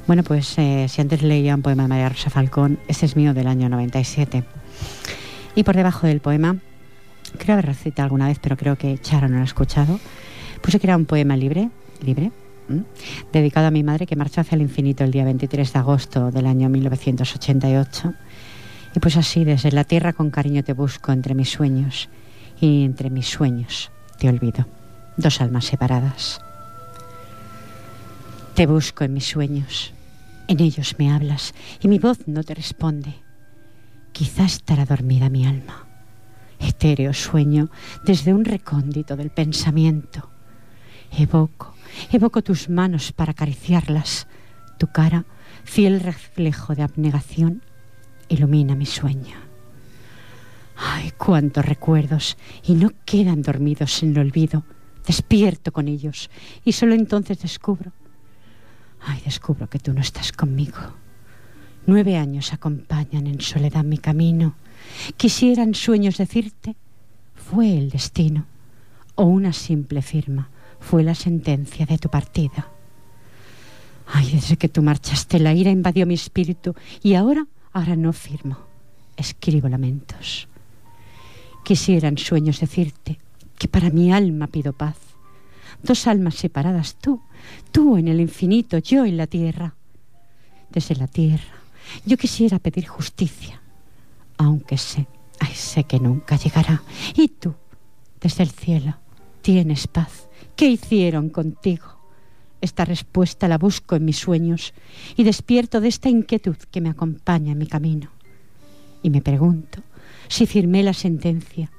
Bueno, 0.07 0.23
pues 0.23 0.59
eh, 0.59 0.87
si 0.89 1.01
antes 1.01 1.23
leía 1.23 1.55
un 1.55 1.63
poema 1.63 1.83
de 1.85 1.89
María 1.91 2.09
Rosa 2.09 2.31
Falcón, 2.31 2.79
este 2.89 3.07
es 3.07 3.15
mío 3.15 3.35
del 3.35 3.47
año 3.47 3.69
97. 3.69 4.43
Y 5.55 5.65
por 5.65 5.77
debajo 5.77 6.07
del 6.07 6.21
poema 6.21 6.57
creo 7.39 7.55
haber 7.55 7.67
recitado 7.67 8.05
alguna 8.05 8.29
vez, 8.29 8.39
pero 8.41 8.57
creo 8.57 8.77
que 8.77 8.99
Charo 8.99 9.29
no 9.29 9.37
lo 9.37 9.43
ha 9.43 9.45
escuchado. 9.45 9.99
Puse 10.61 10.79
que 10.79 10.87
era 10.87 10.97
un 10.97 11.07
poema 11.07 11.37
libre, 11.37 11.71
libre, 12.01 12.33
dedicado 13.33 13.67
a 13.67 13.71
mi 13.71 13.83
madre 13.83 14.07
que 14.07 14.17
marchó 14.17 14.41
hacia 14.41 14.57
el 14.57 14.63
infinito 14.63 15.05
el 15.05 15.11
día 15.11 15.25
23 15.25 15.73
de 15.73 15.79
agosto 15.79 16.31
del 16.31 16.47
año 16.47 16.69
1988. 16.69 18.15
Y 18.95 19.01
pues 19.01 19.17
así, 19.17 19.45
desde 19.45 19.73
la 19.73 19.85
tierra 19.85 20.13
con 20.13 20.31
cariño 20.31 20.63
te 20.63 20.73
busco 20.73 21.13
entre 21.13 21.35
mis 21.35 21.51
sueños 21.51 22.09
y 22.61 22.85
entre 22.85 23.11
mis 23.11 23.27
sueños 23.27 23.91
te 24.19 24.29
olvido. 24.29 24.67
Dos 25.17 25.41
almas 25.41 25.65
separadas. 25.65 26.41
Te 28.55 28.67
busco 28.67 29.05
en 29.05 29.15
mis 29.15 29.27
sueños, 29.27 29.93
En 30.49 30.61
ellos 30.61 30.97
me 30.99 31.11
hablas 31.11 31.55
y 31.81 31.89
mi 31.89 31.99
voz 31.99 32.27
no 32.27 32.43
te 32.43 32.55
responde. 32.55 33.15
Quizá 34.13 34.45
estará 34.45 34.85
dormida 34.85 35.31
mi 35.31 35.47
alma. 35.47 35.87
Etéreo 36.63 37.13
sueño 37.13 37.71
desde 38.05 38.33
un 38.33 38.45
recóndito 38.45 39.17
del 39.17 39.31
pensamiento. 39.31 40.31
Evoco, 41.19 41.75
evoco 42.11 42.43
tus 42.43 42.69
manos 42.69 43.13
para 43.13 43.33
acariciarlas. 43.33 44.27
Tu 44.79 44.87
cara, 44.87 45.25
fiel 45.65 46.01
reflejo 46.01 46.75
de 46.75 46.83
abnegación, 46.83 47.63
ilumina 48.29 48.75
mi 48.75 48.87
sueño. 48.87 49.37
Ay, 50.77 51.13
cuántos 51.17 51.65
recuerdos, 51.65 52.37
y 52.65 52.75
no 52.75 52.91
quedan 53.05 53.43
dormidos 53.43 54.03
en 54.03 54.13
el 54.13 54.19
olvido. 54.19 54.65
Despierto 55.07 55.73
con 55.73 55.89
ellos, 55.89 56.31
y 56.65 56.73
solo 56.73 56.95
entonces 56.95 57.41
descubro, 57.41 57.93
ay, 59.01 59.21
descubro 59.25 59.69
que 59.69 59.81
tú 59.81 59.93
no 59.93 60.01
estás 60.01 60.33
conmigo. 60.33 60.79
Nueve 61.87 62.17
años 62.17 62.53
acompañan 62.53 63.27
en 63.27 63.41
soledad 63.41 63.83
mi 63.83 63.99
camino. 63.99 64.55
Quisieran 65.17 65.75
sueños 65.75 66.17
decirte, 66.17 66.77
fue 67.35 67.77
el 67.77 67.91
destino, 67.91 68.47
o 69.15 69.25
una 69.25 69.53
simple 69.53 70.03
firma, 70.03 70.49
fue 70.81 71.03
la 71.03 71.15
sentencia 71.15 71.87
de 71.87 71.99
tu 71.99 72.09
partida. 72.09 72.69
Ay, 74.07 74.33
desde 74.33 74.57
que 74.57 74.69
tú 74.69 74.83
marchaste, 74.83 75.39
la 75.39 75.55
ira 75.55 75.71
invadió 75.71 76.07
mi 76.07 76.15
espíritu, 76.15 76.75
y 77.03 77.15
ahora, 77.15 77.47
ahora 77.73 77.97
no 77.97 78.13
firmo, 78.13 78.59
escribo 79.17 79.69
lamentos. 79.69 80.49
Quisieran 81.65 82.19
sueños 82.19 82.61
decirte 82.61 83.19
que 83.59 83.69
para 83.69 83.91
mi 83.91 84.13
alma 84.13 84.49
pido 84.49 84.73
paz. 84.73 84.97
Dos 85.83 86.07
almas 86.07 86.35
separadas 86.35 86.97
tú, 86.97 87.23
tú 87.71 87.97
en 87.97 88.09
el 88.09 88.21
infinito, 88.21 88.79
yo 88.79 89.05
en 89.05 89.17
la 89.17 89.27
tierra. 89.27 89.75
Desde 90.71 90.97
la 90.97 91.07
tierra, 91.07 91.55
yo 92.05 92.17
quisiera 92.17 92.59
pedir 92.59 92.87
justicia, 92.87 93.62
aunque 94.43 94.79
sé, 94.79 95.07
sé 95.55 95.85
que 95.85 96.01
nunca 96.01 96.37
llegará. 96.37 96.83
Y 97.15 97.29
tú, 97.29 97.55
desde 98.21 98.43
el 98.43 98.51
cielo, 98.51 98.97
tienes 99.41 99.87
paz. 99.87 100.29
¿Qué 100.57 100.69
hicieron 100.69 101.29
contigo? 101.31 101.99
Esta 102.61 102.85
respuesta 102.85 103.49
la 103.49 103.59
busco 103.59 103.97
en 103.97 104.05
mis 104.05 104.19
sueños 104.19 104.73
y 105.17 105.25
despierto 105.25 105.81
de 105.81 105.89
esta 105.89 106.09
inquietud 106.09 106.57
que 106.71 106.81
me 106.81 106.91
acompaña 106.91 107.53
en 107.53 107.59
mi 107.59 107.67
camino. 107.67 108.11
Y 109.03 109.11
me 109.11 109.21
pregunto, 109.21 109.83
si 110.29 110.47
firmé 110.47 110.83
la 110.83 110.95
sentencia 110.95 111.71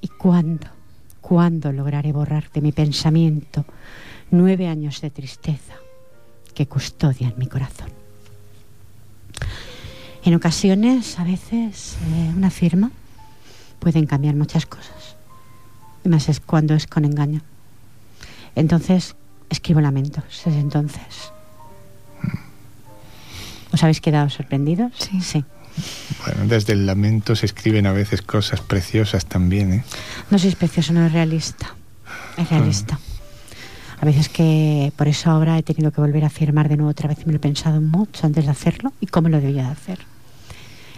y 0.00 0.08
cuándo, 0.08 0.68
cuándo 1.20 1.72
lograré 1.72 2.12
borrar 2.12 2.50
de 2.52 2.60
mi 2.60 2.70
pensamiento 2.70 3.64
nueve 4.30 4.68
años 4.68 5.00
de 5.00 5.10
tristeza 5.10 5.74
que 6.54 6.66
custodian 6.68 7.34
mi 7.36 7.46
corazón. 7.46 7.90
En 10.24 10.34
ocasiones, 10.34 11.18
a 11.18 11.24
veces, 11.24 11.96
eh, 12.00 12.32
una 12.36 12.50
firma 12.50 12.90
pueden 13.80 14.06
cambiar 14.06 14.36
muchas 14.36 14.66
cosas. 14.66 15.16
Y 16.04 16.08
más 16.08 16.28
es 16.28 16.38
cuando 16.40 16.74
es 16.74 16.86
con 16.86 17.04
engaño. 17.04 17.42
Entonces, 18.54 19.16
escribo 19.50 19.80
lamentos 19.80 20.24
desde 20.44 20.60
entonces. 20.60 21.32
¿Os 23.72 23.82
habéis 23.82 24.00
quedado 24.00 24.30
sorprendidos? 24.30 24.92
Sí. 24.98 25.20
Sí. 25.20 25.44
Bueno, 26.24 26.46
desde 26.46 26.74
el 26.74 26.86
lamento 26.86 27.34
se 27.34 27.46
escriben 27.46 27.86
a 27.86 27.92
veces 27.92 28.22
cosas 28.22 28.60
preciosas 28.60 29.24
también, 29.26 29.72
¿eh? 29.72 29.84
No 30.30 30.38
sois 30.38 30.54
precioso, 30.54 30.92
no 30.92 31.04
es 31.06 31.12
realista. 31.12 31.74
Es 32.36 32.48
realista. 32.50 32.98
A 34.00 34.04
veces 34.04 34.28
que 34.28 34.92
por 34.96 35.08
eso 35.08 35.30
ahora 35.30 35.56
he 35.58 35.62
tenido 35.62 35.90
que 35.90 36.00
volver 36.00 36.24
a 36.24 36.30
firmar 36.30 36.68
de 36.68 36.76
nuevo 36.76 36.90
otra 36.90 37.08
vez 37.08 37.18
y 37.22 37.26
me 37.26 37.32
lo 37.32 37.36
he 37.36 37.40
pensado 37.40 37.80
mucho 37.80 38.26
antes 38.26 38.44
de 38.44 38.50
hacerlo 38.50 38.92
y 39.00 39.06
cómo 39.06 39.28
lo 39.28 39.40
debía 39.40 39.64
de 39.64 39.70
hacer. 39.70 40.11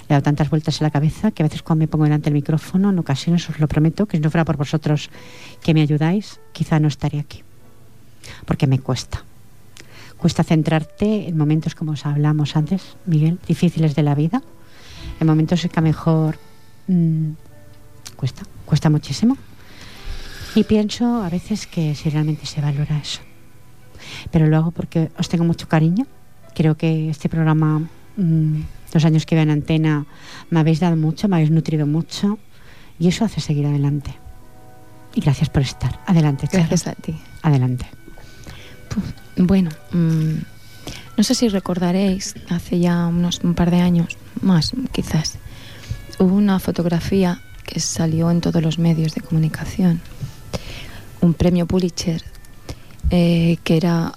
Le 0.08 0.12
he 0.12 0.14
dado 0.14 0.22
tantas 0.22 0.50
vueltas 0.50 0.80
en 0.80 0.84
la 0.84 0.90
cabeza 0.90 1.30
que 1.30 1.42
a 1.42 1.46
veces 1.46 1.62
cuando 1.62 1.84
me 1.84 1.88
pongo 1.88 2.04
delante 2.04 2.24
del 2.24 2.34
micrófono, 2.34 2.90
en 2.90 2.98
ocasiones 2.98 3.48
os 3.48 3.58
lo 3.58 3.68
prometo, 3.68 4.06
que 4.06 4.16
si 4.18 4.22
no 4.22 4.30
fuera 4.30 4.44
por 4.44 4.56
vosotros 4.56 5.10
que 5.62 5.74
me 5.74 5.80
ayudáis, 5.80 6.40
quizá 6.52 6.78
no 6.78 6.88
estaría 6.88 7.20
aquí. 7.20 7.42
Porque 8.44 8.66
me 8.66 8.78
cuesta. 8.78 9.24
Cuesta 10.18 10.44
centrarte 10.44 11.28
en 11.28 11.36
momentos 11.36 11.74
como 11.74 11.92
os 11.92 12.06
hablamos 12.06 12.56
antes, 12.56 12.96
Miguel, 13.06 13.38
difíciles 13.46 13.94
de 13.94 14.02
la 14.02 14.14
vida 14.14 14.42
en 15.20 15.26
momentos 15.26 15.64
en 15.64 15.70
que 15.70 15.78
a 15.78 15.82
mejor 15.82 16.38
mmm, 16.88 17.32
cuesta, 18.16 18.42
cuesta 18.64 18.90
muchísimo. 18.90 19.36
Y 20.54 20.64
pienso 20.64 21.22
a 21.22 21.28
veces 21.28 21.66
que 21.66 21.94
si 21.94 22.10
realmente 22.10 22.46
se 22.46 22.60
valora 22.60 22.98
eso. 22.98 23.20
Pero 24.30 24.46
lo 24.46 24.56
hago 24.56 24.70
porque 24.70 25.10
os 25.18 25.28
tengo 25.28 25.44
mucho 25.44 25.68
cariño. 25.68 26.06
Creo 26.54 26.76
que 26.76 27.10
este 27.10 27.28
programa, 27.28 27.82
mmm, 28.16 28.62
los 28.92 29.04
años 29.04 29.26
que 29.26 29.34
veo 29.34 29.42
en 29.42 29.50
antena, 29.50 30.06
me 30.50 30.60
habéis 30.60 30.80
dado 30.80 30.96
mucho, 30.96 31.28
me 31.28 31.36
habéis 31.36 31.50
nutrido 31.50 31.86
mucho. 31.86 32.38
Y 32.98 33.08
eso 33.08 33.24
hace 33.24 33.40
seguir 33.40 33.66
adelante. 33.66 34.14
Y 35.14 35.20
gracias 35.20 35.48
por 35.48 35.62
estar. 35.62 36.00
Adelante, 36.06 36.46
Charo. 36.46 36.64
Gracias 36.68 36.86
a 36.86 36.94
ti. 36.94 37.14
Adelante. 37.42 37.86
Bueno, 39.36 39.70
mmm, 39.92 40.34
no 41.16 41.24
sé 41.24 41.34
si 41.34 41.48
recordaréis, 41.48 42.34
hace 42.48 42.78
ya 42.78 43.06
unos 43.06 43.40
un 43.40 43.54
par 43.54 43.70
de 43.70 43.80
años, 43.80 44.16
más 44.42 44.72
quizás, 44.92 45.38
hubo 46.18 46.34
una 46.34 46.58
fotografía 46.58 47.40
que 47.64 47.80
salió 47.80 48.30
en 48.30 48.40
todos 48.40 48.62
los 48.62 48.78
medios 48.78 49.14
de 49.14 49.20
comunicación, 49.20 50.00
un 51.20 51.34
premio 51.34 51.66
Pulitzer, 51.66 52.22
eh, 53.10 53.58
que 53.64 53.76
era 53.76 54.12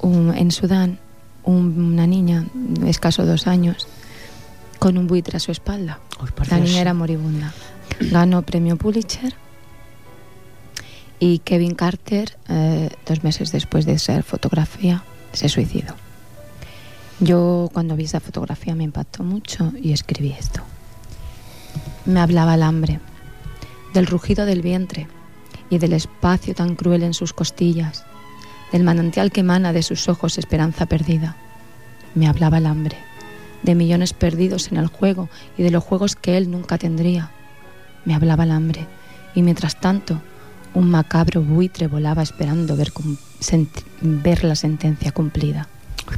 un, 0.00 0.34
en 0.34 0.50
Sudán 0.50 0.98
una 1.48 2.06
niña 2.06 2.46
de 2.54 2.90
escaso 2.90 3.24
dos 3.24 3.46
años 3.46 3.88
con 4.78 4.98
un 4.98 5.06
buitre 5.06 5.36
a 5.36 5.40
su 5.40 5.50
espalda. 5.50 5.98
La 6.50 6.58
niña 6.58 6.80
era 6.80 6.94
moribunda. 6.94 7.52
Ganó 8.00 8.42
premio 8.42 8.76
Pulitzer 8.76 9.34
y 11.18 11.40
Kevin 11.40 11.74
Carter, 11.74 12.36
eh, 12.48 12.90
dos 13.06 13.24
meses 13.24 13.50
después 13.50 13.86
de 13.86 13.98
ser 13.98 14.22
fotografía, 14.22 15.02
se 15.32 15.48
suicidó. 15.48 15.94
Yo 17.18 17.70
cuando 17.72 17.96
vi 17.96 18.04
esa 18.04 18.20
fotografía 18.20 18.74
me 18.74 18.84
impactó 18.84 19.24
mucho 19.24 19.72
y 19.80 19.92
escribí 19.92 20.30
esto. 20.38 20.62
Me 22.04 22.20
hablaba 22.20 22.54
el 22.54 22.62
hambre, 22.62 23.00
del 23.94 24.06
rugido 24.06 24.46
del 24.46 24.62
vientre 24.62 25.08
y 25.70 25.78
del 25.78 25.94
espacio 25.94 26.54
tan 26.54 26.76
cruel 26.76 27.02
en 27.02 27.14
sus 27.14 27.32
costillas, 27.32 28.04
del 28.72 28.84
manantial 28.84 29.32
que 29.32 29.40
emana 29.40 29.72
de 29.72 29.82
sus 29.82 30.08
ojos 30.08 30.38
esperanza 30.38 30.86
perdida. 30.86 31.36
Me 32.14 32.28
hablaba 32.28 32.58
el 32.58 32.66
hambre, 32.66 32.96
de 33.62 33.74
millones 33.74 34.12
perdidos 34.12 34.70
en 34.70 34.78
el 34.78 34.86
juego 34.86 35.28
y 35.56 35.62
de 35.62 35.70
los 35.70 35.84
juegos 35.84 36.16
que 36.16 36.36
él 36.36 36.50
nunca 36.50 36.78
tendría. 36.78 37.30
Me 38.04 38.14
hablaba 38.14 38.44
el 38.44 38.50
hambre 38.50 38.86
y 39.34 39.42
mientras 39.42 39.80
tanto 39.80 40.20
un 40.74 40.90
macabro 40.90 41.42
buitre 41.42 41.86
volaba 41.86 42.22
esperando 42.22 42.76
ver, 42.76 44.44
la 44.44 44.54
sentencia 44.54 45.12
cumplida. 45.12 45.68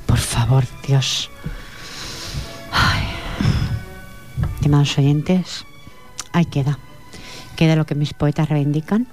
Por 0.06 0.18
favor, 0.18 0.64
Dios. 0.86 1.30
Ay. 2.72 3.04
Estimados 4.56 4.98
oyentes, 4.98 5.64
ahí 6.32 6.44
queda. 6.44 6.78
Queda 7.56 7.76
lo 7.76 7.86
que 7.86 7.94
mis 7.94 8.14
poetas 8.14 8.48
reivindican. 8.48 9.06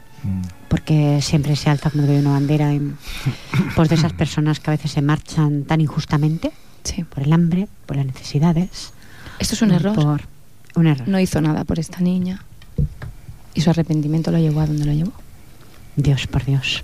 Porque 0.68 1.20
siempre 1.22 1.55
se 1.55 1.70
alza 1.70 1.89
como 1.89 2.03
de 2.03 2.20
una 2.20 2.32
bandera 2.32 2.74
en 2.74 2.97
pos 3.76 3.89
de 3.89 3.95
esas 3.95 4.13
personas 4.13 4.59
que 4.59 4.70
a 4.72 4.74
veces 4.76 4.91
se 4.91 5.01
marchan 5.01 5.63
tan 5.63 5.82
injustamente 5.82 6.51
Sí. 6.84 7.03
por 7.03 7.24
el 7.24 7.34
hambre, 7.34 7.68
por 7.86 7.97
las 7.97 8.05
necesidades. 8.05 8.93
Esto 9.39 9.55
es 9.55 9.61
un 9.61 9.72
error. 9.72 9.93
Por 9.95 10.22
un 10.76 10.88
error. 10.88 11.07
No 11.07 11.20
hizo 11.20 11.41
nada 11.41 11.63
por 11.65 11.80
esta 11.80 11.99
niña 11.99 12.43
y 13.53 13.61
su 13.61 13.70
arrepentimiento 13.70 14.32
lo 14.32 14.38
llevó 14.39 14.61
a 14.61 14.68
donde 14.68 14.86
lo 14.86 14.93
llevó. 14.93 15.13
Dios, 15.95 16.28
por 16.28 16.45
Dios. 16.45 16.84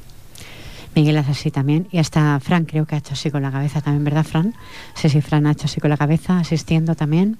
Miguel 0.96 1.18
hace 1.18 1.32
así 1.32 1.52
también. 1.52 1.88
Y 1.92 1.98
hasta 2.00 2.40
Fran 2.40 2.66
creo 2.66 2.86
que 2.86 2.96
ha 2.96 2.98
hecho 3.00 3.14
así 3.14 3.32
con 3.32 3.42
la 3.42 3.52
cabeza 3.52 3.82
también, 3.82 4.04
¿verdad, 4.04 4.24
Fran? 4.24 4.54
Sí, 4.96 5.10
sí, 5.10 5.22
Fran 5.22 5.46
ha 5.48 5.52
hecho 5.52 5.66
así 5.66 5.80
con 5.82 5.90
la 5.90 5.98
cabeza, 5.98 6.38
asistiendo 6.40 6.96
también. 6.96 7.38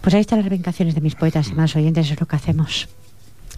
Pues 0.00 0.14
ahí 0.14 0.20
están 0.20 0.38
las 0.38 0.44
reivindicaciones 0.46 0.94
de 0.94 1.00
mis 1.00 1.14
poetas 1.14 1.48
y 1.48 1.54
más 1.54 1.76
oyentes, 1.76 2.06
eso 2.06 2.14
es 2.14 2.20
lo 2.20 2.26
que 2.26 2.36
hacemos. 2.36 2.88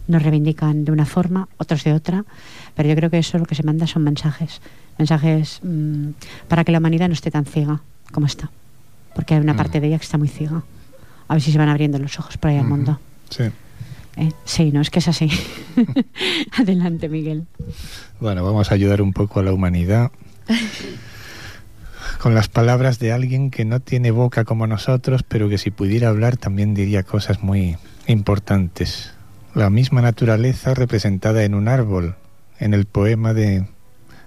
Nos 0.06 0.22
reivindican 0.22 0.84
de 0.84 0.92
una 0.92 1.06
forma, 1.06 1.48
otros 1.56 1.82
de 1.84 1.92
otra, 1.92 2.24
pero 2.74 2.88
yo 2.88 2.94
creo 2.96 3.10
que 3.10 3.18
eso 3.18 3.38
lo 3.38 3.46
que 3.46 3.54
se 3.54 3.62
manda 3.62 3.86
son 3.86 4.02
mensajes. 4.04 4.60
Mensajes 4.98 5.60
mm, 5.62 6.08
para 6.48 6.64
que 6.64 6.72
la 6.72 6.78
humanidad 6.78 7.08
no 7.08 7.14
esté 7.14 7.30
tan 7.30 7.44
ciega 7.46 7.80
como 8.12 8.26
está. 8.26 8.50
Porque 9.14 9.34
hay 9.34 9.40
una 9.40 9.54
Mm. 9.54 9.56
parte 9.56 9.80
de 9.80 9.86
ella 9.88 9.98
que 9.98 10.04
está 10.04 10.18
muy 10.18 10.28
ciega. 10.28 10.62
A 11.28 11.34
ver 11.34 11.42
si 11.42 11.52
se 11.52 11.58
van 11.58 11.68
abriendo 11.68 11.98
los 11.98 12.18
ojos 12.18 12.36
por 12.36 12.50
ahí 12.50 12.58
al 12.58 12.66
mundo. 12.66 13.00
Sí. 13.30 13.44
¿eh? 14.16 14.32
Sí, 14.44 14.70
no, 14.72 14.80
es 14.82 14.90
que 14.90 14.98
es 14.98 15.08
así. 15.08 15.30
Adelante, 16.58 17.08
Miguel. 17.08 17.46
Bueno, 18.20 18.44
vamos 18.44 18.70
a 18.70 18.74
ayudar 18.74 19.00
un 19.00 19.12
poco 19.12 19.40
a 19.40 19.42
la 19.42 19.52
humanidad 19.52 20.10
con 22.20 22.34
las 22.34 22.48
palabras 22.48 22.98
de 22.98 23.12
alguien 23.12 23.50
que 23.50 23.64
no 23.64 23.80
tiene 23.80 24.10
boca 24.10 24.44
como 24.44 24.66
nosotros, 24.66 25.22
pero 25.26 25.48
que 25.48 25.58
si 25.58 25.70
pudiera 25.70 26.08
hablar 26.08 26.36
también 26.36 26.74
diría 26.74 27.02
cosas 27.02 27.42
muy 27.42 27.76
importantes. 28.06 29.12
La 29.54 29.70
misma 29.70 30.02
naturaleza 30.02 30.74
representada 30.74 31.44
en 31.44 31.54
un 31.54 31.68
árbol, 31.68 32.16
en 32.58 32.74
el 32.74 32.86
poema 32.86 33.32
de 33.34 33.68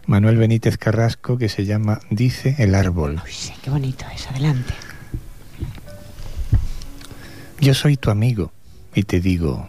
Manuel 0.06 0.38
Benítez 0.38 0.78
Carrasco 0.78 1.38
que 1.38 1.50
se 1.50 1.66
llama 1.66 2.00
Dice 2.10 2.56
el 2.60 2.74
árbol. 2.74 3.22
Uy, 3.26 3.54
qué 3.62 3.70
bonito 3.70 4.06
es, 4.16 4.26
adelante. 4.28 4.74
Yo 7.60 7.74
soy 7.74 7.98
tu 7.98 8.10
amigo 8.10 8.54
y 8.96 9.04
te 9.04 9.20
digo, 9.20 9.68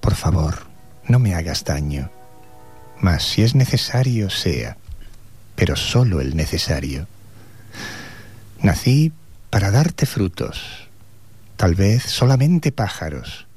por 0.00 0.14
favor, 0.14 0.58
no 1.08 1.18
me 1.18 1.34
hagas 1.34 1.64
daño. 1.64 2.12
Mas 3.00 3.24
si 3.24 3.42
es 3.42 3.56
necesario, 3.56 4.30
sea, 4.30 4.76
pero 5.56 5.74
solo 5.74 6.20
el 6.20 6.36
necesario. 6.36 7.08
Nací 8.62 9.12
para 9.50 9.72
darte 9.72 10.06
frutos, 10.06 10.86
tal 11.56 11.74
vez 11.74 12.04
solamente 12.04 12.70
pájaros, 12.70 13.47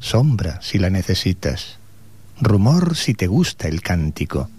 sombra 0.00 0.60
si 0.60 0.78
la 0.78 0.90
necesitas, 0.90 1.78
rumor 2.40 2.96
si 2.96 3.14
te 3.14 3.28
gusta 3.28 3.68
el 3.68 3.82
cántico 3.82 4.50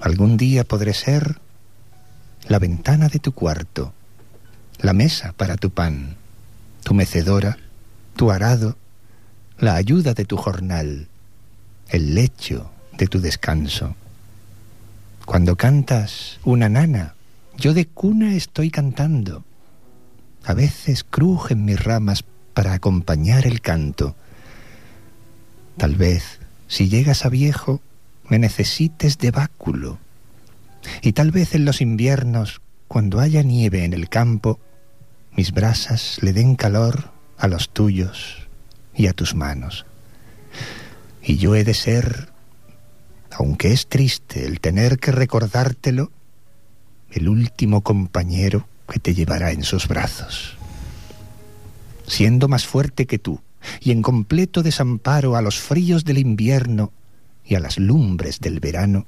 Algún 0.00 0.36
día 0.36 0.64
podré 0.64 0.92
ser 0.92 1.40
la 2.48 2.58
ventana 2.58 3.08
de 3.08 3.18
tu 3.18 3.32
cuarto, 3.32 3.92
la 4.78 4.92
mesa 4.92 5.32
para 5.32 5.56
tu 5.56 5.70
pan, 5.70 6.16
tu 6.84 6.94
mecedora, 6.94 7.56
tu 8.14 8.30
arado, 8.30 8.76
la 9.58 9.74
ayuda 9.74 10.12
de 10.12 10.24
tu 10.26 10.36
jornal, 10.36 11.08
el 11.88 12.14
lecho 12.14 12.70
de 12.98 13.06
tu 13.06 13.20
descanso. 13.20 13.96
Cuando 15.24 15.56
cantas 15.56 16.38
una 16.44 16.68
nana, 16.68 17.14
yo 17.56 17.72
de 17.72 17.86
cuna 17.86 18.36
estoy 18.36 18.70
cantando. 18.70 19.44
A 20.44 20.52
veces 20.54 21.04
crujen 21.04 21.64
mis 21.64 21.82
ramas 21.82 22.22
para 22.56 22.72
acompañar 22.72 23.46
el 23.46 23.60
canto. 23.60 24.16
Tal 25.76 25.94
vez, 25.94 26.40
si 26.68 26.88
llegas 26.88 27.26
a 27.26 27.28
viejo, 27.28 27.82
me 28.30 28.38
necesites 28.38 29.18
de 29.18 29.30
báculo. 29.30 29.98
Y 31.02 31.12
tal 31.12 31.32
vez 31.32 31.54
en 31.54 31.66
los 31.66 31.82
inviernos, 31.82 32.62
cuando 32.88 33.20
haya 33.20 33.42
nieve 33.42 33.84
en 33.84 33.92
el 33.92 34.08
campo, 34.08 34.58
mis 35.32 35.52
brasas 35.52 36.18
le 36.22 36.32
den 36.32 36.56
calor 36.56 37.10
a 37.36 37.46
los 37.46 37.68
tuyos 37.68 38.48
y 38.94 39.08
a 39.08 39.12
tus 39.12 39.34
manos. 39.34 39.84
Y 41.22 41.36
yo 41.36 41.56
he 41.56 41.62
de 41.62 41.74
ser, 41.74 42.30
aunque 43.32 43.74
es 43.74 43.86
triste 43.86 44.46
el 44.46 44.60
tener 44.60 44.98
que 44.98 45.12
recordártelo, 45.12 46.10
el 47.10 47.28
último 47.28 47.82
compañero 47.82 48.66
que 48.90 48.98
te 48.98 49.12
llevará 49.12 49.50
en 49.50 49.62
sus 49.62 49.88
brazos. 49.88 50.55
Siendo 52.06 52.48
más 52.48 52.66
fuerte 52.66 53.06
que 53.06 53.18
tú 53.18 53.40
y 53.80 53.90
en 53.90 54.02
completo 54.02 54.62
desamparo 54.62 55.36
a 55.36 55.42
los 55.42 55.58
fríos 55.58 56.04
del 56.04 56.18
invierno, 56.18 56.92
y 57.46 57.54
a 57.54 57.60
las 57.60 57.78
lumbres 57.78 58.40
del 58.40 58.60
verano. 58.60 59.06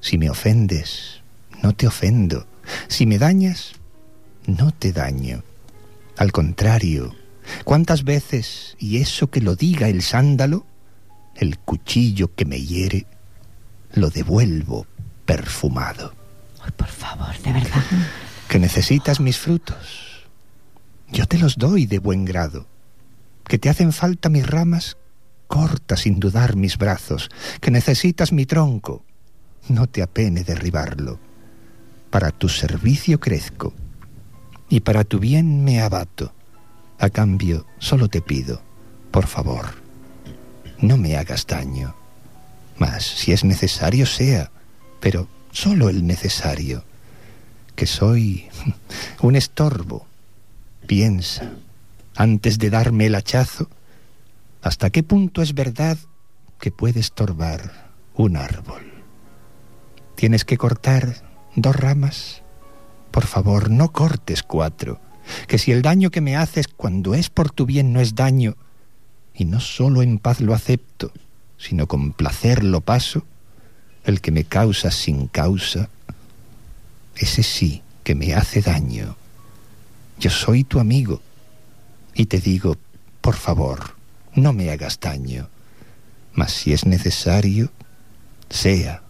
Si 0.00 0.18
me 0.18 0.28
ofendes, 0.30 1.22
no 1.62 1.72
te 1.72 1.86
ofendo. 1.86 2.46
Si 2.88 3.06
me 3.06 3.18
dañas, 3.18 3.72
no 4.46 4.72
te 4.72 4.92
daño. 4.92 5.42
Al 6.16 6.32
contrario, 6.32 7.14
¿cuántas 7.64 8.04
veces, 8.04 8.76
y 8.78 8.98
eso 8.98 9.30
que 9.30 9.40
lo 9.40 9.56
diga 9.56 9.88
el 9.88 10.02
sándalo, 10.02 10.66
el 11.34 11.58
cuchillo 11.58 12.34
que 12.34 12.44
me 12.44 12.60
hiere, 12.60 13.06
lo 13.94 14.10
devuelvo 14.10 14.86
perfumado? 15.24 16.14
Ay, 16.62 16.70
por 16.76 16.88
favor, 16.88 17.36
de 17.42 17.52
verdad. 17.52 17.82
Que 18.48 18.58
necesitas 18.58 19.20
mis 19.20 19.38
frutos. 19.38 20.13
Yo 21.14 21.26
te 21.26 21.38
los 21.38 21.56
doy 21.56 21.86
de 21.86 22.00
buen 22.00 22.24
grado. 22.24 22.66
Que 23.46 23.56
te 23.56 23.68
hacen 23.68 23.92
falta 23.92 24.28
mis 24.28 24.44
ramas, 24.44 24.96
corta 25.46 25.96
sin 25.96 26.18
dudar 26.18 26.56
mis 26.56 26.76
brazos, 26.76 27.28
que 27.60 27.70
necesitas 27.70 28.32
mi 28.32 28.46
tronco. 28.46 29.04
No 29.68 29.86
te 29.86 30.02
apene 30.02 30.42
derribarlo. 30.42 31.20
Para 32.10 32.32
tu 32.32 32.48
servicio 32.48 33.20
crezco 33.20 33.72
y 34.68 34.80
para 34.80 35.04
tu 35.04 35.20
bien 35.20 35.62
me 35.62 35.80
abato. 35.80 36.34
A 36.98 37.08
cambio, 37.10 37.64
solo 37.78 38.08
te 38.08 38.20
pido, 38.20 38.60
por 39.12 39.28
favor, 39.28 39.66
no 40.80 40.96
me 40.96 41.16
hagas 41.16 41.46
daño. 41.46 41.94
Mas 42.76 43.04
si 43.04 43.30
es 43.30 43.44
necesario 43.44 44.06
sea, 44.06 44.50
pero 44.98 45.28
solo 45.52 45.88
el 45.88 46.08
necesario, 46.08 46.84
que 47.76 47.86
soy 47.86 48.48
un 49.22 49.36
estorbo. 49.36 50.08
Piensa, 50.86 51.52
antes 52.14 52.58
de 52.58 52.70
darme 52.70 53.06
el 53.06 53.14
hachazo, 53.14 53.68
¿Hasta 54.64 54.88
qué 54.88 55.02
punto 55.02 55.42
es 55.42 55.52
verdad 55.52 55.98
que 56.58 56.70
puede 56.70 56.98
estorbar 56.98 57.92
un 58.14 58.38
árbol? 58.38 58.82
¿Tienes 60.14 60.46
que 60.46 60.56
cortar 60.56 61.16
dos 61.54 61.76
ramas? 61.76 62.42
Por 63.10 63.26
favor, 63.26 63.68
no 63.68 63.92
cortes 63.92 64.42
cuatro, 64.42 65.02
que 65.48 65.58
si 65.58 65.70
el 65.70 65.82
daño 65.82 66.10
que 66.10 66.22
me 66.22 66.34
haces 66.34 66.66
cuando 66.66 67.14
es 67.14 67.28
por 67.28 67.50
tu 67.50 67.66
bien 67.66 67.92
no 67.92 68.00
es 68.00 68.14
daño, 68.14 68.56
y 69.34 69.44
no 69.44 69.60
solo 69.60 70.00
en 70.00 70.18
paz 70.18 70.40
lo 70.40 70.54
acepto, 70.54 71.12
sino 71.58 71.86
con 71.86 72.14
placer 72.14 72.64
lo 72.64 72.80
paso, 72.80 73.22
el 74.04 74.22
que 74.22 74.30
me 74.30 74.44
causa 74.44 74.90
sin 74.90 75.26
causa, 75.26 75.90
ese 77.16 77.42
sí 77.42 77.82
que 78.02 78.14
me 78.14 78.32
hace 78.32 78.62
daño. 78.62 79.14
Yo 80.18 80.30
soy 80.30 80.64
tu 80.64 80.80
amigo 80.80 81.20
y 82.14 82.26
te 82.26 82.38
digo, 82.40 82.76
por 83.20 83.34
favor, 83.34 83.94
no 84.34 84.52
me 84.52 84.70
hagas 84.70 84.98
daño, 85.00 85.48
mas 86.32 86.52
si 86.52 86.72
es 86.72 86.86
necesario, 86.86 87.70
sea, 88.48 89.02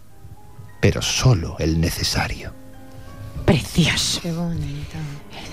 pero 0.81 1.01
solo 1.01 1.55
el 1.59 1.79
necesario. 1.79 2.53
Precioso. 3.45 4.21
Qué 4.21 4.31
bonita. 4.31 4.97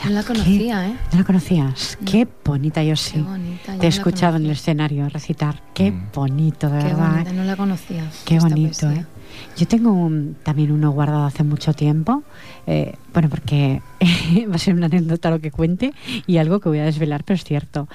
No 0.05 0.11
la 0.11 0.23
conocía, 0.23 0.89
¿eh? 0.89 0.97
¿No 1.13 1.19
la 1.19 1.25
conocías? 1.25 1.99
Qué 2.07 2.27
bonita, 2.45 2.83
yo 2.83 2.97
sí. 2.97 3.13
Qué 3.15 3.23
bonita, 3.23 3.75
yo 3.75 3.81
Te 3.81 3.87
he 3.87 3.91
no 3.91 3.97
escuchado 3.97 4.37
en 4.39 4.45
el 4.47 4.51
escenario 4.53 5.09
recitar. 5.11 5.63
Qué 5.75 5.91
Mm. 5.93 6.09
bonito, 6.15 6.71
de 6.71 6.79
Qué 6.79 6.85
verdad. 6.87 7.11
bonita, 7.13 7.31
¿eh? 7.31 7.35
no 7.35 7.45
la 7.45 7.57
conocía. 7.57 8.11
Qué 8.25 8.39
bonito, 8.39 8.81
poesía. 8.87 9.03
¿eh? 9.03 9.07
Yo 9.57 9.67
tengo 9.67 9.93
un- 9.93 10.37
también 10.43 10.73
uno 10.73 10.91
guardado 10.91 11.25
hace 11.25 11.43
mucho 11.45 11.73
tiempo, 11.75 12.23
eh, 12.67 12.95
bueno, 13.13 13.29
porque 13.29 13.81
va 14.51 14.55
a 14.55 14.59
ser 14.59 14.75
una 14.75 14.87
anécdota 14.87 15.31
lo 15.31 15.41
que 15.41 15.51
cuente 15.51 15.93
y 16.27 16.37
algo 16.39 16.61
que 16.61 16.69
voy 16.69 16.79
a 16.79 16.85
desvelar, 16.85 17.25
pero 17.25 17.35
es 17.37 17.45
cierto. 17.45 17.89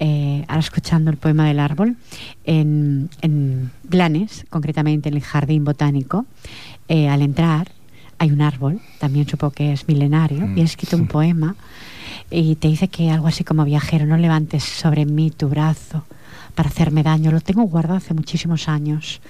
Eh, 0.00 0.44
ahora 0.48 0.60
escuchando 0.60 1.10
el 1.10 1.16
poema 1.16 1.46
del 1.46 1.60
árbol, 1.60 1.96
en, 2.44 3.08
en 3.20 3.70
Blanes, 3.84 4.44
concretamente 4.50 5.08
en 5.08 5.14
el 5.16 5.22
jardín 5.22 5.64
botánico, 5.64 6.26
eh, 6.88 7.08
al 7.08 7.22
entrar 7.22 7.70
hay 8.18 8.30
un 8.30 8.40
árbol, 8.40 8.80
también 8.98 9.28
supongo 9.28 9.52
que 9.52 9.72
es 9.72 9.86
milenario, 9.88 10.48
y 10.56 10.60
he 10.60 10.64
escrito 10.64 10.96
un 10.96 11.06
poema 11.08 11.56
y 12.30 12.54
te 12.56 12.68
dice 12.68 12.86
que 12.88 13.10
algo 13.10 13.26
así 13.26 13.42
como 13.44 13.64
viajero, 13.64 14.06
no 14.06 14.16
levantes 14.16 14.62
sobre 14.64 15.04
mí 15.06 15.30
tu 15.30 15.48
brazo 15.48 16.04
para 16.54 16.68
hacerme 16.68 17.02
daño. 17.02 17.30
Lo 17.32 17.40
tengo 17.40 17.62
guardado 17.62 17.96
hace 17.96 18.14
muchísimos 18.14 18.68
años, 18.68 19.20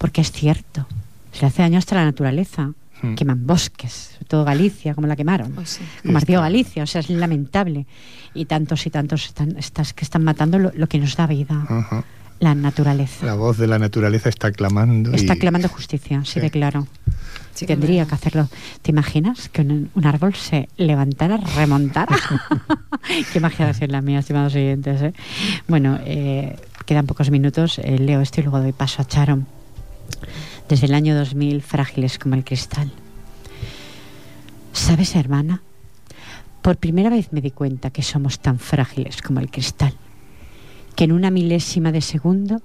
porque 0.00 0.22
es 0.22 0.32
cierto, 0.32 0.86
se 1.32 1.42
le 1.42 1.46
hace 1.48 1.60
daño 1.62 1.78
hasta 1.78 1.94
la 1.94 2.04
naturaleza. 2.04 2.72
Mm. 3.02 3.14
Queman 3.14 3.46
bosques, 3.46 4.10
sobre 4.14 4.24
todo 4.26 4.44
Galicia, 4.44 4.94
como 4.94 5.06
la 5.06 5.16
quemaron. 5.16 5.52
Pues 5.52 5.70
sí. 5.70 5.82
Como 6.02 6.16
ardió. 6.18 6.40
Galicia, 6.40 6.82
o 6.82 6.86
sea, 6.86 7.00
es 7.00 7.08
lamentable. 7.10 7.86
Y 8.34 8.44
tantos 8.46 8.86
y 8.86 8.90
tantos 8.90 9.26
están, 9.26 9.56
estas 9.58 9.92
que 9.94 10.04
están 10.04 10.22
matando 10.24 10.58
lo, 10.58 10.70
lo 10.74 10.86
que 10.86 10.98
nos 10.98 11.16
da 11.16 11.26
vida, 11.26 11.66
la 12.40 12.54
naturaleza. 12.54 13.24
La 13.26 13.34
voz 13.34 13.56
de 13.58 13.66
la 13.66 13.78
naturaleza 13.78 14.28
está 14.28 14.52
clamando. 14.52 15.12
Está 15.12 15.34
y- 15.34 15.38
clamando 15.38 15.68
justicia, 15.68 16.22
sí, 16.24 16.32
Sí. 16.34 16.40
de 16.40 16.50
claro. 16.50 16.86
Sí 17.54 17.66
Tendría 17.66 18.06
que 18.06 18.14
hacerlo. 18.14 18.48
¿Te 18.82 18.90
imaginas 18.92 19.48
que 19.48 19.62
un, 19.62 19.90
un 19.94 20.06
árbol 20.06 20.34
se 20.34 20.68
levantara, 20.76 21.38
remontara? 21.56 22.16
Qué 23.32 23.40
ser 23.74 23.90
la 23.90 24.00
mía, 24.02 24.20
estimados 24.20 24.54
oyentes. 24.54 25.02
¿eh? 25.02 25.12
Bueno, 25.68 25.98
eh, 26.04 26.56
quedan 26.86 27.06
pocos 27.06 27.30
minutos. 27.30 27.78
eh, 27.78 27.98
leo 27.98 28.20
esto 28.20 28.40
y 28.40 28.44
luego 28.44 28.60
doy 28.60 28.72
paso 28.72 29.02
a 29.02 29.04
Charo. 29.06 29.40
Desde 30.68 30.86
el 30.86 30.94
año 30.94 31.16
2000, 31.16 31.62
frágiles 31.62 32.18
como 32.18 32.34
el 32.34 32.44
cristal. 32.44 32.90
¿Sabes, 34.72 35.16
hermana? 35.16 35.62
Por 36.62 36.76
primera 36.76 37.10
vez 37.10 37.32
me 37.32 37.40
di 37.40 37.50
cuenta 37.50 37.90
que 37.90 38.02
somos 38.02 38.38
tan 38.40 38.58
frágiles 38.58 39.22
como 39.22 39.40
el 39.40 39.50
cristal. 39.50 39.94
Que 40.94 41.04
en 41.04 41.12
una 41.12 41.30
milésima 41.30 41.92
de 41.92 42.00
segundo 42.00 42.60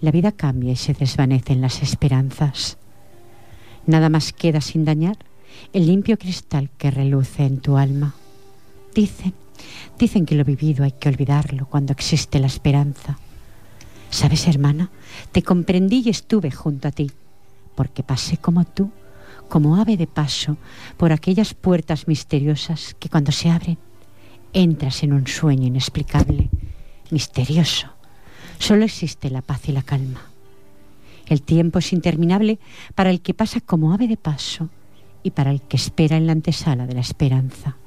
la 0.00 0.10
vida 0.10 0.32
cambia 0.32 0.72
y 0.72 0.76
se 0.76 0.94
desvanecen 0.94 1.60
las 1.60 1.82
esperanzas. 1.82 2.78
Nada 3.86 4.08
más 4.08 4.32
queda 4.32 4.60
sin 4.60 4.84
dañar 4.84 5.16
el 5.72 5.86
limpio 5.86 6.18
cristal 6.18 6.70
que 6.78 6.90
reluce 6.90 7.44
en 7.44 7.60
tu 7.60 7.76
alma. 7.76 8.14
Dicen, 8.94 9.34
dicen 9.98 10.26
que 10.26 10.34
lo 10.34 10.44
vivido 10.44 10.84
hay 10.84 10.92
que 10.92 11.08
olvidarlo 11.08 11.66
cuando 11.66 11.92
existe 11.92 12.38
la 12.38 12.46
esperanza. 12.46 13.18
¿Sabes, 14.12 14.46
hermana? 14.46 14.90
Te 15.32 15.42
comprendí 15.42 16.02
y 16.04 16.10
estuve 16.10 16.50
junto 16.50 16.86
a 16.86 16.90
ti, 16.90 17.10
porque 17.74 18.02
pasé 18.02 18.36
como 18.36 18.66
tú, 18.66 18.90
como 19.48 19.76
ave 19.76 19.96
de 19.96 20.06
paso, 20.06 20.58
por 20.98 21.12
aquellas 21.12 21.54
puertas 21.54 22.06
misteriosas 22.06 22.94
que 23.00 23.08
cuando 23.08 23.32
se 23.32 23.48
abren, 23.48 23.78
entras 24.52 25.02
en 25.02 25.14
un 25.14 25.26
sueño 25.26 25.66
inexplicable, 25.66 26.50
misterioso. 27.10 27.88
Solo 28.58 28.84
existe 28.84 29.30
la 29.30 29.40
paz 29.40 29.70
y 29.70 29.72
la 29.72 29.82
calma. 29.82 30.20
El 31.26 31.40
tiempo 31.40 31.78
es 31.78 31.94
interminable 31.94 32.58
para 32.94 33.08
el 33.08 33.22
que 33.22 33.32
pasa 33.32 33.62
como 33.62 33.94
ave 33.94 34.08
de 34.08 34.18
paso 34.18 34.68
y 35.22 35.30
para 35.30 35.50
el 35.50 35.62
que 35.62 35.78
espera 35.78 36.18
en 36.18 36.26
la 36.26 36.32
antesala 36.32 36.86
de 36.86 36.94
la 36.94 37.00
esperanza. 37.00 37.78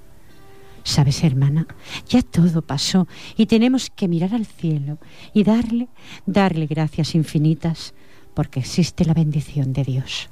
Sabes, 0.85 1.23
hermana, 1.23 1.65
ya 2.07 2.21
todo 2.21 2.61
pasó 2.61 3.07
y 3.35 3.47
tenemos 3.47 3.89
que 3.89 4.07
mirar 4.07 4.35
al 4.35 4.45
cielo 4.45 4.99
y 5.33 5.43
darle, 5.43 5.87
darle 6.27 6.67
gracias 6.67 7.15
infinitas 7.15 7.95
porque 8.35 8.59
existe 8.59 9.03
la 9.03 9.15
bendición 9.15 9.73
de 9.73 9.83
Dios. 9.83 10.29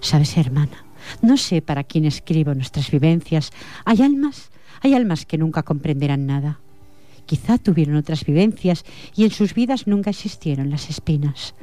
Sabes, 0.00 0.36
hermana, 0.36 0.84
no 1.22 1.38
sé 1.38 1.62
para 1.62 1.84
quién 1.84 2.04
escribo 2.04 2.54
nuestras 2.54 2.90
vivencias. 2.90 3.50
Hay 3.86 4.02
almas, 4.02 4.50
hay 4.82 4.92
almas 4.92 5.24
que 5.24 5.38
nunca 5.38 5.62
comprenderán 5.62 6.26
nada. 6.26 6.60
Quizá 7.24 7.56
tuvieron 7.56 7.96
otras 7.96 8.26
vivencias 8.26 8.84
y 9.16 9.24
en 9.24 9.30
sus 9.30 9.54
vidas 9.54 9.86
nunca 9.86 10.10
existieron 10.10 10.68
las 10.68 10.90
espinas. 10.90 11.54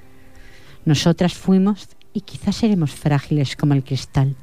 Nosotras 0.83 1.35
fuimos 1.35 1.89
y 2.11 2.21
quizás 2.21 2.55
seremos 2.55 2.91
frágiles 2.91 3.55
como 3.55 3.75
el 3.75 3.83
cristal. 3.83 4.35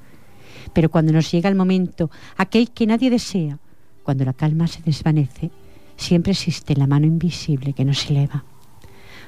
Pero 0.73 0.91
cuando 0.91 1.13
nos 1.13 1.31
llega 1.31 1.49
el 1.49 1.55
momento, 1.55 2.11
aquel 2.37 2.71
que 2.71 2.87
nadie 2.87 3.11
desea, 3.11 3.59
cuando 4.03 4.25
la 4.25 4.33
calma 4.33 4.67
se 4.67 4.83
desvanece, 4.83 5.51
siempre 5.97 6.33
existe 6.33 6.77
la 6.77 6.87
mano 6.87 7.07
invisible 7.07 7.73
que 7.73 7.85
nos 7.85 8.09
eleva. 8.11 8.45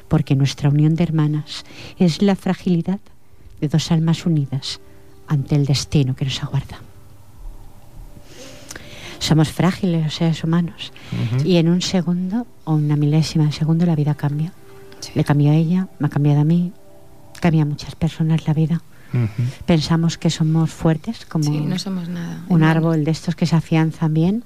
Porque 0.09 0.37
nuestra 0.37 0.69
unión 0.71 0.95
de 0.95 1.05
hermanas 1.05 1.65
es 1.99 2.23
la 2.23 2.37
fragilidad 2.37 3.01
de 3.61 3.69
dos 3.69 3.91
almas 3.91 4.25
unidas 4.25 4.81
ante 5.27 5.55
el 5.55 5.67
destino 5.67 6.15
que 6.17 6.25
nos 6.25 6.43
aguarda. 6.43 6.81
Somos 9.19 9.51
frágiles 9.51 10.05
los 10.05 10.15
seres 10.15 10.45
humanos 10.45 10.93
y 11.45 11.57
en 11.57 11.69
un 11.69 11.83
segundo 11.83 12.47
o 12.65 12.75
una 12.75 12.97
milésima 12.97 13.47
de 13.47 13.53
segundo 13.53 13.85
la 13.85 13.97
vida 13.97 14.15
cambia. 14.15 14.53
Le 15.15 15.25
cambia 15.25 15.53
a 15.53 15.55
ella, 15.55 15.89
me 15.99 16.07
ha 16.07 16.11
cambiado 16.11 16.41
a 16.41 16.45
mí, 16.45 16.73
cambia 17.41 17.63
a 17.63 17.67
muchas 17.67 17.95
personas 17.95 18.47
la 18.47 18.55
vida. 18.55 18.81
Pensamos 19.67 20.19
que 20.19 20.31
somos 20.31 20.71
fuertes, 20.71 21.25
como 21.27 21.51
no 21.51 21.79
somos 21.79 22.09
nada. 22.09 22.43
un 22.49 22.63
árbol 22.63 23.05
de 23.05 23.11
estos 23.11 23.35
que 23.37 23.47
se 23.47 23.57
afianzan 23.57 24.15
bien, 24.15 24.45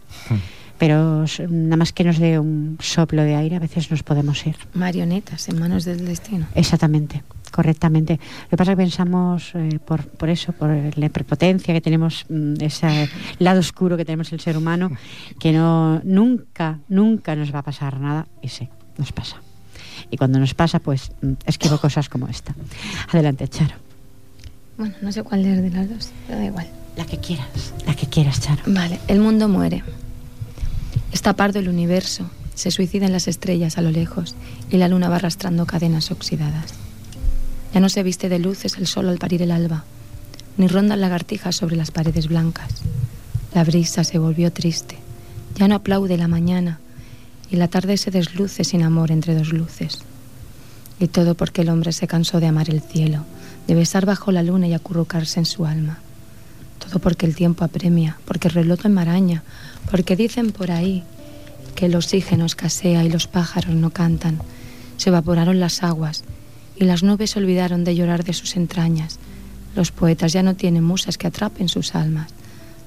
pero 0.79 1.25
nada 1.49 1.77
más 1.77 1.93
que 1.93 2.03
nos 2.03 2.19
dé 2.19 2.39
un 2.39 2.77
soplo 2.81 3.23
de 3.23 3.37
aire, 3.37 3.55
a 3.55 3.61
veces 3.61 3.91
nos 3.91 4.03
podemos 4.03 4.45
ir. 4.47 4.57
Marionetas 4.75 5.49
en 5.49 5.61
manos 5.61 5.85
del 5.85 6.05
destino. 6.05 6.47
Exactamente, 6.57 7.23
correctamente. 7.53 8.19
Lo 8.45 8.51
que 8.51 8.57
pasa 8.57 8.73
es 8.73 8.77
que 8.77 8.83
pensamos 8.83 9.53
eh, 9.55 9.79
por, 9.85 10.05
por 10.05 10.29
eso, 10.29 10.53
por 10.53 10.71
la 10.97 11.09
prepotencia 11.09 11.73
que 11.73 11.81
tenemos, 11.81 12.27
mm, 12.29 12.55
ese 12.61 13.09
lado 13.39 13.61
oscuro 13.61 13.97
que 13.97 14.05
tenemos 14.05 14.33
el 14.33 14.41
ser 14.41 14.57
humano, 14.57 14.91
que 15.39 15.53
no 15.53 16.01
nunca, 16.03 16.81
nunca 16.89 17.37
nos 17.37 17.55
va 17.55 17.61
a 17.61 17.63
pasar 17.63 18.01
nada, 18.01 18.27
y 18.43 18.49
sí, 18.49 18.69
nos 18.99 19.13
pasa. 19.13 19.37
Y 20.11 20.17
cuando 20.17 20.41
nos 20.41 20.55
pasa, 20.55 20.81
pues 20.81 21.13
mm, 21.23 21.33
esquivo 21.47 21.79
cosas 21.79 22.09
como 22.09 22.27
esta. 22.27 22.57
Adelante, 23.13 23.47
Charo. 23.47 23.92
Bueno, 24.83 24.97
no 25.01 25.13
sé 25.13 25.23
cuál 25.23 25.47
es 25.47 25.63
de 25.63 25.71
las 25.71 25.89
dos, 25.89 26.11
pero 26.27 26.41
da 26.41 26.45
igual. 26.45 26.67
La 26.97 27.07
que 27.07 27.17
quieras, 27.19 27.73
la 27.87 27.95
que 27.95 28.09
quieras, 28.09 28.41
Charo. 28.41 28.65
Vale, 28.67 28.99
el 29.07 29.21
mundo 29.21 29.49
muere. 29.49 29.85
Está 31.13 31.37
pardo 31.37 31.61
el 31.61 31.69
universo, 31.69 32.29
se 32.57 32.73
suicidan 32.73 33.13
las 33.13 33.29
estrellas 33.29 33.79
a 33.79 33.83
lo 33.83 33.93
lejos 33.93 34.35
y 34.73 34.79
la 34.79 34.89
luna 34.89 35.09
va 35.09 35.15
arrastrando 35.15 35.67
cadenas 35.67 36.11
oxidadas. 36.11 36.75
Ya 37.73 37.79
no 37.79 37.89
se 37.89 38.03
viste 38.03 38.29
de 38.29 38.41
luces 38.41 38.77
el 38.77 38.89
sol 38.89 39.09
al 39.09 39.19
parir 39.19 39.43
el 39.43 39.53
alba, 39.53 39.85
ni 40.57 40.67
rondan 40.67 41.01
lagartijas 41.01 41.55
sobre 41.55 41.77
las 41.77 41.93
paredes 41.93 42.27
blancas. 42.27 42.83
La 43.55 43.63
brisa 43.63 44.03
se 44.03 44.19
volvió 44.19 44.53
triste, 44.53 44.99
ya 45.55 45.69
no 45.69 45.77
aplaude 45.77 46.17
la 46.17 46.27
mañana 46.27 46.81
y 47.53 47.55
la 47.55 47.69
tarde 47.69 47.99
se 47.99 48.11
desluce 48.11 48.65
sin 48.65 48.83
amor 48.83 49.13
entre 49.13 49.37
dos 49.37 49.53
luces. 49.53 50.01
Y 51.03 51.09
todo 51.09 51.35
porque 51.35 51.63
el 51.63 51.69
hombre 51.69 51.91
se 51.91 52.07
cansó 52.07 52.39
de 52.39 52.47
amar 52.47 52.71
el 52.71 52.81
cielo, 52.81 53.25
de 53.67 53.75
besar 53.75 54.07
bajo 54.07 54.31
la 54.31 54.45
luna 54.45 54.69
y 54.69 54.73
acurrucarse 54.73 55.41
en 55.41 55.47
su 55.47 55.67
alma. 55.67 55.99
Todo 56.79 57.01
porque 57.01 57.27
el 57.27 57.35
tiempo 57.35 57.65
apremia, 57.65 58.19
porque 58.25 58.47
el 58.47 58.55
reloj 58.55 58.87
enmaraña, 58.87 59.43
porque 59.91 60.15
dicen 60.15 60.53
por 60.53 60.71
ahí 60.71 61.03
que 61.75 61.87
el 61.87 61.97
oxígeno 61.97 62.45
escasea 62.45 63.03
y 63.03 63.11
los 63.11 63.27
pájaros 63.27 63.75
no 63.75 63.91
cantan. 63.91 64.39
Se 64.97 65.09
evaporaron 65.09 65.59
las 65.59 65.83
aguas 65.83 66.23
y 66.77 66.85
las 66.85 67.03
nubes 67.03 67.37
olvidaron 67.37 67.83
de 67.83 67.97
llorar 67.97 68.23
de 68.23 68.33
sus 68.33 68.55
entrañas. 68.55 69.19
Los 69.75 69.91
poetas 69.91 70.33
ya 70.33 70.45
no 70.45 70.55
tienen 70.55 70.85
musas 70.85 71.19
que 71.19 71.27
atrapen 71.27 71.69
sus 71.69 71.97
almas. 71.97 72.31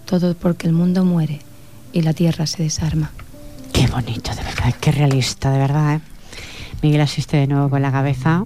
Todo 0.05 0.36
porque 0.36 0.68
el 0.68 0.74
mundo 0.74 1.03
muere 1.03 1.41
y 1.91 2.01
la 2.01 2.13
tierra 2.13 2.47
se 2.47 2.63
desarma. 2.63 3.11
Qué 3.74 3.88
bonito, 3.88 4.34
de 4.34 4.41
verdad, 4.41 4.74
qué 4.80 4.93
realista, 4.93 5.51
de 5.51 5.57
verdad. 5.57 5.95
¿eh? 5.95 6.14
Miguel 6.82 7.01
asiste 7.01 7.38
de 7.38 7.47
nuevo 7.47 7.69
con 7.69 7.82
la 7.82 7.91
cabeza. 7.91 8.45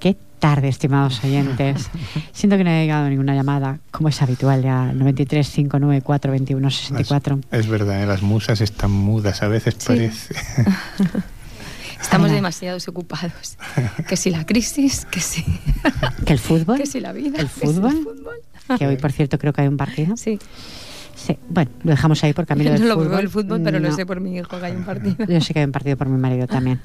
Qué 0.00 0.16
tarde, 0.38 0.68
estimados 0.68 1.22
oyentes. 1.24 1.90
Siento 2.32 2.56
que 2.56 2.64
no 2.64 2.70
haya 2.70 2.80
llegado 2.80 3.08
ninguna 3.08 3.34
llamada, 3.34 3.78
como 3.90 4.08
es 4.08 4.20
habitual 4.22 4.62
ya, 4.62 4.92
93 4.92 5.48
594 5.48 6.30
21 6.32 6.70
64. 6.70 7.40
Es, 7.50 7.60
es 7.60 7.66
verdad, 7.68 8.02
¿eh? 8.02 8.06
las 8.06 8.22
musas 8.22 8.60
están 8.60 8.90
mudas, 8.90 9.42
a 9.42 9.48
veces 9.48 9.74
parece. 9.86 10.34
Estamos 12.00 12.30
demasiado 12.30 12.78
ocupados. 12.88 13.58
Que 14.08 14.16
si 14.16 14.30
la 14.30 14.46
crisis, 14.46 15.04
que 15.10 15.20
si, 15.20 15.44
¿Que 16.24 16.32
el 16.32 16.38
fútbol? 16.38 16.78
que 16.78 16.86
si 16.86 16.98
la 16.98 17.12
vida, 17.12 17.38
¿El 17.38 17.46
que 17.48 17.52
si 17.52 17.66
fútbol? 17.66 17.92
fútbol. 17.92 18.78
Que 18.78 18.86
hoy, 18.86 18.96
por 18.96 19.12
cierto, 19.12 19.38
creo 19.38 19.52
que 19.52 19.60
hay 19.62 19.68
un 19.68 19.76
partido. 19.76 20.16
Sí. 20.16 20.38
Sí. 21.14 21.36
Bueno, 21.50 21.70
lo 21.82 21.90
dejamos 21.90 22.24
ahí 22.24 22.32
porque 22.32 22.54
a 22.54 22.56
mí 22.56 22.64
lo 22.64 22.70
no 22.70 22.78
del 22.78 22.88
lo 22.88 22.94
fútbol... 22.94 23.08
veo 23.08 23.18
el 23.18 23.28
fútbol, 23.28 23.60
pero 23.62 23.80
no. 23.80 23.94
sé 23.94 24.06
por 24.06 24.20
mi 24.20 24.34
hijo 24.34 24.58
que 24.58 24.64
hay 24.64 24.72
un 24.72 24.84
partido. 24.84 25.16
Yo 25.26 25.40
sé 25.42 25.52
que 25.52 25.58
hay 25.58 25.66
un 25.66 25.72
partido 25.72 25.98
por 25.98 26.08
mi 26.08 26.18
marido 26.18 26.46
también. 26.46 26.80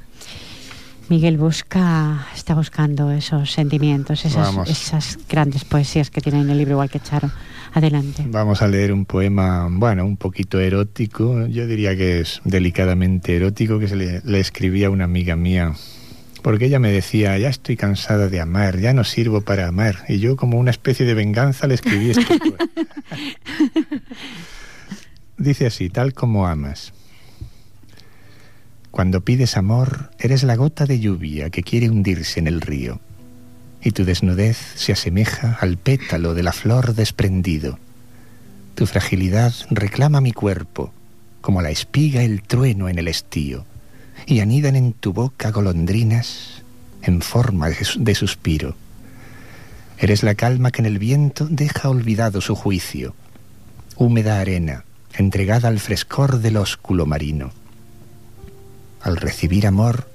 Miguel 1.07 1.37
busca, 1.37 2.27
está 2.33 2.55
buscando 2.55 3.11
esos 3.11 3.51
sentimientos, 3.51 4.25
esas, 4.25 4.55
esas 4.67 5.19
grandes 5.29 5.63
poesías 5.63 6.09
que 6.09 6.19
tiene 6.19 6.41
en 6.41 6.49
el 6.49 6.57
libro, 6.57 6.73
igual 6.73 6.89
que 6.89 6.99
Charo. 6.99 7.31
Adelante. 7.73 8.23
Vamos 8.27 8.61
a 8.61 8.67
leer 8.67 8.93
un 8.93 9.05
poema, 9.05 9.67
bueno, 9.69 10.05
un 10.05 10.17
poquito 10.17 10.59
erótico, 10.59 11.45
yo 11.47 11.67
diría 11.67 11.95
que 11.95 12.21
es 12.21 12.41
delicadamente 12.45 13.35
erótico, 13.35 13.79
que 13.79 13.87
se 13.87 13.97
le, 13.97 14.21
le 14.23 14.39
escribí 14.39 14.83
a 14.83 14.89
una 14.89 15.03
amiga 15.03 15.35
mía, 15.35 15.73
porque 16.41 16.65
ella 16.65 16.79
me 16.79 16.91
decía, 16.91 17.37
ya 17.37 17.49
estoy 17.49 17.75
cansada 17.75 18.29
de 18.29 18.39
amar, 18.39 18.79
ya 18.79 18.93
no 18.93 19.03
sirvo 19.03 19.41
para 19.41 19.67
amar, 19.67 20.05
y 20.07 20.19
yo 20.19 20.37
como 20.37 20.57
una 20.57 20.71
especie 20.71 21.05
de 21.05 21.13
venganza 21.13 21.67
le 21.67 21.75
escribí 21.75 22.11
este 22.11 22.39
poema. 22.39 22.57
Dice 25.37 25.65
así, 25.65 25.89
tal 25.89 26.13
como 26.13 26.47
amas. 26.47 26.93
Cuando 28.95 29.19
pides 29.19 29.57
amor, 29.57 30.09
eres 30.19 30.43
la 30.43 30.55
gota 30.55 30.85
de 30.85 31.01
lluvia 31.01 31.49
que 31.49 31.63
quiere 31.63 31.89
hundirse 31.89 32.39
en 32.39 32.47
el 32.47 32.61
río, 32.61 33.01
y 33.83 33.91
tu 33.91 34.05
desnudez 34.05 34.55
se 34.75 34.93
asemeja 34.93 35.57
al 35.59 35.75
pétalo 35.75 36.33
de 36.33 36.43
la 36.43 36.53
flor 36.53 36.95
desprendido. 36.95 37.77
Tu 38.73 38.85
fragilidad 38.85 39.53
reclama 39.69 40.21
mi 40.21 40.31
cuerpo, 40.31 40.93
como 41.41 41.61
la 41.61 41.71
espiga 41.71 42.23
el 42.23 42.41
trueno 42.41 42.87
en 42.87 42.97
el 42.97 43.09
estío, 43.09 43.65
y 44.27 44.39
anidan 44.39 44.77
en 44.77 44.93
tu 44.93 45.11
boca 45.11 45.51
golondrinas 45.51 46.63
en 47.01 47.21
forma 47.21 47.67
de 47.67 47.83
sus- 47.83 48.01
de 48.01 48.15
suspiro. 48.15 48.77
Eres 49.97 50.23
la 50.23 50.35
calma 50.35 50.71
que 50.71 50.79
en 50.81 50.85
el 50.85 50.99
viento 50.99 51.47
deja 51.49 51.89
olvidado 51.89 52.39
su 52.39 52.55
juicio, 52.55 53.13
húmeda 53.97 54.39
arena, 54.39 54.85
entregada 55.17 55.67
al 55.67 55.81
frescor 55.81 56.39
del 56.39 56.55
ósculo 56.55 57.05
marino. 57.05 57.51
Al 59.05 59.17
recibir 59.17 59.67
amor, 59.67 60.07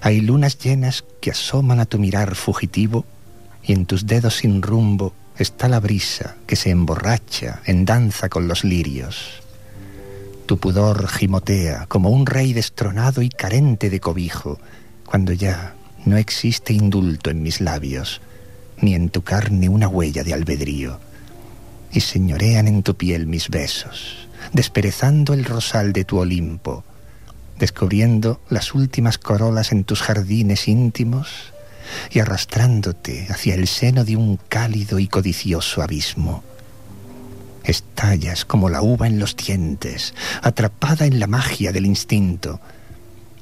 hay 0.00 0.22
lunas 0.22 0.58
llenas 0.58 1.04
que 1.20 1.32
asoman 1.32 1.80
a 1.80 1.84
tu 1.84 1.98
mirar 1.98 2.34
fugitivo 2.34 3.04
y 3.62 3.74
en 3.74 3.84
tus 3.84 4.06
dedos 4.06 4.38
sin 4.38 4.62
rumbo 4.62 5.12
está 5.36 5.68
la 5.68 5.80
brisa 5.80 6.36
que 6.46 6.56
se 6.56 6.70
emborracha 6.70 7.60
en 7.66 7.84
danza 7.84 8.30
con 8.30 8.48
los 8.48 8.64
lirios. 8.64 9.42
Tu 10.46 10.56
pudor 10.56 11.08
gimotea 11.08 11.84
como 11.88 12.08
un 12.08 12.24
rey 12.24 12.54
destronado 12.54 13.20
y 13.20 13.28
carente 13.28 13.90
de 13.90 14.00
cobijo, 14.00 14.58
cuando 15.04 15.34
ya 15.34 15.74
no 16.06 16.16
existe 16.16 16.72
indulto 16.72 17.28
en 17.28 17.42
mis 17.42 17.60
labios, 17.60 18.22
ni 18.80 18.94
en 18.94 19.10
tu 19.10 19.20
carne 19.20 19.68
una 19.68 19.88
huella 19.88 20.24
de 20.24 20.32
albedrío. 20.32 21.00
Y 21.92 22.00
señorean 22.00 22.66
en 22.66 22.82
tu 22.82 22.96
piel 22.96 23.26
mis 23.26 23.50
besos, 23.50 24.26
desperezando 24.54 25.34
el 25.34 25.44
rosal 25.44 25.92
de 25.92 26.06
tu 26.06 26.16
Olimpo, 26.16 26.82
descubriendo 27.58 28.40
las 28.48 28.74
últimas 28.74 29.18
corolas 29.18 29.72
en 29.72 29.84
tus 29.84 30.02
jardines 30.02 30.68
íntimos 30.68 31.52
y 32.10 32.20
arrastrándote 32.20 33.26
hacia 33.30 33.54
el 33.54 33.66
seno 33.66 34.04
de 34.04 34.16
un 34.16 34.38
cálido 34.48 34.98
y 34.98 35.08
codicioso 35.08 35.82
abismo. 35.82 36.42
Estallas 37.64 38.44
como 38.44 38.70
la 38.70 38.82
uva 38.82 39.06
en 39.06 39.18
los 39.18 39.36
dientes, 39.36 40.14
atrapada 40.42 41.06
en 41.06 41.20
la 41.20 41.26
magia 41.26 41.72
del 41.72 41.86
instinto, 41.86 42.60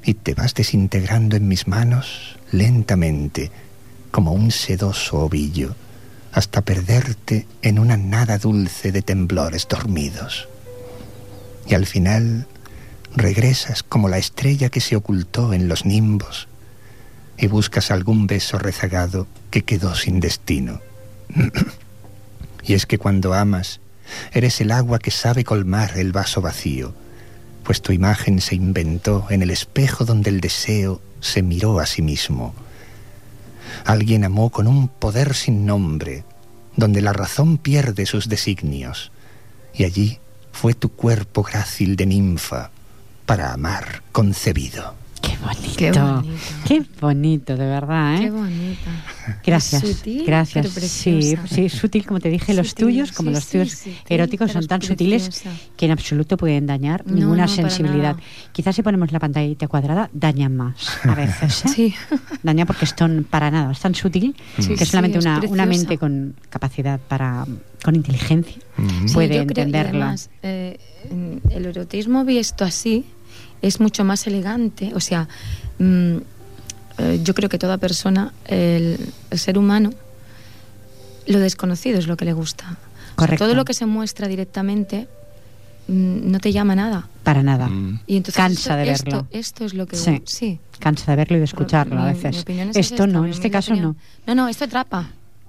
y 0.05 0.15
te 0.15 0.35
vas 0.35 0.55
desintegrando 0.55 1.37
en 1.37 1.49
mis 1.49 1.67
manos 1.67 2.37
lentamente, 2.53 3.51
como 4.11 4.33
un 4.33 4.51
sedoso 4.51 5.19
ovillo, 5.19 5.75
hasta 6.33 6.63
perderte 6.63 7.47
en 7.63 7.79
una 7.79 7.97
nada 7.97 8.39
dulce 8.39 8.93
de 8.93 9.03
temblores 9.03 9.67
dormidos. 9.69 10.49
Y 11.67 11.75
al 11.75 11.87
final 11.87 12.47
regresas 13.17 13.83
como 13.83 14.09
la 14.09 14.19
estrella 14.19 14.69
que 14.69 14.81
se 14.81 14.95
ocultó 14.95 15.55
en 15.55 15.69
los 15.69 15.87
nimbos, 15.87 16.49
y 17.39 17.49
buscas 17.49 17.91
algún 17.91 18.27
beso 18.27 18.59
rezagado 18.59 19.27
que 19.51 19.63
quedó 19.63 19.95
sin 19.95 20.21
destino. 20.21 20.81
y 22.63 22.75
es 22.75 22.87
que 22.87 22.99
cuando 22.99 23.35
amas, 23.35 23.81
eres 24.33 24.61
el 24.61 24.71
agua 24.71 24.99
que 24.99 25.11
sabe 25.11 25.45
colmar 25.45 25.99
el 25.99 26.13
vaso 26.13 26.41
vacío, 26.41 26.95
pues 27.65 27.83
tu 27.83 27.93
imagen 27.93 28.41
se 28.41 28.55
inventó 28.55 29.27
en 29.31 29.43
el 29.43 29.51
espejo 29.51 30.05
donde 30.05 30.31
el 30.31 30.41
deseo 30.41 31.01
se 31.21 31.43
miró 31.43 31.81
a 31.81 31.87
sí 31.87 32.03
mismo. 32.03 32.55
Alguien 33.85 34.25
amó 34.25 34.51
con 34.51 34.67
un 34.67 34.89
poder 34.89 35.35
sin 35.35 35.67
nombre, 35.67 36.25
donde 36.77 37.01
la 37.01 37.13
razón 37.13 37.59
pierde 37.59 38.07
sus 38.07 38.29
designios, 38.29 39.11
y 39.75 39.85
allí 39.85 40.19
fue 40.53 40.75
tu 40.75 40.91
cuerpo 40.91 41.43
grácil 41.43 41.97
de 41.97 42.07
ninfa 42.07 42.71
para 43.27 43.53
amar 43.53 44.03
concebido. 44.13 44.95
Qué 45.21 45.37
bonito. 45.39 46.23
Qué 46.67 46.85
bonito. 47.01 47.57
de 47.57 47.67
verdad, 47.67 48.15
¿eh? 48.17 48.21
Qué 48.21 48.31
bonito. 48.31 48.91
Gracias. 49.45 49.83
sutil, 49.83 50.25
gracias. 50.25 50.71
pero 50.73 50.87
Sí, 50.87 51.37
sí, 51.49 51.69
sutil, 51.69 52.07
como 52.07 52.21
te 52.21 52.29
dije, 52.29 52.55
los 52.55 52.75
tuyos, 52.77 53.11
como 53.11 53.31
sí, 53.31 53.35
los 53.35 53.47
tuyos 53.49 53.83
eróticos, 54.09 54.53
son 54.53 54.67
tan 54.69 54.81
es 54.83 54.87
sutiles 54.89 55.43
que 55.77 55.87
en 55.87 55.93
absoluto 55.93 56.37
pueden 56.37 56.67
dañar 56.67 57.05
No, 57.07 57.15
ninguna 57.17 57.47
no, 57.47 57.49
sensibilidad. 57.49 58.15
Quizás 58.53 58.77
si 58.77 58.83
ponemos 58.83 59.11
la 59.11 59.19
pantallita 59.19 59.67
cuadrada, 59.67 60.11
dañan 60.13 60.55
más 60.57 60.77
a 61.05 61.15
veces. 61.15 61.65
¿eh? 61.65 61.69
Sí. 61.75 61.95
Daña 62.45 62.65
porque 62.65 62.85
es 62.85 62.95
tan- 62.95 63.25
para 63.25 63.51
nada, 63.51 63.73
es 63.73 63.81
tan 63.81 63.95
sutil 63.97 64.37
Sí, 64.61 64.69
que 64.75 64.85
sí, 64.85 64.87
solamente 64.87 65.19
una, 65.19 65.67
mente 65.67 65.99
con 65.99 66.37
capacidad 66.51 67.01
para, 67.01 67.47
con 67.83 67.97
inteligencia, 67.97 68.63
Mm. 68.79 69.13
Puede 69.15 69.29
yo 69.29 69.47
creo- 69.47 69.65
y 69.65 69.69
entenderlo. 69.69 70.03
además, 70.05 70.31
eh, 70.43 70.79
el 71.51 71.65
erotismo 71.67 72.25
visto 72.27 72.65
así 72.65 73.07
es 73.67 73.81
mucho 73.81 74.05
más 74.05 74.27
elegante. 74.27 74.93
O 74.95 75.01
sea, 75.01 75.29
mm, 75.79 76.17
eh, 76.99 77.21
yo 77.23 77.35
creo 77.35 77.49
que 77.49 77.59
toda 77.59 77.79
persona, 77.79 78.33
el, 78.47 78.99
el 79.31 79.39
ser 79.39 79.59
humano, 79.59 79.91
lo 81.27 81.39
desconocido 81.41 81.99
es 81.99 82.07
lo 82.07 82.17
que 82.17 82.25
le 82.25 82.33
gusta. 82.33 82.65
O 82.65 82.69
sea, 82.69 83.15
Correcto. 83.17 83.45
todo 83.45 83.55
lo 83.55 83.65
que 83.65 83.75
se 83.75 83.87
muestra 83.87 84.29
directamente 84.29 85.09
mm, 85.89 86.31
no 86.31 86.39
te 86.39 86.53
llama 86.53 86.75
nada. 86.75 87.09
Para 87.25 87.43
nada. 87.43 87.69
Mm. 87.69 88.01
Y 88.07 88.17
entonces 88.17 88.37
Cansa 88.37 88.61
esto, 88.61 88.77
de 88.77 88.85
verlo. 89.13 89.29
Esto, 89.31 89.65
es 89.65 89.75
lo 89.75 89.87
que 89.87 89.97
Sí. 89.97 90.23
sí. 90.27 90.61
Cansa 90.79 91.11
de 91.13 91.17
verlo 91.17 91.37
y 91.37 91.41
de 91.41 91.45
escucharlo 91.47 91.99
a 92.01 92.05
Mi- 92.07 92.13
mi 92.15 92.21
veces. 92.23 92.43
opinión 92.43 92.69
es 92.71 92.77
Esto 92.77 92.95
esta, 93.05 93.07
no, 93.07 93.23
mi 93.23 93.29
en 93.29 93.33
este 93.35 93.51
caso 93.51 93.75
no. 93.75 93.97
No, 94.27 94.35
no, 94.35 94.49
esto 94.49 94.65
atrapa. 94.65 95.09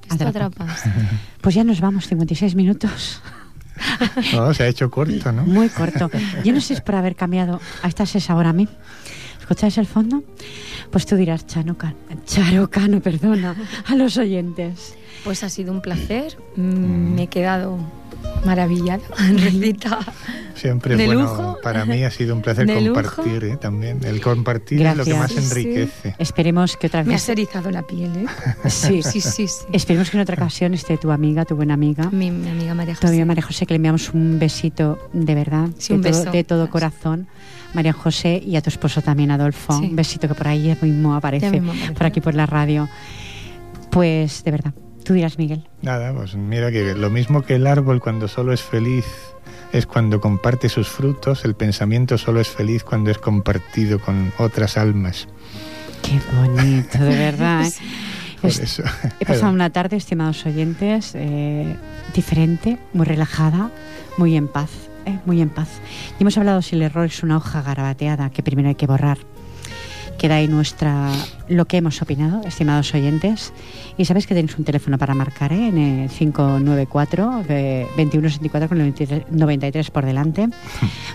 Esto 0.10 0.26
Atrapa. 0.28 0.64
atrapa. 0.64 0.76
Pues 1.42 1.54
ya 1.56 1.64
nos 1.64 1.80
vamos, 1.82 2.08
56 2.08 2.56
minutos. 2.56 3.22
No, 4.34 4.54
se 4.54 4.64
ha 4.64 4.68
hecho 4.68 4.90
corto, 4.90 5.32
¿no? 5.32 5.44
Muy 5.44 5.70
corto. 5.70 6.10
Yo 6.44 6.54
no 6.54 6.60
sé 6.62 6.68
si 6.68 6.74
es 6.74 6.82
por 6.82 6.96
haber 6.96 7.16
cambiado 7.16 7.60
a 7.82 7.88
esta 7.88 8.04
es 8.04 8.30
ahora 8.30 8.50
a 8.50 8.54
mí. 8.54 8.68
¿Escucháis 9.40 9.78
el 9.78 9.86
fondo? 9.86 10.24
Pues 10.92 11.06
tú 11.06 11.16
dirás, 11.16 11.46
Chano 11.48 11.78
Charo 12.26 12.70
Cano, 12.70 13.00
perdona, 13.02 13.56
a 13.86 13.96
los 13.96 14.18
oyentes. 14.18 14.96
Pues 15.24 15.44
ha 15.44 15.50
sido 15.50 15.72
un 15.72 15.82
placer. 15.82 16.38
Mm, 16.56 17.16
Me 17.16 17.24
he 17.24 17.28
quedado 17.28 17.78
maravillada, 18.46 19.02
Rosita. 19.34 20.00
Siempre 20.56 20.96
De 20.96 21.06
bueno, 21.06 21.22
lujo. 21.22 21.58
para 21.62 21.86
mí 21.86 22.04
ha 22.04 22.10
sido 22.10 22.34
un 22.34 22.42
placer 22.42 22.66
De 22.66 22.74
compartir 22.74 23.44
¿eh? 23.44 23.58
también. 23.58 24.00
El 24.04 24.20
compartir 24.22 24.82
es 24.84 24.98
lo 24.98 25.06
que 25.06 25.14
más. 25.14 25.32
Sí, 25.32 25.38
enriquece. 25.40 26.16
Esperemos 26.18 26.78
que 26.78 26.88
otra 26.88 27.04
Me 27.04 27.10
vez. 27.14 27.22
has 27.24 27.30
erizado 27.30 27.70
la 27.70 27.84
piel, 27.84 28.12
¿eh? 28.18 28.26
Sí. 28.70 29.04
Sí, 29.04 29.22
sí, 29.22 29.48
sí. 29.48 29.66
Esperemos 29.72 30.10
que 30.10 30.18
en 30.18 30.22
otra 30.24 30.36
ocasión 30.36 30.74
esté 30.74 30.98
tu 30.98 31.12
amiga, 31.12 31.46
tu 31.46 31.56
buena 31.56 31.76
amiga, 31.76 32.10
Mi, 32.12 32.32
mi 32.32 32.50
amiga 32.50 32.74
María 32.74 32.94
tu 32.96 33.02
José. 33.02 33.08
amiga 33.10 33.26
María 33.26 33.44
José, 33.44 33.66
que 33.68 33.74
le 33.74 33.78
enviamos 33.78 34.12
un 34.14 34.40
besito 34.40 34.98
de 35.14 35.36
verdad, 35.36 35.70
Sí, 35.78 35.90
de, 35.90 35.96
un 35.98 36.02
todo, 36.02 36.12
beso. 36.22 36.32
de 36.32 36.44
todo 36.44 36.70
corazón. 36.72 37.28
María 37.76 37.94
José 37.94 38.42
y 38.44 38.56
a 38.56 38.62
tu 38.62 38.70
esposo 38.72 39.02
también, 39.04 39.30
Adolfo. 39.30 39.78
Sí. 39.78 39.86
Un 39.86 39.96
besito 39.96 40.28
que 40.28 40.34
por 40.34 40.48
ahí 40.48 40.76
mismo 40.82 41.14
aparece, 41.14 41.52
mismo 41.52 41.72
aparece. 41.74 41.94
por 41.94 42.06
aquí 42.08 42.22
por 42.22 42.34
la 42.34 42.48
radio. 42.48 42.90
Pues 43.92 44.44
de 44.44 44.52
verdad, 44.52 44.74
tú 45.08 45.14
dirás, 45.14 45.38
Miguel. 45.38 45.66
Nada, 45.82 46.14
pues 46.14 46.36
mira 46.36 46.70
que 46.72 46.94
lo 46.94 47.10
mismo 47.10 47.42
que 47.44 47.56
el 47.56 47.66
árbol 47.66 48.00
cuando 48.02 48.28
solo 48.28 48.52
es 48.54 48.62
feliz 48.62 49.06
es 49.72 49.86
cuando 49.86 50.20
comparte 50.22 50.70
sus 50.70 50.88
frutos, 50.88 51.46
el 51.46 51.56
pensamiento 51.56 52.18
solo 52.18 52.40
es 52.42 52.48
feliz 52.50 52.84
cuando 52.84 53.10
es 53.12 53.18
compartido 53.18 54.00
con 54.00 54.32
otras 54.38 54.78
almas. 54.78 55.28
Qué 56.04 56.20
bonito, 56.36 56.98
de 57.00 57.18
verdad. 57.18 57.66
¿eh? 57.68 57.72
Por 58.42 58.50
Es- 58.52 58.60
eso. 58.60 58.84
He 59.20 59.26
pasado 59.26 59.52
una 59.52 59.70
tarde, 59.72 59.96
estimados 59.98 60.46
oyentes, 60.46 61.12
eh, 61.16 61.76
diferente, 62.14 62.78
muy 62.94 63.06
relajada, 63.06 63.72
muy 64.18 64.36
en 64.38 64.48
paz, 64.48 64.70
eh, 65.06 65.18
muy 65.26 65.42
en 65.42 65.50
paz. 65.50 65.70
Y 66.20 66.24
hemos 66.24 66.38
hablado 66.38 66.62
si 66.62 66.76
el 66.76 66.82
error 66.84 67.06
es 67.06 67.24
una 67.24 67.38
hoja 67.38 67.62
garabateada 67.62 68.30
que 68.30 68.44
primero 68.44 68.70
hay 68.70 68.76
que 68.76 68.88
borrar. 68.88 69.18
Queda 70.20 70.36
ahí 70.36 70.48
nuestra 70.48 71.12
lo 71.50 71.66
que 71.66 71.78
hemos 71.78 72.02
opinado, 72.02 72.42
estimados 72.46 72.94
oyentes. 72.94 73.54
Y 73.98 74.06
sabéis 74.06 74.28
que 74.28 74.36
tenéis 74.36 74.58
un 74.58 74.66
teléfono 74.66 74.98
para 74.98 75.14
marcar 75.14 75.54
¿eh? 75.54 75.68
en 75.68 75.78
el 75.78 76.10
594 76.10 77.44
eh, 77.50 77.86
2164 77.98 78.70
con 78.70 78.78
el 78.82 78.84
93 78.88 79.24
93 79.32 79.92
por 79.92 80.06
delante. 80.06 80.48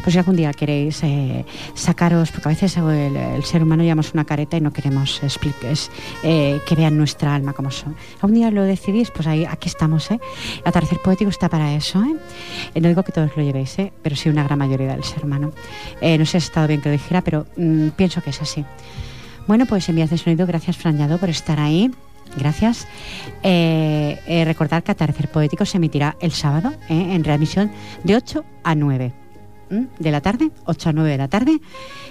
Pues 0.03 0.15
si 0.15 0.19
algún 0.19 0.35
día 0.35 0.53
queréis 0.53 1.01
eh, 1.05 1.45
sacaros, 1.75 2.33
porque 2.33 2.49
a 2.49 2.53
veces 2.53 2.77
el, 2.77 3.17
el 3.17 3.45
ser 3.45 3.63
humano 3.63 3.85
llevamos 3.85 4.13
una 4.15 4.25
careta 4.25 4.57
y 4.57 4.61
no 4.61 4.73
queremos 4.73 5.23
expli- 5.23 5.55
es, 5.63 5.93
eh, 6.25 6.61
que 6.67 6.75
vean 6.75 6.99
nuestra 6.99 7.33
alma 7.37 7.53
como 7.53 7.71
son. 7.71 7.95
Algún 8.21 8.35
día 8.35 8.51
lo 8.51 8.65
decidís, 8.65 9.13
pues 9.13 9.29
ahí 9.29 9.45
aquí 9.45 9.69
estamos. 9.69 10.11
¿eh? 10.11 10.19
El 10.63 10.69
atardecer 10.69 10.99
poético 10.99 11.31
está 11.31 11.49
para 11.49 11.73
eso. 11.75 12.03
¿eh? 12.03 12.17
Eh, 12.75 12.81
no 12.81 12.89
digo 12.89 13.05
que 13.05 13.13
todos 13.13 13.31
lo 13.37 13.45
llevéis, 13.45 13.79
¿eh? 13.79 13.93
pero 14.03 14.17
sí 14.17 14.29
una 14.29 14.43
gran 14.43 14.59
mayoría 14.59 14.89
del 14.93 15.05
ser 15.05 15.25
humano. 15.25 15.53
No 16.03 16.27
sé 16.27 16.27
si 16.27 16.37
ha 16.37 16.39
estado 16.39 16.67
bien 16.67 16.81
que 16.81 16.89
lo 16.89 16.95
dijera, 16.95 17.21
pero 17.23 17.47
mm, 17.57 17.91
pienso 17.91 18.21
que 18.23 18.31
es 18.31 18.43
así. 18.43 18.65
Bueno, 19.47 19.67
pues 19.67 19.89
en 19.89 19.97
vías 19.97 20.11
de 20.11 20.19
sonido, 20.19 20.47
gracias 20.47 20.77
Franllado 20.77 21.19
por 21.19 21.29
estar 21.29 21.59
ahí. 21.59 21.91
Gracias. 22.37 22.87
Eh, 23.43 24.19
eh, 24.27 24.45
recordar 24.45 24.83
que 24.83 24.93
Atardecer 24.93 25.29
Poético 25.29 25.65
se 25.65 25.77
emitirá 25.77 26.17
el 26.21 26.33
sábado 26.33 26.73
eh, 26.89 27.15
en 27.15 27.25
readmisión 27.25 27.71
de 28.05 28.17
8 28.17 28.45
a 28.63 28.75
9 28.75 29.13
¿m? 29.71 29.87
de 29.99 30.11
la 30.11 30.21
tarde, 30.21 30.51
8 30.65 30.89
a 30.89 30.93
9 30.93 31.11
de 31.11 31.19
la 31.19 31.29
tarde. 31.29 31.61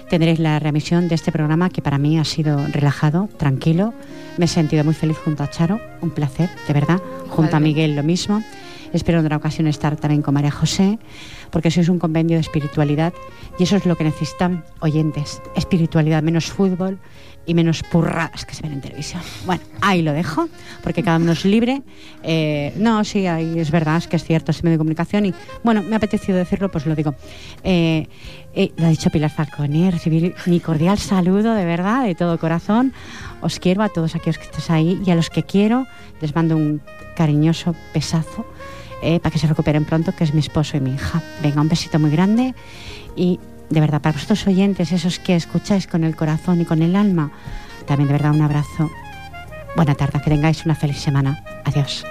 Tendréis 0.08 0.38
la 0.38 0.58
reemisión 0.58 1.08
de 1.08 1.14
este 1.14 1.32
programa 1.32 1.70
que 1.70 1.82
para 1.82 1.98
mí 1.98 2.18
ha 2.18 2.24
sido 2.24 2.66
relajado, 2.68 3.28
tranquilo. 3.38 3.94
Me 4.36 4.44
he 4.44 4.48
sentido 4.48 4.84
muy 4.84 4.94
feliz 4.94 5.16
junto 5.18 5.42
a 5.42 5.50
Charo, 5.50 5.80
un 6.02 6.10
placer, 6.10 6.50
de 6.68 6.74
verdad. 6.74 7.00
Junto 7.28 7.56
a. 7.56 7.60
Miguel 7.60 7.96
lo 7.96 8.02
mismo. 8.02 8.42
Espero 8.92 9.20
en 9.20 9.24
otra 9.24 9.38
ocasión 9.38 9.66
estar 9.66 9.96
también 9.96 10.20
con 10.20 10.34
María 10.34 10.50
José, 10.50 10.98
porque 11.52 11.70
sois 11.70 11.88
un 11.88 12.00
convenio 12.00 12.36
de 12.36 12.40
espiritualidad 12.40 13.12
y 13.58 13.62
eso 13.62 13.76
es 13.76 13.86
lo 13.86 13.94
que 13.94 14.04
necesitan 14.04 14.64
oyentes. 14.80 15.40
Espiritualidad, 15.54 16.22
menos 16.22 16.46
fútbol 16.46 16.98
y 17.44 17.54
menos 17.54 17.82
purradas 17.82 18.44
que 18.44 18.54
se 18.54 18.62
ven 18.62 18.72
en 18.72 18.80
televisión. 18.80 19.20
Bueno, 19.46 19.62
ahí 19.80 20.02
lo 20.02 20.12
dejo, 20.12 20.48
porque 20.82 21.02
cada 21.02 21.18
uno 21.18 21.32
es 21.32 21.44
libre. 21.44 21.82
Eh, 22.22 22.72
no, 22.76 23.04
sí, 23.04 23.26
ahí 23.26 23.58
es 23.58 23.70
verdad, 23.70 23.98
es 23.98 24.06
que 24.06 24.16
es 24.16 24.24
cierto, 24.24 24.50
es 24.50 24.62
medio 24.62 24.74
de 24.74 24.78
comunicación 24.78 25.26
y, 25.26 25.34
bueno, 25.62 25.82
me 25.82 25.94
ha 25.94 25.98
apetecido 25.98 26.38
decirlo, 26.38 26.70
pues 26.70 26.86
lo 26.86 26.94
digo. 26.94 27.14
Eh, 27.64 28.06
eh, 28.54 28.72
lo 28.76 28.86
ha 28.86 28.90
dicho 28.90 29.10
Pilar 29.10 29.30
Falconi, 29.30 29.90
recibir 29.90 30.34
mi 30.46 30.60
cordial 30.60 30.98
saludo, 30.98 31.54
de 31.54 31.64
verdad, 31.64 32.04
de 32.04 32.14
todo 32.14 32.38
corazón. 32.38 32.92
Os 33.40 33.58
quiero 33.58 33.82
a 33.82 33.88
todos 33.88 34.14
aquellos 34.14 34.38
que 34.38 34.44
estéis 34.44 34.70
ahí 34.70 35.02
y 35.04 35.10
a 35.10 35.14
los 35.14 35.30
que 35.30 35.42
quiero 35.42 35.86
les 36.20 36.34
mando 36.34 36.56
un 36.56 36.80
cariñoso 37.16 37.74
besazo 37.92 38.46
eh, 39.02 39.20
para 39.20 39.32
que 39.32 39.38
se 39.38 39.46
recuperen 39.46 39.84
pronto, 39.84 40.14
que 40.14 40.24
es 40.24 40.32
mi 40.32 40.40
esposo 40.40 40.76
y 40.76 40.80
mi 40.80 40.94
hija. 40.94 41.20
Venga, 41.42 41.60
un 41.60 41.68
besito 41.68 41.98
muy 41.98 42.10
grande 42.10 42.54
y 43.16 43.38
de 43.70 43.80
verdad, 43.80 44.00
para 44.00 44.12
vosotros 44.12 44.46
oyentes, 44.46 44.92
esos 44.92 45.18
que 45.18 45.34
escucháis 45.34 45.86
con 45.86 46.04
el 46.04 46.14
corazón 46.14 46.60
y 46.60 46.64
con 46.64 46.82
el 46.82 46.94
alma, 46.94 47.32
también 47.86 48.08
de 48.08 48.12
verdad 48.12 48.32
un 48.32 48.42
abrazo. 48.42 48.90
Buena 49.74 49.94
tarde, 49.94 50.20
que 50.22 50.30
tengáis 50.30 50.64
una 50.66 50.74
feliz 50.74 50.98
semana. 50.98 51.42
Adiós. 51.64 52.04